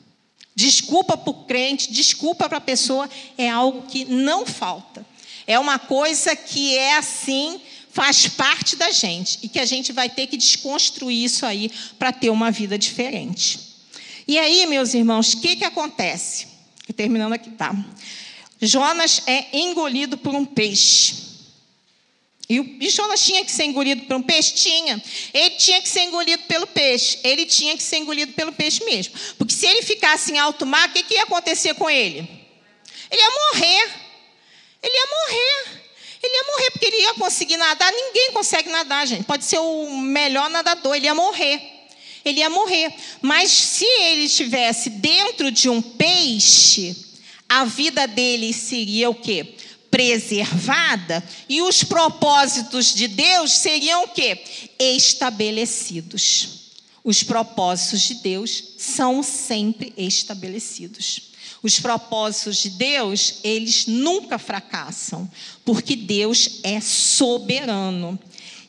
Desculpa 0.57 1.18
para 1.18 1.30
o 1.30 1.44
crente, 1.44 1.92
desculpa 1.92 2.48
para 2.48 2.57
a 2.57 2.62
pessoa, 2.62 3.11
é 3.36 3.46
algo 3.46 3.82
que 3.82 4.07
não 4.07 4.46
falta. 4.46 5.04
É 5.46 5.59
uma 5.59 5.78
coisa 5.78 6.34
que 6.34 6.74
é 6.74 6.96
assim, 6.96 7.61
faz 7.92 8.26
parte 8.26 8.74
da 8.74 8.90
gente 8.90 9.38
e 9.42 9.48
que 9.50 9.59
a 9.59 9.66
gente 9.66 9.92
vai 9.92 10.09
ter 10.09 10.26
que 10.26 10.36
desconstruir 10.38 11.22
isso 11.22 11.44
aí 11.44 11.70
para 11.98 12.11
ter 12.11 12.30
uma 12.30 12.50
vida 12.50 12.78
diferente. 12.78 13.61
E 14.26 14.38
aí, 14.38 14.64
meus 14.66 14.94
irmãos, 14.94 15.34
o 15.34 15.40
que, 15.42 15.57
que 15.57 15.64
acontece? 15.64 16.46
Terminando 16.96 17.34
aqui, 17.34 17.50
tá? 17.50 17.76
Jonas 18.61 19.22
é 19.26 19.59
engolido 19.59 20.16
por 20.16 20.34
um 20.34 20.44
peixe. 20.44 21.26
E, 22.49 22.61
o, 22.61 22.90
Jonas 22.90 23.24
tinha 23.24 23.44
que 23.44 23.51
ser 23.51 23.64
engolido 23.64 24.03
por 24.03 24.16
um 24.16 24.22
peixe? 24.22 24.53
Tinha. 24.55 25.03
Ele 25.34 25.51
tinha 25.57 25.82
que 25.82 25.88
ser 25.88 26.03
engolido 26.03 26.42
pelo 26.44 26.66
peixe. 26.66 27.18
Ele 27.24 27.44
tinha 27.44 27.76
que 27.76 27.82
ser 27.82 27.99
engolido 27.99 28.32
pelo 28.32 28.53
peixe 28.53 28.84
mesmo. 28.84 29.14
Porque 29.36 29.53
se 29.53 29.66
ele 29.66 29.82
ficasse 29.82 30.32
em 30.32 30.38
alto 30.38 30.64
mar, 30.64 30.88
o 30.88 30.92
que, 30.92 31.03
que 31.03 31.14
ia 31.14 31.24
acontecer 31.24 31.74
com 31.74 31.90
ele? 31.90 32.18
Ele 33.11 33.20
ia 33.20 33.30
morrer. 33.30 33.90
Ele 34.82 34.94
ia 34.94 35.07
morrer. 35.07 35.86
Ele 36.22 36.34
ia 36.34 36.44
morrer, 36.44 36.70
porque 36.70 36.86
ele 36.86 36.97
ia 37.03 37.14
conseguir 37.14 37.57
nadar. 37.57 37.92
Ninguém 37.92 38.32
consegue 38.32 38.68
nadar, 38.68 39.07
gente. 39.07 39.24
Pode 39.24 39.44
ser 39.44 39.59
o 39.59 40.01
melhor 40.01 40.49
nadador, 40.49 40.97
ele 40.97 41.07
ia 41.07 41.14
morrer. 41.14 41.61
Ele 42.24 42.40
ia 42.40 42.51
morrer. 42.51 42.92
Mas 43.22 43.51
se 43.51 43.84
ele 43.84 44.24
estivesse 44.24 44.90
dentro 44.90 45.51
de 45.51 45.68
um 45.68 45.80
peixe, 45.82 46.97
a 47.49 47.64
vida 47.64 48.07
dele 48.07 48.53
seria 48.53 49.09
o 49.11 49.14
quê? 49.14 49.55
Preservada 49.97 51.24
e 51.49 51.62
os 51.62 51.82
propósitos 51.82 52.92
de 52.92 53.09
Deus 53.09 53.51
seriam 53.53 54.05
o 54.05 54.09
quê? 54.09 54.38
Estabelecidos. 54.78 56.49
Os 57.03 57.22
propósitos 57.22 58.03
de 58.03 58.16
Deus 58.16 58.62
são 58.76 59.22
sempre 59.22 59.94
estabelecidos. 59.97 61.30
Os 61.62 61.80
propósitos 61.80 62.59
de 62.59 62.68
Deus, 62.68 63.36
eles 63.42 63.86
nunca 63.86 64.38
fracassam, 64.38 65.26
porque 65.64 65.97
Deus 65.97 66.61
é 66.62 66.78
soberano. 66.78 68.18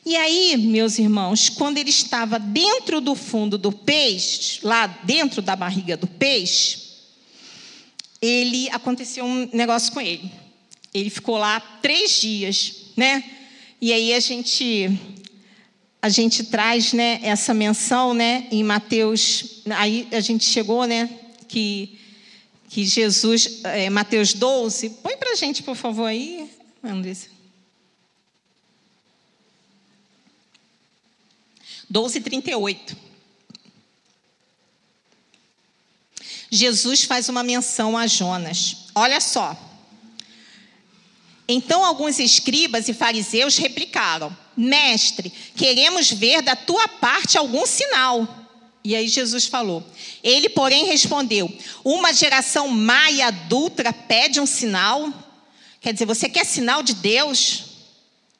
E 0.06 0.16
aí, 0.16 0.56
meus 0.56 0.98
irmãos, 0.98 1.50
quando 1.50 1.76
ele 1.76 1.90
estava 1.90 2.38
dentro 2.38 3.02
do 3.02 3.14
fundo 3.14 3.58
do 3.58 3.70
peixe, 3.70 4.60
lá 4.62 4.86
dentro 4.86 5.42
da 5.42 5.54
barriga 5.54 5.94
do 5.94 6.06
peixe, 6.06 6.78
ele 8.22 8.70
aconteceu 8.70 9.26
um 9.26 9.50
negócio 9.52 9.92
com 9.92 10.00
ele. 10.00 10.37
Ele 10.92 11.10
ficou 11.10 11.36
lá 11.36 11.60
três 11.60 12.20
dias, 12.20 12.74
né? 12.96 13.22
E 13.80 13.92
aí 13.92 14.12
a 14.14 14.20
gente 14.20 14.90
a 16.00 16.08
gente 16.08 16.44
traz, 16.44 16.92
né, 16.92 17.18
essa 17.22 17.52
menção, 17.52 18.14
né, 18.14 18.46
em 18.52 18.62
Mateus. 18.62 19.62
Aí 19.76 20.06
a 20.12 20.20
gente 20.20 20.44
chegou, 20.44 20.84
né, 20.84 21.10
que 21.48 21.98
que 22.68 22.84
Jesus, 22.84 23.60
é, 23.64 23.88
Mateus 23.88 24.34
12. 24.34 24.90
Põe 24.90 25.16
para 25.16 25.32
a 25.32 25.34
gente, 25.34 25.62
por 25.62 25.74
favor, 25.74 26.04
aí, 26.04 26.50
Andressa. 26.84 27.28
12, 31.88 32.20
38. 32.20 32.96
Jesus 36.50 37.04
faz 37.04 37.28
uma 37.28 37.42
menção 37.42 37.96
a 37.96 38.06
Jonas. 38.06 38.88
Olha 38.94 39.20
só. 39.20 39.56
Então 41.48 41.82
alguns 41.82 42.18
escribas 42.18 42.88
e 42.88 42.92
fariseus 42.92 43.56
replicaram: 43.56 44.36
Mestre, 44.54 45.32
queremos 45.56 46.10
ver 46.10 46.42
da 46.42 46.54
tua 46.54 46.86
parte 46.86 47.38
algum 47.38 47.64
sinal. 47.64 48.46
E 48.84 48.94
aí 48.94 49.08
Jesus 49.08 49.46
falou. 49.46 49.82
Ele, 50.22 50.50
porém, 50.50 50.84
respondeu: 50.84 51.50
Uma 51.82 52.12
geração 52.12 52.68
má 52.68 53.10
e 53.10 53.22
adulta 53.22 53.92
pede 53.92 54.40
um 54.40 54.46
sinal. 54.46 55.12
Quer 55.80 55.92
dizer, 55.92 56.04
você 56.04 56.28
quer 56.28 56.44
sinal 56.44 56.82
de 56.82 56.94
Deus? 56.94 57.64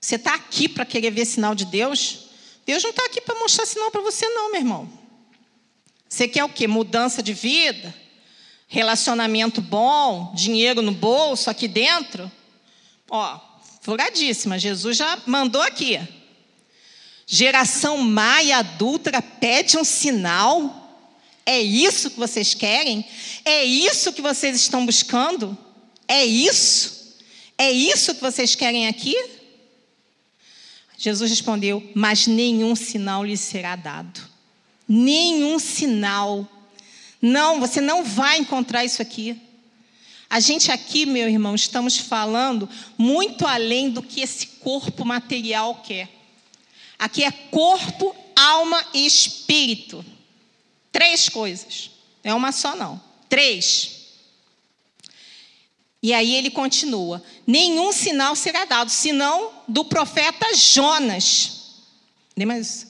Você 0.01 0.17
está 0.17 0.35
aqui 0.35 0.69
para 0.69 0.85
querer 0.85 1.11
ver 1.11 1.25
sinal 1.25 1.55
de 1.55 1.65
Deus? 1.65 2.29
Deus 2.67 2.83
não 2.83 2.91
está 2.91 3.05
aqui 3.07 3.21
para 3.21 3.39
mostrar 3.39 3.65
sinal 3.65 3.91
para 3.91 4.03
você, 4.03 4.29
não, 4.29 4.53
meu 4.53 4.61
irmão. 4.61 4.91
Você 6.09 6.29
quer 6.29 6.45
o 6.45 6.49
quê? 6.49 6.67
Mudança 6.67 7.23
de 7.23 7.33
vida? 7.33 7.95
Relacionamento 8.67 9.61
bom? 9.61 10.33
Dinheiro 10.35 10.83
no 10.83 10.93
bolso 10.93 11.49
aqui 11.49 11.67
dentro? 11.67 12.31
Ó, 13.11 13.41
furadíssima, 13.81 14.59
Jesus 14.59 14.97
já 14.97 15.19
mandou 15.27 15.63
aqui. 15.63 15.99
Geração 17.27 17.99
má 17.99 18.43
e 18.43 18.53
adulta 18.53 19.23
pede 19.23 19.77
um 19.77 19.85
sinal. 19.85 20.87
É 21.45 21.61
isso 21.61 22.11
que 22.11 22.19
vocês 22.19 22.55
querem? 22.55 23.05
É 23.45 23.65
isso 23.65 24.13
que 24.13 24.21
vocês 24.21 24.57
estão 24.57 24.85
buscando? 24.85 25.57
É 26.07 26.25
isso? 26.25 27.17
É 27.57 27.71
isso 27.71 28.15
que 28.15 28.21
vocês 28.21 28.55
querem 28.55 28.87
aqui? 28.87 29.15
Jesus 30.97 31.31
respondeu: 31.31 31.87
Mas 31.95 32.27
nenhum 32.27 32.75
sinal 32.75 33.25
lhe 33.25 33.37
será 33.37 33.77
dado. 33.77 34.21
Nenhum 34.87 35.59
sinal. 35.59 36.47
Não, 37.21 37.61
você 37.61 37.81
não 37.81 38.05
vai 38.05 38.39
encontrar 38.39 38.85
isso 38.85 39.03
aqui. 39.03 39.41
A 40.31 40.41
gente 40.41 40.71
aqui, 40.71 41.07
meu 41.07 41.29
irmão, 41.29 41.55
estamos 41.55 41.97
falando 41.97 42.69
muito 42.99 43.47
além 43.47 43.91
do 43.91 44.03
que 44.03 44.21
esse 44.21 44.47
corpo 44.47 45.05
material 45.05 45.77
quer. 45.77 46.09
Aqui 46.99 47.25
é 47.25 47.31
corpo, 47.31 48.15
alma 48.37 48.85
e 48.93 49.07
espírito. 49.07 50.05
Três 50.93 51.29
coisas. 51.29 51.91
Não 52.23 52.33
é 52.33 52.35
uma 52.35 52.53
só, 52.53 52.77
não. 52.77 53.01
Três. 53.29 53.99
E 56.03 56.13
aí 56.13 56.35
ele 56.35 56.51
continua: 56.51 57.23
nenhum 57.47 57.91
sinal 57.91 58.37
será 58.37 58.65
dado, 58.67 58.91
senão 58.91 59.51
do 59.67 59.85
profeta 59.85 60.55
Jonas. 60.55 61.53
Nem 62.37 62.47
mais. 62.47 62.87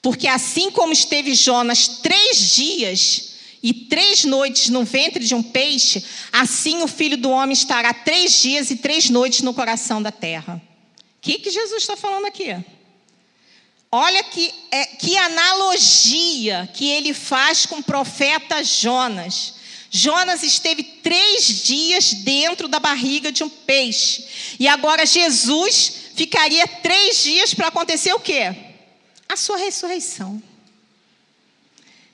Porque 0.00 0.26
assim 0.26 0.70
como 0.70 0.92
esteve 0.92 1.34
Jonas 1.34 1.86
três 1.88 2.54
dias 2.54 3.31
e 3.62 3.72
três 3.72 4.24
noites 4.24 4.68
no 4.68 4.84
ventre 4.84 5.24
de 5.24 5.34
um 5.34 5.42
peixe, 5.42 6.04
assim 6.32 6.82
o 6.82 6.88
filho 6.88 7.16
do 7.16 7.30
homem 7.30 7.52
estará 7.52 7.94
três 7.94 8.40
dias 8.42 8.70
e 8.70 8.76
três 8.76 9.08
noites 9.08 9.42
no 9.42 9.54
coração 9.54 10.02
da 10.02 10.10
terra. 10.10 10.60
O 11.18 11.20
que, 11.20 11.38
que 11.38 11.50
Jesus 11.50 11.82
está 11.82 11.96
falando 11.96 12.26
aqui? 12.26 12.56
Olha 13.94 14.22
que, 14.24 14.52
é, 14.70 14.86
que 14.86 15.16
analogia 15.16 16.68
que 16.74 16.88
ele 16.88 17.14
faz 17.14 17.66
com 17.66 17.76
o 17.76 17.82
profeta 17.82 18.64
Jonas. 18.64 19.54
Jonas 19.90 20.42
esteve 20.42 20.82
três 20.82 21.62
dias 21.62 22.14
dentro 22.14 22.66
da 22.66 22.80
barriga 22.80 23.30
de 23.30 23.44
um 23.44 23.48
peixe. 23.50 24.24
E 24.58 24.66
agora 24.66 25.04
Jesus 25.04 25.92
ficaria 26.16 26.66
três 26.66 27.22
dias 27.22 27.52
para 27.54 27.68
acontecer 27.68 28.14
o 28.14 28.18
quê? 28.18 28.56
A 29.28 29.36
sua 29.36 29.58
ressurreição. 29.58 30.42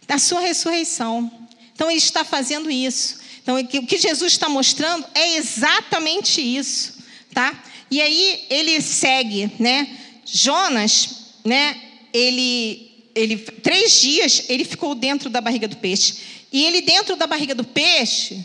A 0.09 0.19
sua 0.19 0.41
ressurreição. 0.41 1.31
Então 1.75 1.91
ele 1.91 1.99
está 1.99 2.25
fazendo 2.25 2.71
isso. 2.71 3.19
Então 3.43 3.59
o 3.59 3.67
que 3.87 3.99
Jesus 3.99 4.33
está 4.33 4.49
mostrando 4.49 5.07
é 5.15 5.37
exatamente 5.37 6.41
isso, 6.41 6.95
tá? 7.33 7.65
E 7.91 8.01
aí 8.01 8.47
ele 8.51 8.81
segue, 8.81 9.51
né? 9.59 9.89
Jonas, 10.25 11.11
né? 11.45 11.81
Ele, 12.13 12.91
ele 13.15 13.39
três 13.39 14.01
dias 14.01 14.45
ele 14.49 14.65
ficou 14.65 14.95
dentro 14.95 15.31
da 15.31 15.41
barriga 15.41 15.69
do 15.69 15.77
peixe. 15.77 16.17
E 16.53 16.65
ele, 16.65 16.81
dentro 16.81 17.15
da 17.17 17.27
barriga 17.27 17.55
do 17.55 17.65
peixe, 17.65 18.45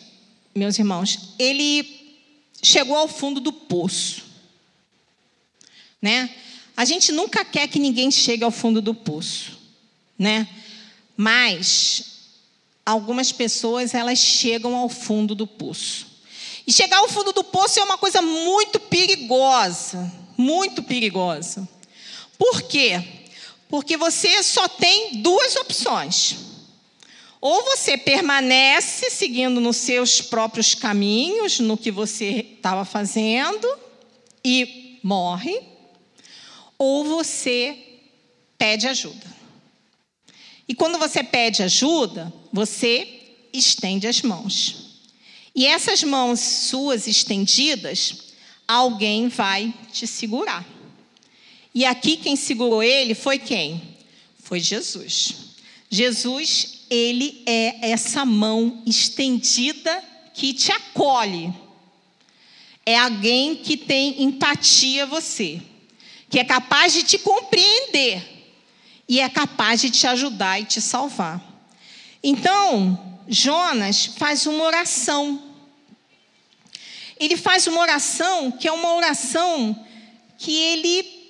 meus 0.54 0.78
irmãos, 0.78 1.36
ele 1.40 2.18
chegou 2.62 2.96
ao 2.96 3.08
fundo 3.08 3.40
do 3.40 3.52
poço. 3.52 4.24
Né? 6.02 6.30
A 6.76 6.84
gente 6.84 7.12
nunca 7.12 7.46
quer 7.46 7.68
que 7.68 7.80
ninguém 7.80 8.12
chegue 8.12 8.44
ao 8.44 8.52
fundo 8.52 8.82
do 8.82 8.94
poço, 8.94 9.58
né? 10.20 10.48
Mas 11.16 12.14
algumas 12.86 13.32
pessoas 13.32 13.94
elas 13.94 14.20
chegam 14.20 14.76
ao 14.76 14.90
fundo 14.90 15.36
do 15.36 15.48
poço. 15.48 16.08
E 16.66 16.72
chegar 16.72 16.98
ao 16.98 17.10
fundo 17.10 17.34
do 17.34 17.44
poço 17.44 17.80
é 17.80 17.84
uma 17.84 17.98
coisa 17.98 18.22
muito 18.22 18.80
perigosa, 18.80 20.12
muito 20.38 20.82
perigosa. 20.82 21.68
Por 22.38 22.62
quê? 22.62 23.04
Porque 23.70 23.98
você 23.98 24.42
só 24.44 24.68
tem 24.68 25.22
duas 25.22 25.56
opções. 25.56 26.36
Ou 27.42 27.62
você 27.64 27.98
permanece 27.98 29.10
seguindo 29.10 29.60
nos 29.60 29.76
seus 29.76 30.22
próprios 30.22 30.74
caminhos, 30.74 31.60
no 31.60 31.78
que 31.78 31.92
você 31.92 32.48
estava 32.56 32.86
fazendo, 32.86 33.68
e 34.46 35.00
morre, 35.04 35.62
ou 36.78 37.04
você 37.04 37.78
pede 38.58 38.88
ajuda. 38.88 39.33
E 40.68 40.74
quando 40.74 40.98
você 40.98 41.24
pede 41.24 41.62
ajuda, 41.62 42.32
você 42.52 43.22
estende 43.52 44.08
as 44.08 44.22
mãos. 44.22 44.84
E 45.56 45.66
essas 45.68 46.04
mãos 46.04 46.40
suas 46.40 47.08
estendidas, 47.08 48.16
alguém 48.68 49.28
vai 49.28 49.74
te 49.92 50.08
segurar. 50.08 50.66
E 51.76 51.86
aqui 51.86 52.18
quem 52.18 52.36
segurou 52.36 52.82
ele 52.82 53.14
foi 53.14 53.38
quem? 53.38 53.82
Foi 54.40 54.60
Jesus. 54.60 55.36
Jesus 55.90 56.86
ele 56.90 57.44
é 57.46 57.92
essa 57.92 58.26
mão 58.26 58.82
estendida 58.86 60.04
que 60.34 60.54
te 60.54 60.72
acolhe. 60.72 61.54
É 62.86 62.98
alguém 62.98 63.56
que 63.56 63.78
tem 63.78 64.24
empatia 64.24 65.04
a 65.04 65.08
você, 65.08 65.62
que 66.30 66.40
é 66.40 66.44
capaz 66.44 66.94
de 66.94 67.04
te 67.04 67.18
compreender 67.18 68.33
e 69.08 69.20
é 69.20 69.30
capaz 69.30 69.82
de 69.82 69.90
te 69.90 70.08
ajudar 70.08 70.60
e 70.60 70.66
te 70.66 70.82
salvar. 70.82 71.42
Então, 72.24 73.18
Jonas 73.28 74.06
faz 74.06 74.46
uma 74.46 74.64
oração. 74.64 75.42
Ele 77.20 77.38
faz 77.38 77.68
uma 77.68 77.82
oração 77.82 78.52
que 78.52 78.68
é 78.68 78.72
uma 78.72 78.96
oração 78.96 79.86
que 80.38 80.56
ele 80.56 81.24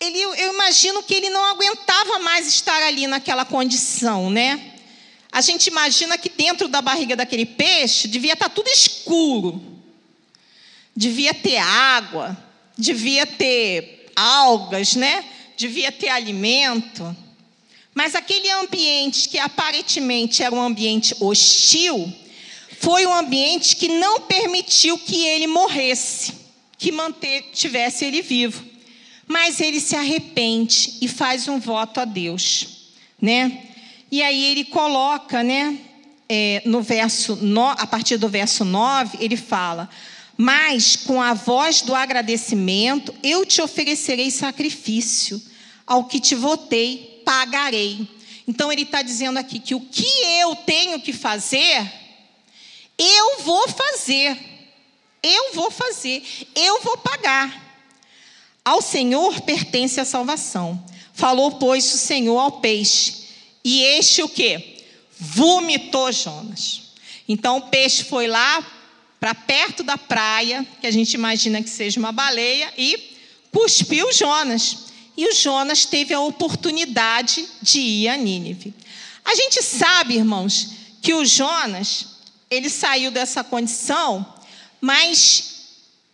ele, 0.00 0.20
eu 0.20 0.52
imagino 0.52 1.02
que 1.02 1.14
ele 1.14 1.30
não 1.30 1.42
aguentava 1.46 2.18
mais 2.18 2.46
estar 2.46 2.82
ali 2.82 3.06
naquela 3.06 3.44
condição, 3.44 4.28
né? 4.28 4.72
A 5.32 5.40
gente 5.40 5.68
imagina 5.68 6.18
que 6.18 6.28
dentro 6.28 6.68
da 6.68 6.82
barriga 6.82 7.16
daquele 7.16 7.46
peixe 7.46 8.06
devia 8.06 8.34
estar 8.34 8.48
tudo 8.48 8.68
escuro. 8.68 9.62
Devia 10.94 11.32
ter 11.32 11.56
água, 11.56 12.36
devia 12.76 13.26
ter 13.26 14.12
algas, 14.14 14.94
né? 14.94 15.24
Devia 15.56 15.92
ter 15.92 16.08
alimento. 16.08 17.16
Mas 17.94 18.14
aquele 18.14 18.50
ambiente 18.50 19.28
que 19.28 19.38
aparentemente 19.38 20.42
era 20.42 20.54
um 20.54 20.60
ambiente 20.60 21.14
hostil, 21.20 22.12
foi 22.80 23.06
um 23.06 23.14
ambiente 23.14 23.76
que 23.76 23.88
não 23.88 24.22
permitiu 24.22 24.98
que 24.98 25.24
ele 25.24 25.46
morresse, 25.46 26.34
que 26.76 26.90
mantivesse 26.90 28.04
ele 28.04 28.20
vivo. 28.20 28.64
Mas 29.26 29.60
ele 29.60 29.80
se 29.80 29.96
arrepende 29.96 30.98
e 31.00 31.08
faz 31.08 31.48
um 31.48 31.58
voto 31.58 32.00
a 32.00 32.04
Deus, 32.04 32.66
né? 33.20 33.68
E 34.10 34.22
aí 34.22 34.44
ele 34.44 34.64
coloca, 34.64 35.42
né, 35.42 35.78
é, 36.28 36.62
no 36.66 36.82
verso, 36.82 37.36
no, 37.36 37.68
a 37.68 37.86
partir 37.86 38.16
do 38.16 38.28
verso 38.28 38.64
9, 38.64 39.18
ele 39.20 39.36
fala: 39.36 39.88
Mas 40.36 40.96
com 40.96 41.20
a 41.22 41.34
voz 41.34 41.80
do 41.82 41.94
agradecimento, 41.94 43.14
eu 43.22 43.46
te 43.46 43.62
oferecerei 43.62 44.30
sacrifício, 44.30 45.40
ao 45.86 46.04
que 46.04 46.18
te 46.18 46.34
votei, 46.34 47.22
pagarei. 47.24 48.08
Então 48.46 48.72
ele 48.72 48.82
está 48.82 49.02
dizendo 49.02 49.38
aqui 49.38 49.58
que 49.58 49.74
o 49.74 49.80
que 49.80 50.06
eu 50.40 50.56
tenho 50.56 51.00
que 51.00 51.12
fazer, 51.12 51.90
eu 52.98 53.40
vou 53.40 53.68
fazer. 53.68 54.54
Eu 55.22 55.54
vou 55.54 55.70
fazer, 55.70 56.22
eu 56.54 56.82
vou 56.82 56.98
pagar. 56.98 57.62
Ao 58.62 58.82
Senhor 58.82 59.40
pertence 59.40 59.98
a 59.98 60.04
salvação. 60.04 60.84
Falou, 61.14 61.52
pois, 61.52 61.94
o 61.94 61.96
Senhor 61.96 62.38
ao 62.38 62.60
peixe 62.60 63.24
e 63.64 63.82
este 63.82 64.22
o 64.22 64.28
que? 64.28 64.84
Vomitou 65.18 66.12
Jonas. 66.12 66.92
Então 67.26 67.56
o 67.56 67.62
peixe 67.68 68.04
foi 68.04 68.26
lá 68.26 68.62
para 69.24 69.34
perto 69.34 69.82
da 69.82 69.96
praia, 69.96 70.66
que 70.82 70.86
a 70.86 70.90
gente 70.90 71.14
imagina 71.14 71.62
que 71.62 71.70
seja 71.70 71.98
uma 71.98 72.12
baleia, 72.12 72.70
e 72.76 73.16
cuspiu 73.50 74.12
Jonas. 74.12 74.88
E 75.16 75.26
o 75.26 75.34
Jonas 75.34 75.86
teve 75.86 76.12
a 76.12 76.20
oportunidade 76.20 77.48
de 77.62 77.80
ir 77.80 78.08
a 78.08 78.18
Nínive. 78.18 78.74
A 79.24 79.34
gente 79.34 79.62
sabe, 79.62 80.16
irmãos, 80.16 80.72
que 81.00 81.14
o 81.14 81.24
Jonas, 81.24 82.18
ele 82.50 82.68
saiu 82.68 83.10
dessa 83.10 83.42
condição, 83.42 84.26
mas 84.78 85.54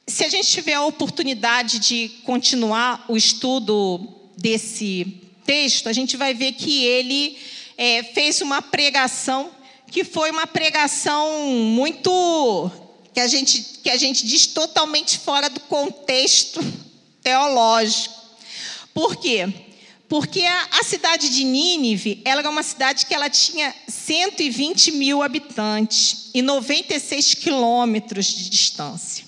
se 0.07 0.25
a 0.25 0.29
gente 0.29 0.47
tiver 0.47 0.75
a 0.75 0.85
oportunidade 0.85 1.81
de 1.81 2.11
continuar 2.23 3.07
o 3.09 3.17
estudo 3.17 4.07
desse 4.39 5.21
texto, 5.45 5.89
a 5.89 5.93
gente 5.93 6.17
vai 6.17 6.33
ver 6.33 6.53
que 6.53 6.85
ele 6.85 7.37
é, 7.77 8.05
fez 8.05 8.41
uma 8.41 8.63
pregação 8.63 9.51
que 9.91 10.05
foi 10.05 10.31
uma 10.31 10.47
pregação 10.47 11.49
muito 11.49 12.71
que 13.13 13.21
a 13.21 13.27
gente 13.27 13.63
que 13.83 13.91
a 13.91 13.97
gente 13.97 14.27
diz 14.27 14.47
totalmente 14.47 15.19
fora 15.19 15.49
do 15.49 15.61
contexto 15.61 16.61
teológico. 17.23 18.15
Por 18.93 19.17
quê? 19.17 19.49
Porque 20.09 20.41
a, 20.43 20.69
a 20.73 20.83
cidade 20.83 21.29
de 21.29 21.45
Nínive, 21.45 22.21
ela 22.25 22.41
era 22.41 22.51
uma 22.51 22.65
cidade 22.65 23.07
que 23.07 23.15
ela 23.15 23.31
tinha 23.31 23.73
120 23.89 24.93
mil 24.93 25.23
habitantes 25.23 26.31
e 26.35 26.43
96 26.43 27.35
quilômetros 27.35 28.27
de 28.27 28.51
distância. 28.51 29.25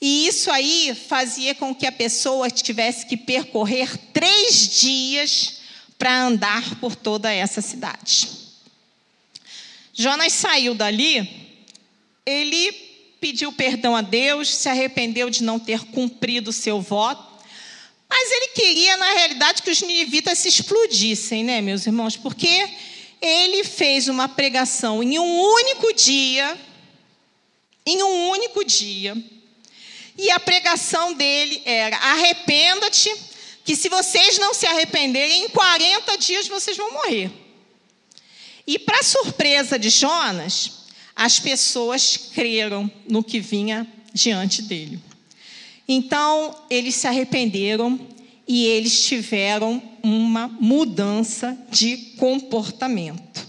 E 0.00 0.26
isso 0.26 0.50
aí 0.50 0.94
fazia 1.08 1.54
com 1.54 1.74
que 1.74 1.86
a 1.86 1.90
pessoa 1.90 2.50
tivesse 2.50 3.06
que 3.06 3.16
percorrer 3.16 3.96
três 4.12 4.78
dias 4.78 5.54
para 5.98 6.22
andar 6.22 6.76
por 6.76 6.94
toda 6.94 7.32
essa 7.32 7.60
cidade. 7.60 8.28
Jonas 9.92 10.32
saiu 10.32 10.74
dali, 10.74 11.47
ele 12.28 12.72
pediu 13.20 13.52
perdão 13.52 13.96
a 13.96 14.02
Deus, 14.02 14.54
se 14.54 14.68
arrependeu 14.68 15.30
de 15.30 15.42
não 15.42 15.58
ter 15.58 15.80
cumprido 15.86 16.50
o 16.50 16.52
seu 16.52 16.80
voto, 16.80 17.26
mas 18.08 18.30
ele 18.30 18.48
queria, 18.48 18.96
na 18.96 19.12
realidade, 19.12 19.62
que 19.62 19.70
os 19.70 19.82
ninivitas 19.82 20.38
se 20.38 20.48
explodissem, 20.48 21.44
né, 21.44 21.60
meus 21.60 21.86
irmãos? 21.86 22.16
Porque 22.16 22.68
ele 23.20 23.64
fez 23.64 24.08
uma 24.08 24.28
pregação 24.28 25.02
em 25.02 25.18
um 25.18 25.40
único 25.40 25.92
dia, 25.94 26.56
em 27.84 28.02
um 28.02 28.30
único 28.30 28.64
dia, 28.64 29.16
e 30.16 30.30
a 30.30 30.40
pregação 30.40 31.14
dele 31.14 31.60
era: 31.64 31.96
arrependa-te, 31.96 33.10
que 33.64 33.76
se 33.76 33.88
vocês 33.88 34.38
não 34.38 34.54
se 34.54 34.66
arrependerem, 34.66 35.44
em 35.44 35.48
40 35.48 36.16
dias 36.18 36.48
vocês 36.48 36.76
vão 36.76 36.92
morrer. 36.92 37.30
E, 38.66 38.78
para 38.78 39.02
surpresa 39.02 39.78
de 39.78 39.88
Jonas, 39.90 40.77
as 41.18 41.40
pessoas 41.40 42.16
creram 42.32 42.88
no 43.08 43.24
que 43.24 43.40
vinha 43.40 43.84
diante 44.14 44.62
dele. 44.62 45.00
Então, 45.88 46.54
eles 46.70 46.94
se 46.94 47.08
arrependeram 47.08 47.98
e 48.46 48.66
eles 48.66 49.04
tiveram 49.04 49.82
uma 50.00 50.46
mudança 50.46 51.58
de 51.72 51.96
comportamento. 52.18 53.48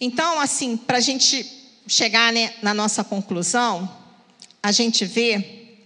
Então, 0.00 0.40
assim, 0.40 0.78
para 0.78 0.96
a 0.96 1.00
gente 1.00 1.44
chegar 1.86 2.32
né, 2.32 2.54
na 2.62 2.72
nossa 2.72 3.04
conclusão, 3.04 3.86
a 4.62 4.72
gente 4.72 5.04
vê 5.04 5.76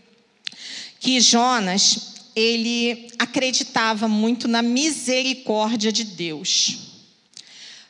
que 1.00 1.20
Jonas, 1.20 2.12
ele 2.36 3.09
acreditava 3.18 4.07
muito 4.07 4.46
na 4.46 4.62
misericórdia 4.62 5.90
de 5.90 6.05
Deus. 6.05 6.78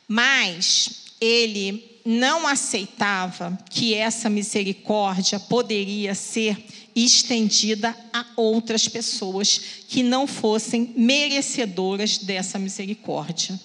Mas 0.07 0.89
ele 1.21 1.92
não 2.05 2.47
aceitava 2.47 3.57
que 3.69 3.93
essa 3.93 4.29
misericórdia 4.29 5.39
poderia 5.39 6.13
ser 6.13 6.57
estendida 6.95 7.95
a 8.11 8.25
outras 8.35 8.87
pessoas 8.87 9.59
que 9.87 10.03
não 10.03 10.27
fossem 10.27 10.93
merecedoras 10.95 12.17
dessa 12.17 12.59
misericórdia. 12.59 13.59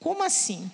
Como 0.00 0.22
assim? 0.22 0.70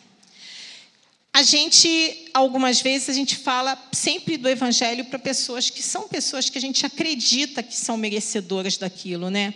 A 1.33 1.43
gente, 1.45 2.29
algumas 2.35 2.81
vezes, 2.81 3.09
a 3.09 3.13
gente 3.13 3.37
fala 3.37 3.81
sempre 3.93 4.37
do 4.37 4.49
evangelho 4.49 5.05
para 5.05 5.19
pessoas 5.19 5.71
que 5.71 5.83
são 5.83 6.09
pessoas 6.09 6.51
que 6.51 6.59
a 6.59 6.61
gente 6.61 6.85
acredita 6.85 7.63
que 7.63 7.77
são 7.77 7.97
merecedoras 7.97 8.77
daquilo, 8.77 9.31
né? 9.31 9.55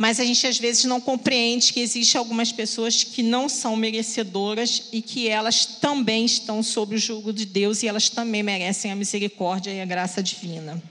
Mas 0.00 0.18
a 0.18 0.24
gente 0.24 0.46
às 0.46 0.56
vezes 0.56 0.84
não 0.84 0.98
compreende 0.98 1.74
que 1.74 1.80
existem 1.80 2.18
algumas 2.18 2.50
pessoas 2.50 3.04
que 3.04 3.22
não 3.22 3.50
são 3.50 3.76
merecedoras 3.76 4.84
e 4.90 5.02
que 5.02 5.28
elas 5.28 5.66
também 5.66 6.24
estão 6.24 6.62
sob 6.62 6.94
o 6.94 6.98
jugo 6.98 7.34
de 7.34 7.44
Deus 7.44 7.82
e 7.82 7.86
elas 7.86 8.08
também 8.08 8.42
merecem 8.42 8.90
a 8.90 8.96
misericórdia 8.96 9.70
e 9.70 9.78
a 9.78 9.84
graça 9.84 10.22
divina, 10.22 10.82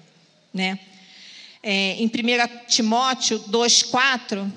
né? 0.54 0.80
É, 1.64 1.96
em 1.96 2.06
1 2.06 2.12
Timóteo 2.68 3.40
2,4, 3.50 4.48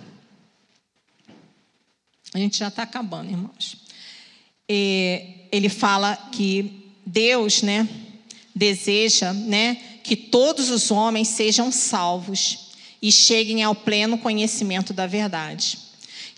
a 2.35 2.39
gente 2.39 2.59
já 2.59 2.69
está 2.69 2.83
acabando, 2.83 3.31
irmãos. 3.31 3.79
É, 4.69 5.29
ele 5.51 5.71
fala 5.71 6.15
que 6.31 6.91
Deus, 7.07 7.63
né, 7.63 7.89
deseja, 8.55 9.33
né, 9.33 9.77
que 10.05 10.15
todos 10.15 10.69
os 10.69 10.91
homens 10.91 11.29
sejam 11.29 11.73
salvos 11.73 12.62
e 13.03 13.11
cheguem 13.11 13.63
ao 13.65 13.75
pleno 13.75 14.17
conhecimento 14.17 14.93
da 14.93 15.07
verdade. 15.07 15.77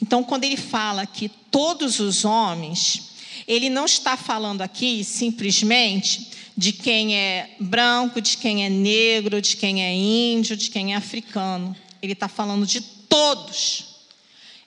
Então, 0.03 0.25
quando 0.25 0.45
ele 0.45 0.57
fala 0.57 1.07
que 1.07 1.29
todos 1.29 2.01
os 2.01 2.25
homens, 2.25 3.11
ele 3.47 3.69
não 3.69 3.85
está 3.85 4.17
falando 4.17 4.63
aqui 4.63 5.05
simplesmente 5.05 6.31
de 6.57 6.73
quem 6.73 7.17
é 7.17 7.51
branco, 7.61 8.21
de 8.21 8.39
quem 8.39 8.65
é 8.65 8.71
negro, 8.71 9.43
de 9.43 9.57
quem 9.57 9.85
é 9.85 9.93
índio, 9.93 10.57
de 10.57 10.71
quem 10.71 10.95
é 10.95 10.97
africano. 10.97 11.77
Ele 12.01 12.13
está 12.13 12.29
falando 12.29 12.67
de 12.67 12.81
todos. 12.81 13.95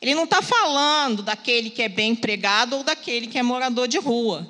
Ele 0.01 0.13
não 0.13 0.25
está 0.25 0.41
falando 0.41 1.23
daquele 1.23 1.69
que 1.69 1.81
é 1.81 1.89
bem 1.89 2.11
empregado 2.11 2.77
ou 2.77 2.83
daquele 2.83 3.27
que 3.27 3.37
é 3.37 3.43
morador 3.43 3.87
de 3.87 3.97
rua. 3.97 4.47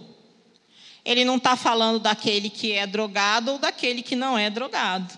Ele 1.06 1.24
não 1.24 1.38
está 1.38 1.56
falando 1.56 2.00
daquele 2.00 2.50
que 2.50 2.74
é 2.74 2.86
drogado 2.86 3.54
ou 3.54 3.60
daquele 3.60 4.02
que 4.02 4.16
não 4.16 4.38
é 4.38 4.50
drogado. 4.50 5.18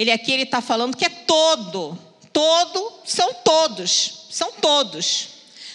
Ele 0.00 0.10
aqui 0.10 0.32
ele 0.32 0.44
está 0.44 0.62
falando 0.62 0.96
que 0.96 1.04
é 1.04 1.10
todo, 1.10 1.98
todo 2.32 3.00
são 3.04 3.34
todos, 3.34 4.28
são 4.30 4.50
todos. 4.52 5.28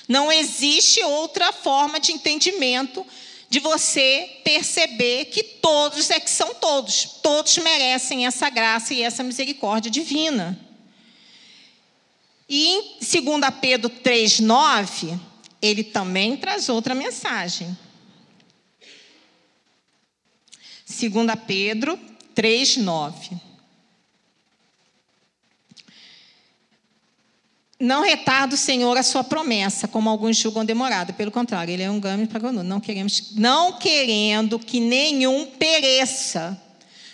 Não 0.08 0.32
existe 0.32 1.00
outra 1.04 1.54
forma 1.54 2.00
de 2.00 2.12
entendimento 2.12 3.06
de 3.48 3.60
você 3.60 4.42
perceber 4.44 5.26
que 5.26 5.44
todos 5.44 6.10
é 6.10 6.20
que 6.20 6.32
são 6.32 6.56
todos, 6.56 7.20
todos 7.22 7.56
merecem 7.60 8.26
essa 8.26 8.50
graça 8.50 8.96
e 8.96 9.04
essa 9.04 9.22
misericórdia 9.22 9.92
divina. 9.92 10.60
E 12.50 12.66
em 12.66 12.82
2 12.98 13.42
Pedro 13.62 13.92
3,9, 13.92 15.20
ele 15.62 15.84
também 15.84 16.36
traz 16.36 16.68
outra 16.68 16.96
mensagem. 16.96 17.78
2 20.90 21.12
Pedro 21.46 21.96
3,9. 22.36 23.54
Não 27.80 28.04
retarda 28.04 28.56
o 28.56 28.58
Senhor 28.58 28.96
a 28.98 29.04
sua 29.04 29.24
promessa, 29.24 29.88
como 29.88 30.10
alguns 30.10 30.38
julgam 30.38 30.64
demorado. 30.64 31.14
Pelo 31.14 31.30
contrário, 31.30 31.74
ele 31.74 31.84
é 31.84 31.92
um 31.92 32.00
gâmio 32.00 32.28
para 32.28 32.52
não 32.52 32.80
queremos, 32.80 33.34
não 33.36 33.74
querendo 33.74 34.58
que 34.58 34.80
nenhum 34.80 35.46
pereça, 35.46 36.60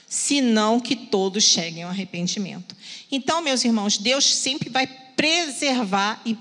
senão 0.07 0.79
que 0.79 0.95
todos 0.95 1.43
cheguem 1.43 1.83
ao 1.83 1.89
arrependimento. 1.89 2.75
Então, 3.11 3.41
meus 3.41 3.65
irmãos, 3.65 3.97
Deus 3.97 4.35
sempre 4.35 4.69
vai 4.69 4.85
preservar 5.15 6.21
e 6.25 6.37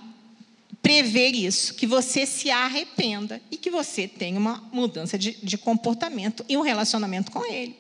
prever 0.83 1.35
isso, 1.35 1.75
que 1.75 1.87
você 1.87 2.27
se 2.27 2.51
arrependa 2.51 3.41
e 3.51 3.57
que 3.57 3.71
você 3.71 4.09
tenha 4.09 4.39
uma 4.39 4.63
mudança 4.73 5.19
de, 5.19 5.37
de 5.43 5.57
comportamento 5.57 6.45
e 6.49 6.57
um 6.57 6.63
relacionamento 6.63 7.31
com 7.31 7.45
Ele. 7.45 7.77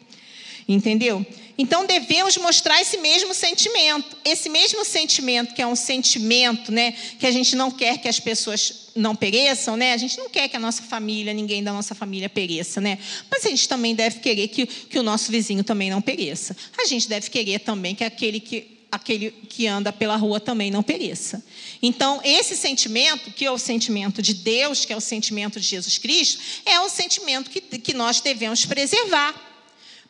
Entendeu? 0.68 1.24
Então 1.60 1.84
devemos 1.84 2.38
mostrar 2.38 2.80
esse 2.80 2.96
mesmo 2.96 3.34
sentimento, 3.34 4.16
esse 4.24 4.48
mesmo 4.48 4.82
sentimento 4.82 5.52
que 5.52 5.60
é 5.60 5.66
um 5.66 5.76
sentimento, 5.76 6.72
né, 6.72 6.94
que 7.18 7.26
a 7.26 7.30
gente 7.30 7.54
não 7.54 7.70
quer 7.70 7.98
que 7.98 8.08
as 8.08 8.18
pessoas 8.18 8.88
não 8.96 9.14
pereçam, 9.14 9.76
né? 9.76 9.92
A 9.92 9.96
gente 9.98 10.16
não 10.16 10.30
quer 10.30 10.48
que 10.48 10.56
a 10.56 10.58
nossa 10.58 10.82
família, 10.82 11.34
ninguém 11.34 11.62
da 11.62 11.70
nossa 11.70 11.94
família 11.94 12.30
pereça, 12.30 12.80
né? 12.80 12.98
Mas 13.30 13.44
a 13.44 13.50
gente 13.50 13.68
também 13.68 13.94
deve 13.94 14.20
querer 14.20 14.48
que, 14.48 14.64
que 14.64 14.98
o 14.98 15.02
nosso 15.02 15.30
vizinho 15.30 15.62
também 15.62 15.90
não 15.90 16.00
pereça. 16.00 16.56
A 16.78 16.86
gente 16.86 17.06
deve 17.06 17.28
querer 17.28 17.58
também 17.58 17.94
que 17.94 18.04
aquele 18.04 18.40
que 18.40 18.78
aquele 18.90 19.30
que 19.30 19.66
anda 19.66 19.92
pela 19.92 20.16
rua 20.16 20.40
também 20.40 20.70
não 20.70 20.82
pereça. 20.82 21.44
Então, 21.82 22.20
esse 22.24 22.56
sentimento, 22.56 23.30
que 23.32 23.44
é 23.44 23.50
o 23.50 23.58
sentimento 23.58 24.22
de 24.22 24.32
Deus, 24.32 24.86
que 24.86 24.92
é 24.94 24.96
o 24.96 25.00
sentimento 25.00 25.60
de 25.60 25.66
Jesus 25.66 25.98
Cristo, 25.98 26.40
é 26.64 26.80
o 26.80 26.88
sentimento 26.88 27.50
que, 27.50 27.60
que 27.60 27.94
nós 27.94 28.20
devemos 28.20 28.64
preservar, 28.64 29.49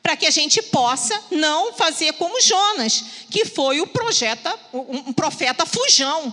para 0.03 0.17
que 0.17 0.27
a 0.27 0.31
gente 0.31 0.63
possa 0.63 1.19
não 1.31 1.73
fazer 1.75 2.13
como 2.15 2.41
Jonas, 2.41 3.05
que 3.31 3.45
foi 3.45 3.81
o 3.81 3.87
projeta, 3.87 4.59
um 4.73 5.13
profeta 5.13 5.67
fujão. 5.67 6.33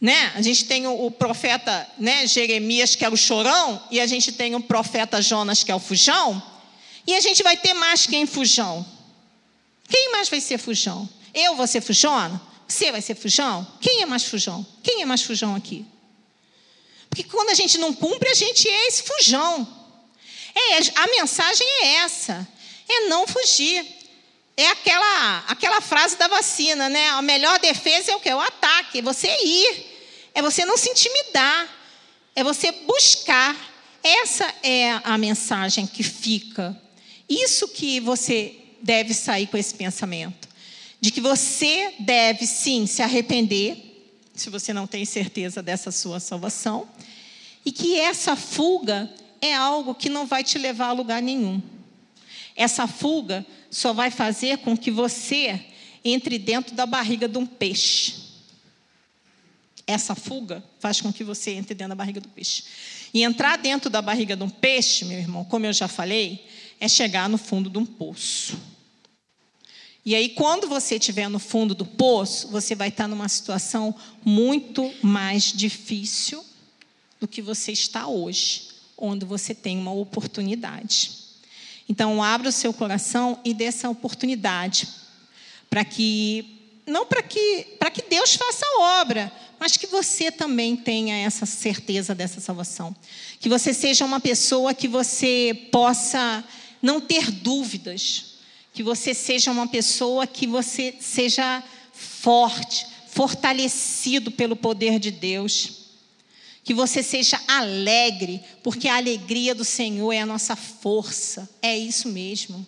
Né? 0.00 0.32
A 0.34 0.42
gente 0.42 0.66
tem 0.66 0.86
o, 0.86 1.10
profeta 1.10 1.88
né, 1.98 2.26
Jeremias, 2.26 2.94
que 2.94 3.04
era 3.04 3.14
o 3.14 3.18
chorão, 3.18 3.82
e 3.90 4.00
a 4.00 4.06
gente 4.06 4.32
tem 4.32 4.54
o 4.54 4.60
profeta 4.60 5.20
Jonas, 5.20 5.64
que 5.64 5.72
é 5.72 5.74
o 5.74 5.80
fujão, 5.80 6.42
e 7.06 7.14
a 7.14 7.20
gente 7.20 7.42
vai 7.42 7.56
ter 7.56 7.72
mais 7.74 8.06
quem 8.06 8.26
fujão? 8.26 8.84
Quem 9.88 10.10
mais 10.12 10.28
vai 10.28 10.40
ser 10.40 10.58
fujão? 10.58 11.08
Eu 11.32 11.54
vou 11.54 11.66
ser 11.66 11.80
fujona? 11.80 12.40
Você 12.66 12.90
vai 12.90 13.00
ser 13.00 13.14
fujão? 13.14 13.66
Quem 13.80 14.02
é 14.02 14.06
mais 14.06 14.24
fujão? 14.24 14.66
Quem 14.82 15.02
é 15.02 15.06
mais 15.06 15.22
fujão 15.22 15.54
aqui? 15.54 15.86
Porque 17.08 17.22
quando 17.24 17.50
a 17.50 17.54
gente 17.54 17.78
não 17.78 17.94
cumpre, 17.94 18.28
a 18.28 18.34
gente 18.34 18.68
é 18.68 18.88
esse 18.88 19.02
fujão. 19.04 19.66
É, 20.56 20.78
a 20.94 21.06
mensagem 21.08 21.66
é 21.82 21.96
essa: 21.96 22.48
é 22.88 23.00
não 23.08 23.26
fugir. 23.26 23.84
É 24.56 24.68
aquela, 24.68 25.44
aquela 25.48 25.82
frase 25.82 26.16
da 26.16 26.28
vacina, 26.28 26.88
né? 26.88 27.10
A 27.10 27.20
melhor 27.20 27.58
defesa 27.58 28.12
é 28.12 28.16
o 28.16 28.20
que? 28.20 28.32
O 28.32 28.40
ataque, 28.40 29.00
é 29.00 29.02
você 29.02 29.28
ir. 29.44 29.84
É 30.34 30.40
você 30.40 30.64
não 30.64 30.78
se 30.78 30.88
intimidar. 30.88 31.68
É 32.34 32.42
você 32.42 32.72
buscar. 32.72 33.54
Essa 34.02 34.54
é 34.62 34.98
a 35.04 35.18
mensagem 35.18 35.86
que 35.86 36.02
fica. 36.02 36.80
Isso 37.28 37.68
que 37.68 38.00
você 38.00 38.56
deve 38.80 39.12
sair 39.12 39.46
com 39.46 39.58
esse 39.58 39.74
pensamento. 39.74 40.48
De 41.00 41.10
que 41.10 41.20
você 41.20 41.92
deve 41.98 42.46
sim 42.46 42.86
se 42.86 43.02
arrepender, 43.02 43.76
se 44.34 44.48
você 44.48 44.72
não 44.72 44.86
tem 44.86 45.04
certeza 45.04 45.62
dessa 45.62 45.90
sua 45.90 46.18
salvação, 46.18 46.88
e 47.64 47.72
que 47.72 47.98
essa 47.98 48.36
fuga 48.36 49.12
é 49.46 49.54
algo 49.54 49.94
que 49.94 50.08
não 50.08 50.26
vai 50.26 50.44
te 50.44 50.58
levar 50.58 50.88
a 50.88 50.92
lugar 50.92 51.22
nenhum. 51.22 51.60
Essa 52.54 52.86
fuga 52.86 53.44
só 53.70 53.92
vai 53.92 54.10
fazer 54.10 54.58
com 54.58 54.76
que 54.76 54.90
você 54.90 55.60
entre 56.04 56.38
dentro 56.38 56.74
da 56.74 56.86
barriga 56.86 57.28
de 57.28 57.36
um 57.36 57.46
peixe. 57.46 58.14
Essa 59.86 60.14
fuga 60.14 60.64
faz 60.78 61.00
com 61.00 61.12
que 61.12 61.22
você 61.22 61.52
entre 61.52 61.74
dentro 61.74 61.90
da 61.90 61.94
barriga 61.94 62.20
do 62.20 62.28
peixe. 62.28 62.64
E 63.12 63.22
entrar 63.22 63.56
dentro 63.56 63.88
da 63.88 64.02
barriga 64.02 64.36
de 64.36 64.42
um 64.42 64.50
peixe, 64.50 65.04
meu 65.04 65.18
irmão, 65.18 65.44
como 65.44 65.66
eu 65.66 65.72
já 65.72 65.88
falei, 65.88 66.44
é 66.80 66.88
chegar 66.88 67.28
no 67.28 67.38
fundo 67.38 67.70
de 67.70 67.78
um 67.78 67.86
poço. 67.86 68.58
E 70.04 70.14
aí, 70.14 70.28
quando 70.28 70.68
você 70.68 70.96
estiver 70.96 71.28
no 71.28 71.40
fundo 71.40 71.74
do 71.74 71.84
poço, 71.84 72.48
você 72.48 72.76
vai 72.76 72.88
estar 72.88 73.08
numa 73.08 73.28
situação 73.28 73.92
muito 74.24 74.92
mais 75.02 75.52
difícil 75.52 76.44
do 77.20 77.26
que 77.26 77.42
você 77.42 77.72
está 77.72 78.06
hoje, 78.06 78.68
onde 78.96 79.24
você 79.24 79.54
tem 79.54 79.78
uma 79.78 79.92
oportunidade. 79.92 81.12
Então, 81.88 82.22
abra 82.22 82.48
o 82.48 82.52
seu 82.52 82.72
coração 82.72 83.38
e 83.44 83.54
dê 83.54 83.64
essa 83.64 83.88
oportunidade 83.88 84.88
para 85.68 85.84
que 85.84 86.52
não 86.86 87.04
para 87.04 87.22
que 87.22 87.66
para 87.78 87.90
que 87.90 88.02
Deus 88.02 88.34
faça 88.36 88.64
a 88.64 89.00
obra, 89.00 89.32
mas 89.58 89.76
que 89.76 89.86
você 89.86 90.30
também 90.30 90.76
tenha 90.76 91.16
essa 91.16 91.46
certeza 91.46 92.14
dessa 92.14 92.40
salvação. 92.40 92.94
Que 93.40 93.48
você 93.48 93.72
seja 93.72 94.04
uma 94.04 94.20
pessoa 94.20 94.74
que 94.74 94.88
você 94.88 95.68
possa 95.72 96.44
não 96.80 97.00
ter 97.00 97.30
dúvidas, 97.30 98.36
que 98.72 98.82
você 98.82 99.14
seja 99.14 99.50
uma 99.50 99.66
pessoa 99.66 100.26
que 100.26 100.46
você 100.46 100.94
seja 101.00 101.62
forte, 101.92 102.86
fortalecido 103.08 104.30
pelo 104.30 104.54
poder 104.54 104.98
de 104.98 105.10
Deus. 105.10 105.85
Que 106.66 106.74
você 106.74 107.02
seja 107.02 107.40
alegre, 107.48 108.42
porque 108.62 108.88
a 108.88 108.96
alegria 108.96 109.54
do 109.54 109.64
Senhor 109.64 110.12
é 110.12 110.20
a 110.20 110.26
nossa 110.26 110.54
força. 110.54 111.48
É 111.62 111.78
isso 111.78 112.08
mesmo. 112.08 112.66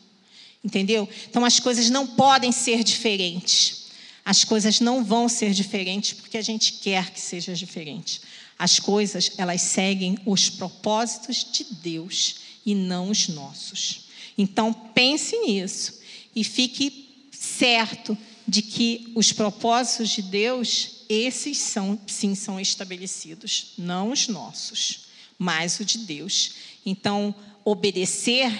Entendeu? 0.64 1.06
Então 1.28 1.44
as 1.44 1.60
coisas 1.60 1.90
não 1.90 2.06
podem 2.06 2.50
ser 2.50 2.82
diferentes. 2.82 3.88
As 4.24 4.44
coisas 4.44 4.80
não 4.80 5.04
vão 5.04 5.28
ser 5.28 5.52
diferentes 5.52 6.12
porque 6.12 6.38
a 6.38 6.42
gente 6.42 6.74
quer 6.74 7.10
que 7.10 7.20
seja 7.20 7.54
diferente. 7.54 8.20
As 8.58 8.78
coisas, 8.78 9.32
elas 9.36 9.62
seguem 9.62 10.18
os 10.24 10.48
propósitos 10.48 11.46
de 11.50 11.64
Deus 11.64 12.36
e 12.64 12.74
não 12.74 13.10
os 13.10 13.28
nossos. 13.28 14.08
Então, 14.36 14.72
pense 14.72 15.36
nisso 15.38 16.00
e 16.34 16.44
fique 16.44 17.08
certo 17.32 18.16
de 18.46 18.62
que 18.62 19.10
os 19.14 19.32
propósitos 19.32 20.10
de 20.10 20.22
Deus, 20.22 20.90
esses 21.08 21.58
são, 21.58 21.98
sim, 22.06 22.34
são 22.34 22.60
estabelecidos, 22.60 23.72
não 23.78 24.10
os 24.10 24.28
nossos, 24.28 25.06
mas 25.38 25.80
o 25.80 25.84
de 25.84 25.98
Deus. 25.98 26.52
Então, 26.84 27.34
obedecer 27.64 28.52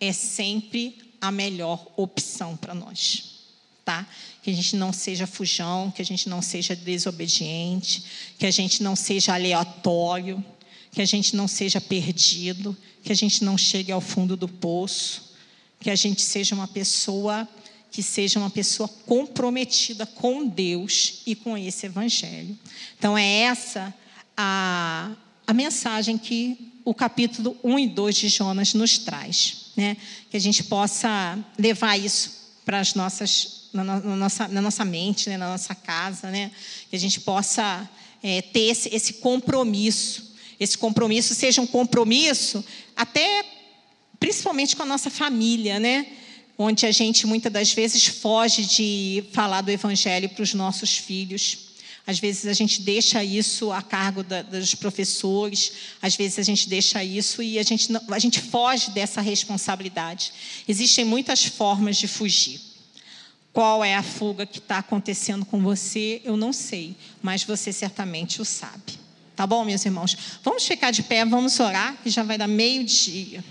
é 0.00 0.12
sempre 0.12 0.98
a 1.20 1.30
melhor 1.30 1.86
opção 1.96 2.56
para 2.56 2.74
nós, 2.74 3.24
tá? 3.84 4.06
Que 4.42 4.50
a 4.50 4.54
gente 4.54 4.76
não 4.76 4.92
seja 4.92 5.26
fujão, 5.26 5.90
que 5.90 6.02
a 6.02 6.04
gente 6.04 6.28
não 6.28 6.42
seja 6.42 6.74
desobediente, 6.74 8.04
que 8.38 8.46
a 8.46 8.50
gente 8.50 8.82
não 8.82 8.96
seja 8.96 9.34
aleatório, 9.34 10.44
que 10.90 11.00
a 11.00 11.06
gente 11.06 11.34
não 11.34 11.48
seja 11.48 11.80
perdido, 11.80 12.76
que 13.02 13.12
a 13.12 13.16
gente 13.16 13.44
não 13.44 13.56
chegue 13.56 13.90
ao 13.90 14.00
fundo 14.00 14.36
do 14.36 14.48
poço, 14.48 15.34
que 15.80 15.90
a 15.90 15.96
gente 15.96 16.22
seja 16.22 16.54
uma 16.54 16.68
pessoa 16.68 17.48
que 17.94 18.02
seja 18.02 18.40
uma 18.40 18.50
pessoa 18.50 18.88
comprometida 19.06 20.04
com 20.04 20.44
Deus 20.44 21.22
e 21.24 21.36
com 21.36 21.56
esse 21.56 21.86
evangelho. 21.86 22.58
Então 22.98 23.16
é 23.16 23.42
essa 23.42 23.94
a, 24.36 25.12
a 25.46 25.54
mensagem 25.54 26.18
que 26.18 26.72
o 26.84 26.92
capítulo 26.92 27.56
1 27.62 27.78
e 27.78 27.86
2 27.86 28.16
de 28.16 28.28
Jonas 28.30 28.74
nos 28.74 28.98
traz, 28.98 29.66
né? 29.76 29.96
Que 30.28 30.36
a 30.36 30.40
gente 30.40 30.64
possa 30.64 31.38
levar 31.56 31.96
isso 31.96 32.32
para 32.64 32.80
as 32.80 32.94
nossas 32.94 33.68
na, 33.72 33.84
na, 33.84 34.00
nossa, 34.00 34.48
na 34.48 34.60
nossa 34.60 34.84
mente, 34.84 35.28
né? 35.28 35.36
na 35.36 35.50
nossa 35.50 35.72
casa, 35.72 36.32
né? 36.32 36.50
Que 36.90 36.96
a 36.96 36.98
gente 36.98 37.20
possa 37.20 37.88
é, 38.20 38.42
ter 38.42 38.70
esse, 38.70 38.92
esse 38.92 39.12
compromisso. 39.14 40.34
Esse 40.58 40.76
compromisso 40.76 41.32
seja 41.32 41.62
um 41.62 41.66
compromisso 41.66 42.64
até 42.96 43.44
principalmente 44.18 44.74
com 44.74 44.82
a 44.82 44.86
nossa 44.86 45.10
família, 45.10 45.78
né? 45.78 46.08
Onde 46.56 46.86
a 46.86 46.92
gente 46.92 47.26
muitas 47.26 47.52
das 47.52 47.72
vezes 47.72 48.06
foge 48.06 48.64
de 48.64 49.24
falar 49.32 49.60
do 49.60 49.70
evangelho 49.70 50.28
para 50.28 50.42
os 50.42 50.54
nossos 50.54 50.96
filhos. 50.96 51.58
Às 52.06 52.18
vezes 52.18 52.46
a 52.46 52.52
gente 52.52 52.82
deixa 52.82 53.24
isso 53.24 53.72
a 53.72 53.80
cargo 53.80 54.22
da, 54.22 54.42
dos 54.42 54.74
professores, 54.74 55.72
às 56.02 56.14
vezes 56.14 56.38
a 56.38 56.42
gente 56.42 56.68
deixa 56.68 57.02
isso 57.02 57.42
e 57.42 57.58
a 57.58 57.62
gente, 57.62 57.90
não, 57.90 58.00
a 58.10 58.18
gente 58.18 58.40
foge 58.40 58.90
dessa 58.90 59.22
responsabilidade. 59.22 60.32
Existem 60.68 61.04
muitas 61.04 61.44
formas 61.44 61.96
de 61.96 62.06
fugir. 62.06 62.60
Qual 63.54 63.84
é 63.84 63.94
a 63.94 64.02
fuga 64.02 64.44
que 64.44 64.58
está 64.58 64.78
acontecendo 64.78 65.46
com 65.46 65.62
você? 65.62 66.20
Eu 66.24 66.36
não 66.36 66.52
sei, 66.52 66.94
mas 67.22 67.42
você 67.44 67.72
certamente 67.72 68.42
o 68.42 68.44
sabe. 68.44 68.98
Tá 69.34 69.46
bom, 69.46 69.64
meus 69.64 69.84
irmãos? 69.84 70.16
Vamos 70.42 70.66
ficar 70.66 70.90
de 70.90 71.02
pé, 71.02 71.24
vamos 71.24 71.58
orar, 71.58 71.96
que 72.02 72.10
já 72.10 72.22
vai 72.22 72.36
dar 72.36 72.46
meio-dia. 72.46 73.44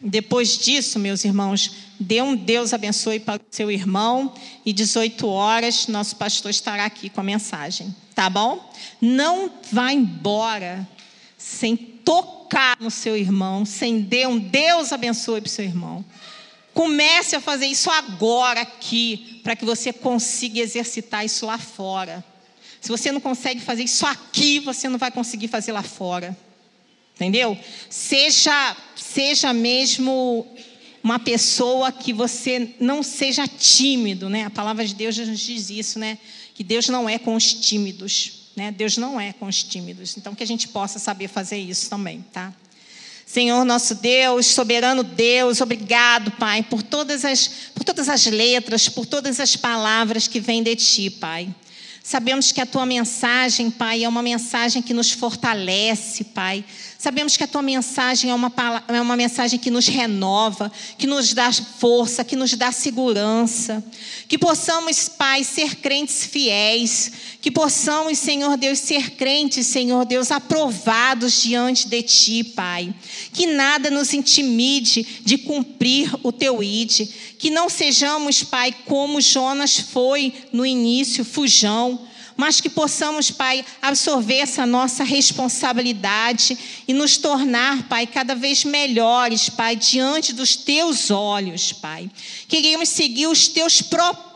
Depois 0.00 0.56
disso, 0.56 0.98
meus 0.98 1.24
irmãos, 1.24 1.72
dê 1.98 2.22
um 2.22 2.36
Deus 2.36 2.72
abençoe 2.72 3.18
para 3.18 3.40
o 3.40 3.44
seu 3.50 3.70
irmão 3.70 4.32
e 4.64 4.72
18 4.72 5.26
horas 5.26 5.88
nosso 5.88 6.14
pastor 6.16 6.50
estará 6.50 6.84
aqui 6.84 7.10
com 7.10 7.20
a 7.20 7.24
mensagem, 7.24 7.94
tá 8.14 8.30
bom? 8.30 8.72
Não 9.00 9.50
vá 9.72 9.92
embora 9.92 10.88
sem 11.36 11.76
tocar 11.76 12.76
no 12.80 12.90
seu 12.90 13.16
irmão, 13.16 13.64
sem 13.64 14.00
dar 14.00 14.28
um 14.28 14.38
Deus 14.38 14.92
abençoe 14.92 15.40
para 15.40 15.48
o 15.48 15.50
seu 15.50 15.64
irmão. 15.64 16.04
Comece 16.72 17.34
a 17.34 17.40
fazer 17.40 17.66
isso 17.66 17.90
agora 17.90 18.60
aqui, 18.60 19.40
para 19.42 19.56
que 19.56 19.64
você 19.64 19.92
consiga 19.92 20.60
exercitar 20.60 21.24
isso 21.24 21.44
lá 21.44 21.58
fora. 21.58 22.24
Se 22.80 22.88
você 22.88 23.10
não 23.10 23.20
consegue 23.20 23.60
fazer 23.60 23.82
isso 23.82 24.06
aqui, 24.06 24.60
você 24.60 24.88
não 24.88 24.96
vai 24.98 25.10
conseguir 25.10 25.48
fazer 25.48 25.72
lá 25.72 25.82
fora. 25.82 26.36
Entendeu? 27.18 27.58
Seja, 27.90 28.76
seja 28.94 29.52
mesmo 29.52 30.46
uma 31.02 31.18
pessoa 31.18 31.90
que 31.90 32.12
você 32.12 32.76
não 32.78 33.02
seja 33.02 33.44
tímido, 33.48 34.30
né? 34.30 34.44
A 34.44 34.50
palavra 34.50 34.86
de 34.86 34.94
Deus 34.94 35.18
nos 35.18 35.40
diz 35.40 35.68
isso, 35.68 35.98
né? 35.98 36.16
Que 36.54 36.62
Deus 36.62 36.88
não 36.88 37.08
é 37.08 37.18
com 37.18 37.34
os 37.34 37.52
tímidos, 37.52 38.50
né? 38.54 38.70
Deus 38.70 38.96
não 38.96 39.20
é 39.20 39.32
com 39.32 39.46
os 39.46 39.64
tímidos. 39.64 40.16
Então 40.16 40.32
que 40.32 40.44
a 40.44 40.46
gente 40.46 40.68
possa 40.68 41.00
saber 41.00 41.26
fazer 41.26 41.58
isso 41.58 41.90
também, 41.90 42.24
tá? 42.32 42.54
Senhor 43.26 43.64
nosso 43.64 43.96
Deus, 43.96 44.46
soberano 44.46 45.02
Deus, 45.02 45.60
obrigado, 45.60 46.30
Pai, 46.30 46.62
por 46.62 46.84
todas 46.84 47.24
as 47.24 47.48
por 47.74 47.82
todas 47.82 48.08
as 48.08 48.26
letras, 48.26 48.88
por 48.88 49.04
todas 49.04 49.40
as 49.40 49.56
palavras 49.56 50.28
que 50.28 50.38
vêm 50.38 50.62
de 50.62 50.76
ti, 50.76 51.10
Pai. 51.10 51.52
Sabemos 52.08 52.52
que 52.52 52.60
a 52.62 52.64
tua 52.64 52.86
mensagem, 52.86 53.70
Pai, 53.70 54.02
é 54.02 54.08
uma 54.08 54.22
mensagem 54.22 54.80
que 54.80 54.94
nos 54.94 55.12
fortalece, 55.12 56.24
Pai. 56.24 56.64
Sabemos 57.00 57.36
que 57.36 57.44
a 57.44 57.46
tua 57.46 57.62
mensagem 57.62 58.28
é 58.28 58.34
uma, 58.34 58.52
é 58.88 59.00
uma 59.00 59.16
mensagem 59.16 59.56
que 59.56 59.70
nos 59.70 59.86
renova, 59.86 60.70
que 60.98 61.06
nos 61.06 61.32
dá 61.32 61.52
força, 61.52 62.24
que 62.24 62.34
nos 62.34 62.54
dá 62.54 62.72
segurança. 62.72 63.84
Que 64.26 64.36
possamos, 64.36 65.08
Pai, 65.08 65.44
ser 65.44 65.76
crentes 65.76 66.24
fiéis. 66.24 67.12
Que 67.40 67.52
possamos, 67.52 68.18
Senhor 68.18 68.56
Deus, 68.56 68.80
ser 68.80 69.12
crentes, 69.12 69.68
Senhor 69.68 70.04
Deus, 70.06 70.32
aprovados 70.32 71.40
diante 71.40 71.86
de 71.86 72.02
Ti, 72.02 72.42
Pai. 72.42 72.92
Que 73.32 73.46
nada 73.46 73.90
nos 73.90 74.12
intimide 74.12 75.06
de 75.24 75.38
cumprir 75.38 76.12
o 76.24 76.32
Teu 76.32 76.60
ide. 76.64 77.08
Que 77.38 77.48
não 77.48 77.68
sejamos, 77.68 78.42
Pai, 78.42 78.74
como 78.86 79.20
Jonas 79.20 79.78
foi 79.78 80.34
no 80.52 80.66
início, 80.66 81.24
fujão 81.24 82.07
mas 82.38 82.60
que 82.60 82.70
possamos, 82.70 83.32
Pai, 83.32 83.64
absorver 83.82 84.36
essa 84.36 84.64
nossa 84.64 85.02
responsabilidade 85.02 86.56
e 86.86 86.94
nos 86.94 87.16
tornar, 87.16 87.88
Pai, 87.88 88.06
cada 88.06 88.36
vez 88.36 88.64
melhores, 88.64 89.48
Pai, 89.48 89.74
diante 89.74 90.32
dos 90.32 90.54
teus 90.54 91.10
olhos, 91.10 91.72
Pai. 91.72 92.08
Queremos 92.46 92.90
seguir 92.90 93.26
os 93.26 93.48
teus 93.48 93.82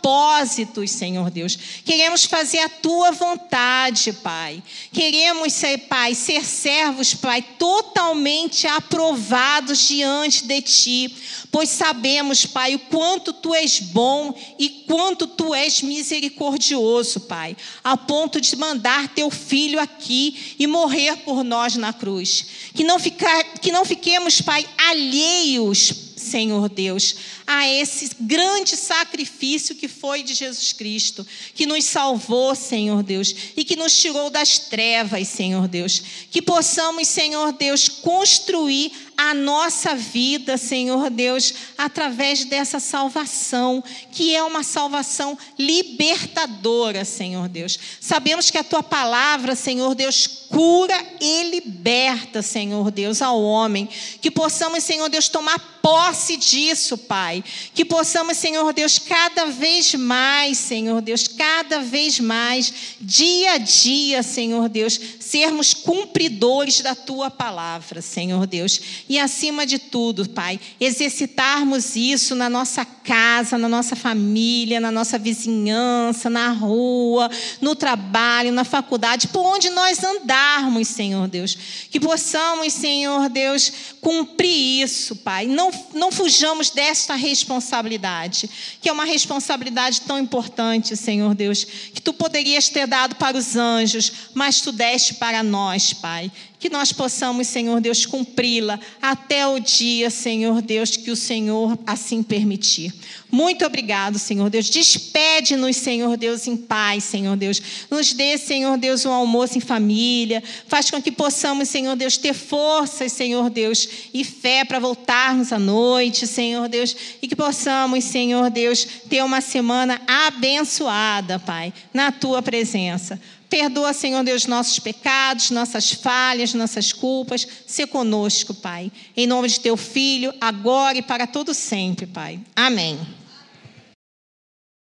propósitos, 0.02 0.90
Senhor 0.90 1.30
Deus. 1.30 1.56
Queremos 1.84 2.24
fazer 2.24 2.58
a 2.58 2.68
tua 2.68 3.12
vontade, 3.12 4.12
Pai. 4.12 4.60
Queremos 4.92 5.52
ser, 5.52 5.78
Pai, 5.78 6.12
ser 6.14 6.44
servos, 6.44 7.14
Pai, 7.14 7.40
totalmente 7.40 8.66
aprovados 8.66 9.86
diante 9.86 10.44
de 10.44 10.60
ti, 10.60 11.16
pois 11.52 11.68
sabemos, 11.68 12.44
Pai, 12.44 12.74
o 12.74 12.80
quanto 12.80 13.32
tu 13.32 13.54
és 13.54 13.78
bom 13.78 14.34
e 14.58 14.68
quanto 14.88 15.26
tu 15.28 15.54
és 15.54 15.80
misericordioso, 15.82 17.20
Pai, 17.20 17.56
a 17.84 17.96
ponto 17.96 18.40
de 18.40 18.56
mandar 18.56 19.08
teu 19.08 19.30
filho 19.30 19.78
aqui 19.78 20.56
e 20.58 20.66
morrer 20.66 21.18
por 21.18 21.44
nós 21.44 21.76
na 21.76 21.92
cruz. 21.92 22.44
Que 22.74 22.82
não, 22.82 22.98
ficar, 22.98 23.44
que 23.60 23.70
não 23.70 23.84
fiquemos, 23.84 24.40
Pai, 24.40 24.66
alheios, 24.76 25.92
Senhor 26.16 26.68
Deus, 26.68 27.16
a 27.46 27.68
esse 27.68 28.10
grande 28.20 28.76
sacrifício 28.76 29.74
que 29.74 29.88
foi 29.88 30.22
de 30.22 30.34
Jesus 30.34 30.72
Cristo, 30.72 31.26
que 31.54 31.66
nos 31.66 31.84
salvou, 31.84 32.54
Senhor 32.54 33.02
Deus, 33.02 33.34
e 33.56 33.64
que 33.64 33.76
nos 33.76 33.96
tirou 33.96 34.30
das 34.30 34.58
trevas, 34.58 35.28
Senhor 35.28 35.68
Deus. 35.68 36.02
Que 36.30 36.42
possamos, 36.42 37.08
Senhor 37.08 37.52
Deus, 37.52 37.88
construir 37.88 38.92
a 39.16 39.34
nossa 39.34 39.94
vida, 39.94 40.56
Senhor 40.56 41.08
Deus, 41.10 41.54
através 41.78 42.44
dessa 42.44 42.80
salvação, 42.80 43.82
que 44.10 44.34
é 44.34 44.42
uma 44.42 44.62
salvação 44.62 45.38
libertadora, 45.58 47.04
Senhor 47.04 47.48
Deus. 47.48 47.78
Sabemos 48.00 48.50
que 48.50 48.58
a 48.58 48.64
tua 48.64 48.82
palavra, 48.82 49.54
Senhor 49.54 49.94
Deus, 49.94 50.26
cura 50.26 50.98
e 51.20 51.50
liberta, 51.50 52.42
Senhor 52.42 52.90
Deus, 52.90 53.22
ao 53.22 53.40
homem. 53.40 53.88
Que 54.20 54.30
possamos, 54.30 54.82
Senhor 54.82 55.08
Deus, 55.08 55.28
tomar 55.28 55.58
posse 55.82 56.36
disso, 56.36 56.96
Pai. 56.96 57.42
Que 57.74 57.84
possamos, 57.84 58.36
Senhor 58.36 58.72
Deus, 58.72 58.98
cada 58.98 59.46
vez 59.46 59.94
mais, 59.96 60.56
Senhor 60.56 61.02
Deus, 61.02 61.26
cada 61.26 61.80
vez 61.80 62.20
mais, 62.20 62.72
dia 63.00 63.54
a 63.54 63.58
dia, 63.58 64.22
Senhor 64.22 64.68
Deus, 64.68 64.98
sermos 65.18 65.74
cumpridores 65.74 66.80
da 66.80 66.94
tua 66.94 67.30
palavra, 67.30 68.00
Senhor 68.00 68.46
Deus. 68.46 68.80
E 69.08 69.18
acima 69.18 69.66
de 69.66 69.78
tudo, 69.78 70.28
Pai, 70.28 70.60
exercitarmos 70.80 71.96
isso 71.96 72.36
na 72.36 72.48
nossa 72.48 72.84
casa, 72.84 73.58
na 73.58 73.68
nossa 73.68 73.96
família, 73.96 74.78
na 74.78 74.92
nossa 74.92 75.18
vizinhança, 75.18 76.30
na 76.30 76.50
rua, 76.50 77.28
no 77.60 77.74
trabalho, 77.74 78.52
na 78.52 78.62
faculdade, 78.62 79.28
por 79.28 79.44
onde 79.44 79.70
nós 79.70 80.02
andarmos, 80.04 80.86
Senhor 80.86 81.26
Deus. 81.26 81.56
Que 81.90 81.98
possamos, 81.98 82.72
Senhor 82.72 83.28
Deus, 83.28 83.72
cumprir 84.00 84.82
isso, 84.82 85.16
Pai. 85.16 85.46
Não, 85.46 85.71
não 85.94 86.10
fujamos 86.10 86.70
desta 86.70 87.14
responsabilidade, 87.14 88.48
que 88.80 88.88
é 88.88 88.92
uma 88.92 89.04
responsabilidade 89.04 90.00
tão 90.02 90.18
importante, 90.18 90.96
Senhor 90.96 91.34
Deus, 91.34 91.64
que 91.64 92.00
tu 92.00 92.12
poderias 92.12 92.68
ter 92.68 92.86
dado 92.86 93.16
para 93.16 93.36
os 93.36 93.56
anjos, 93.56 94.12
mas 94.34 94.60
tu 94.60 94.72
deste 94.72 95.14
para 95.14 95.42
nós, 95.42 95.92
Pai. 95.92 96.30
Que 96.62 96.70
nós 96.70 96.92
possamos, 96.92 97.48
Senhor 97.48 97.80
Deus, 97.80 98.06
cumpri-la 98.06 98.78
até 99.02 99.44
o 99.44 99.58
dia, 99.58 100.08
Senhor 100.10 100.62
Deus, 100.62 100.96
que 100.96 101.10
o 101.10 101.16
Senhor 101.16 101.76
assim 101.84 102.22
permitir. 102.22 102.94
Muito 103.28 103.66
obrigado, 103.66 104.16
Senhor 104.16 104.48
Deus. 104.48 104.70
Despede-nos, 104.70 105.76
Senhor 105.76 106.16
Deus, 106.16 106.46
em 106.46 106.56
paz, 106.56 107.02
Senhor 107.02 107.36
Deus. 107.36 107.60
Nos 107.90 108.12
dê, 108.12 108.38
Senhor 108.38 108.78
Deus, 108.78 109.04
um 109.04 109.10
almoço 109.10 109.58
em 109.58 109.60
família. 109.60 110.40
Faz 110.68 110.88
com 110.88 111.02
que 111.02 111.10
possamos, 111.10 111.68
Senhor 111.68 111.96
Deus, 111.96 112.16
ter 112.16 112.32
forças, 112.32 113.10
Senhor 113.10 113.50
Deus, 113.50 113.88
e 114.14 114.22
fé 114.22 114.64
para 114.64 114.78
voltarmos 114.78 115.52
à 115.52 115.58
noite, 115.58 116.28
Senhor 116.28 116.68
Deus. 116.68 116.94
E 117.20 117.26
que 117.26 117.34
possamos, 117.34 118.04
Senhor 118.04 118.50
Deus, 118.50 118.86
ter 119.10 119.24
uma 119.24 119.40
semana 119.40 120.00
abençoada, 120.06 121.40
Pai, 121.40 121.74
na 121.92 122.12
tua 122.12 122.40
presença. 122.40 123.18
Perdoa, 123.52 123.92
Senhor 123.92 124.24
Deus, 124.24 124.46
nossos 124.46 124.78
pecados, 124.78 125.50
nossas 125.50 125.92
falhas, 125.92 126.54
nossas 126.54 126.90
culpas. 126.90 127.46
Se 127.66 127.86
conosco, 127.86 128.54
Pai. 128.54 128.90
Em 129.14 129.26
nome 129.26 129.46
de 129.46 129.60
teu 129.60 129.76
filho, 129.76 130.32
agora 130.40 130.96
e 130.96 131.02
para 131.02 131.26
todo 131.26 131.52
sempre, 131.52 132.06
Pai. 132.06 132.40
Amém. 132.56 132.98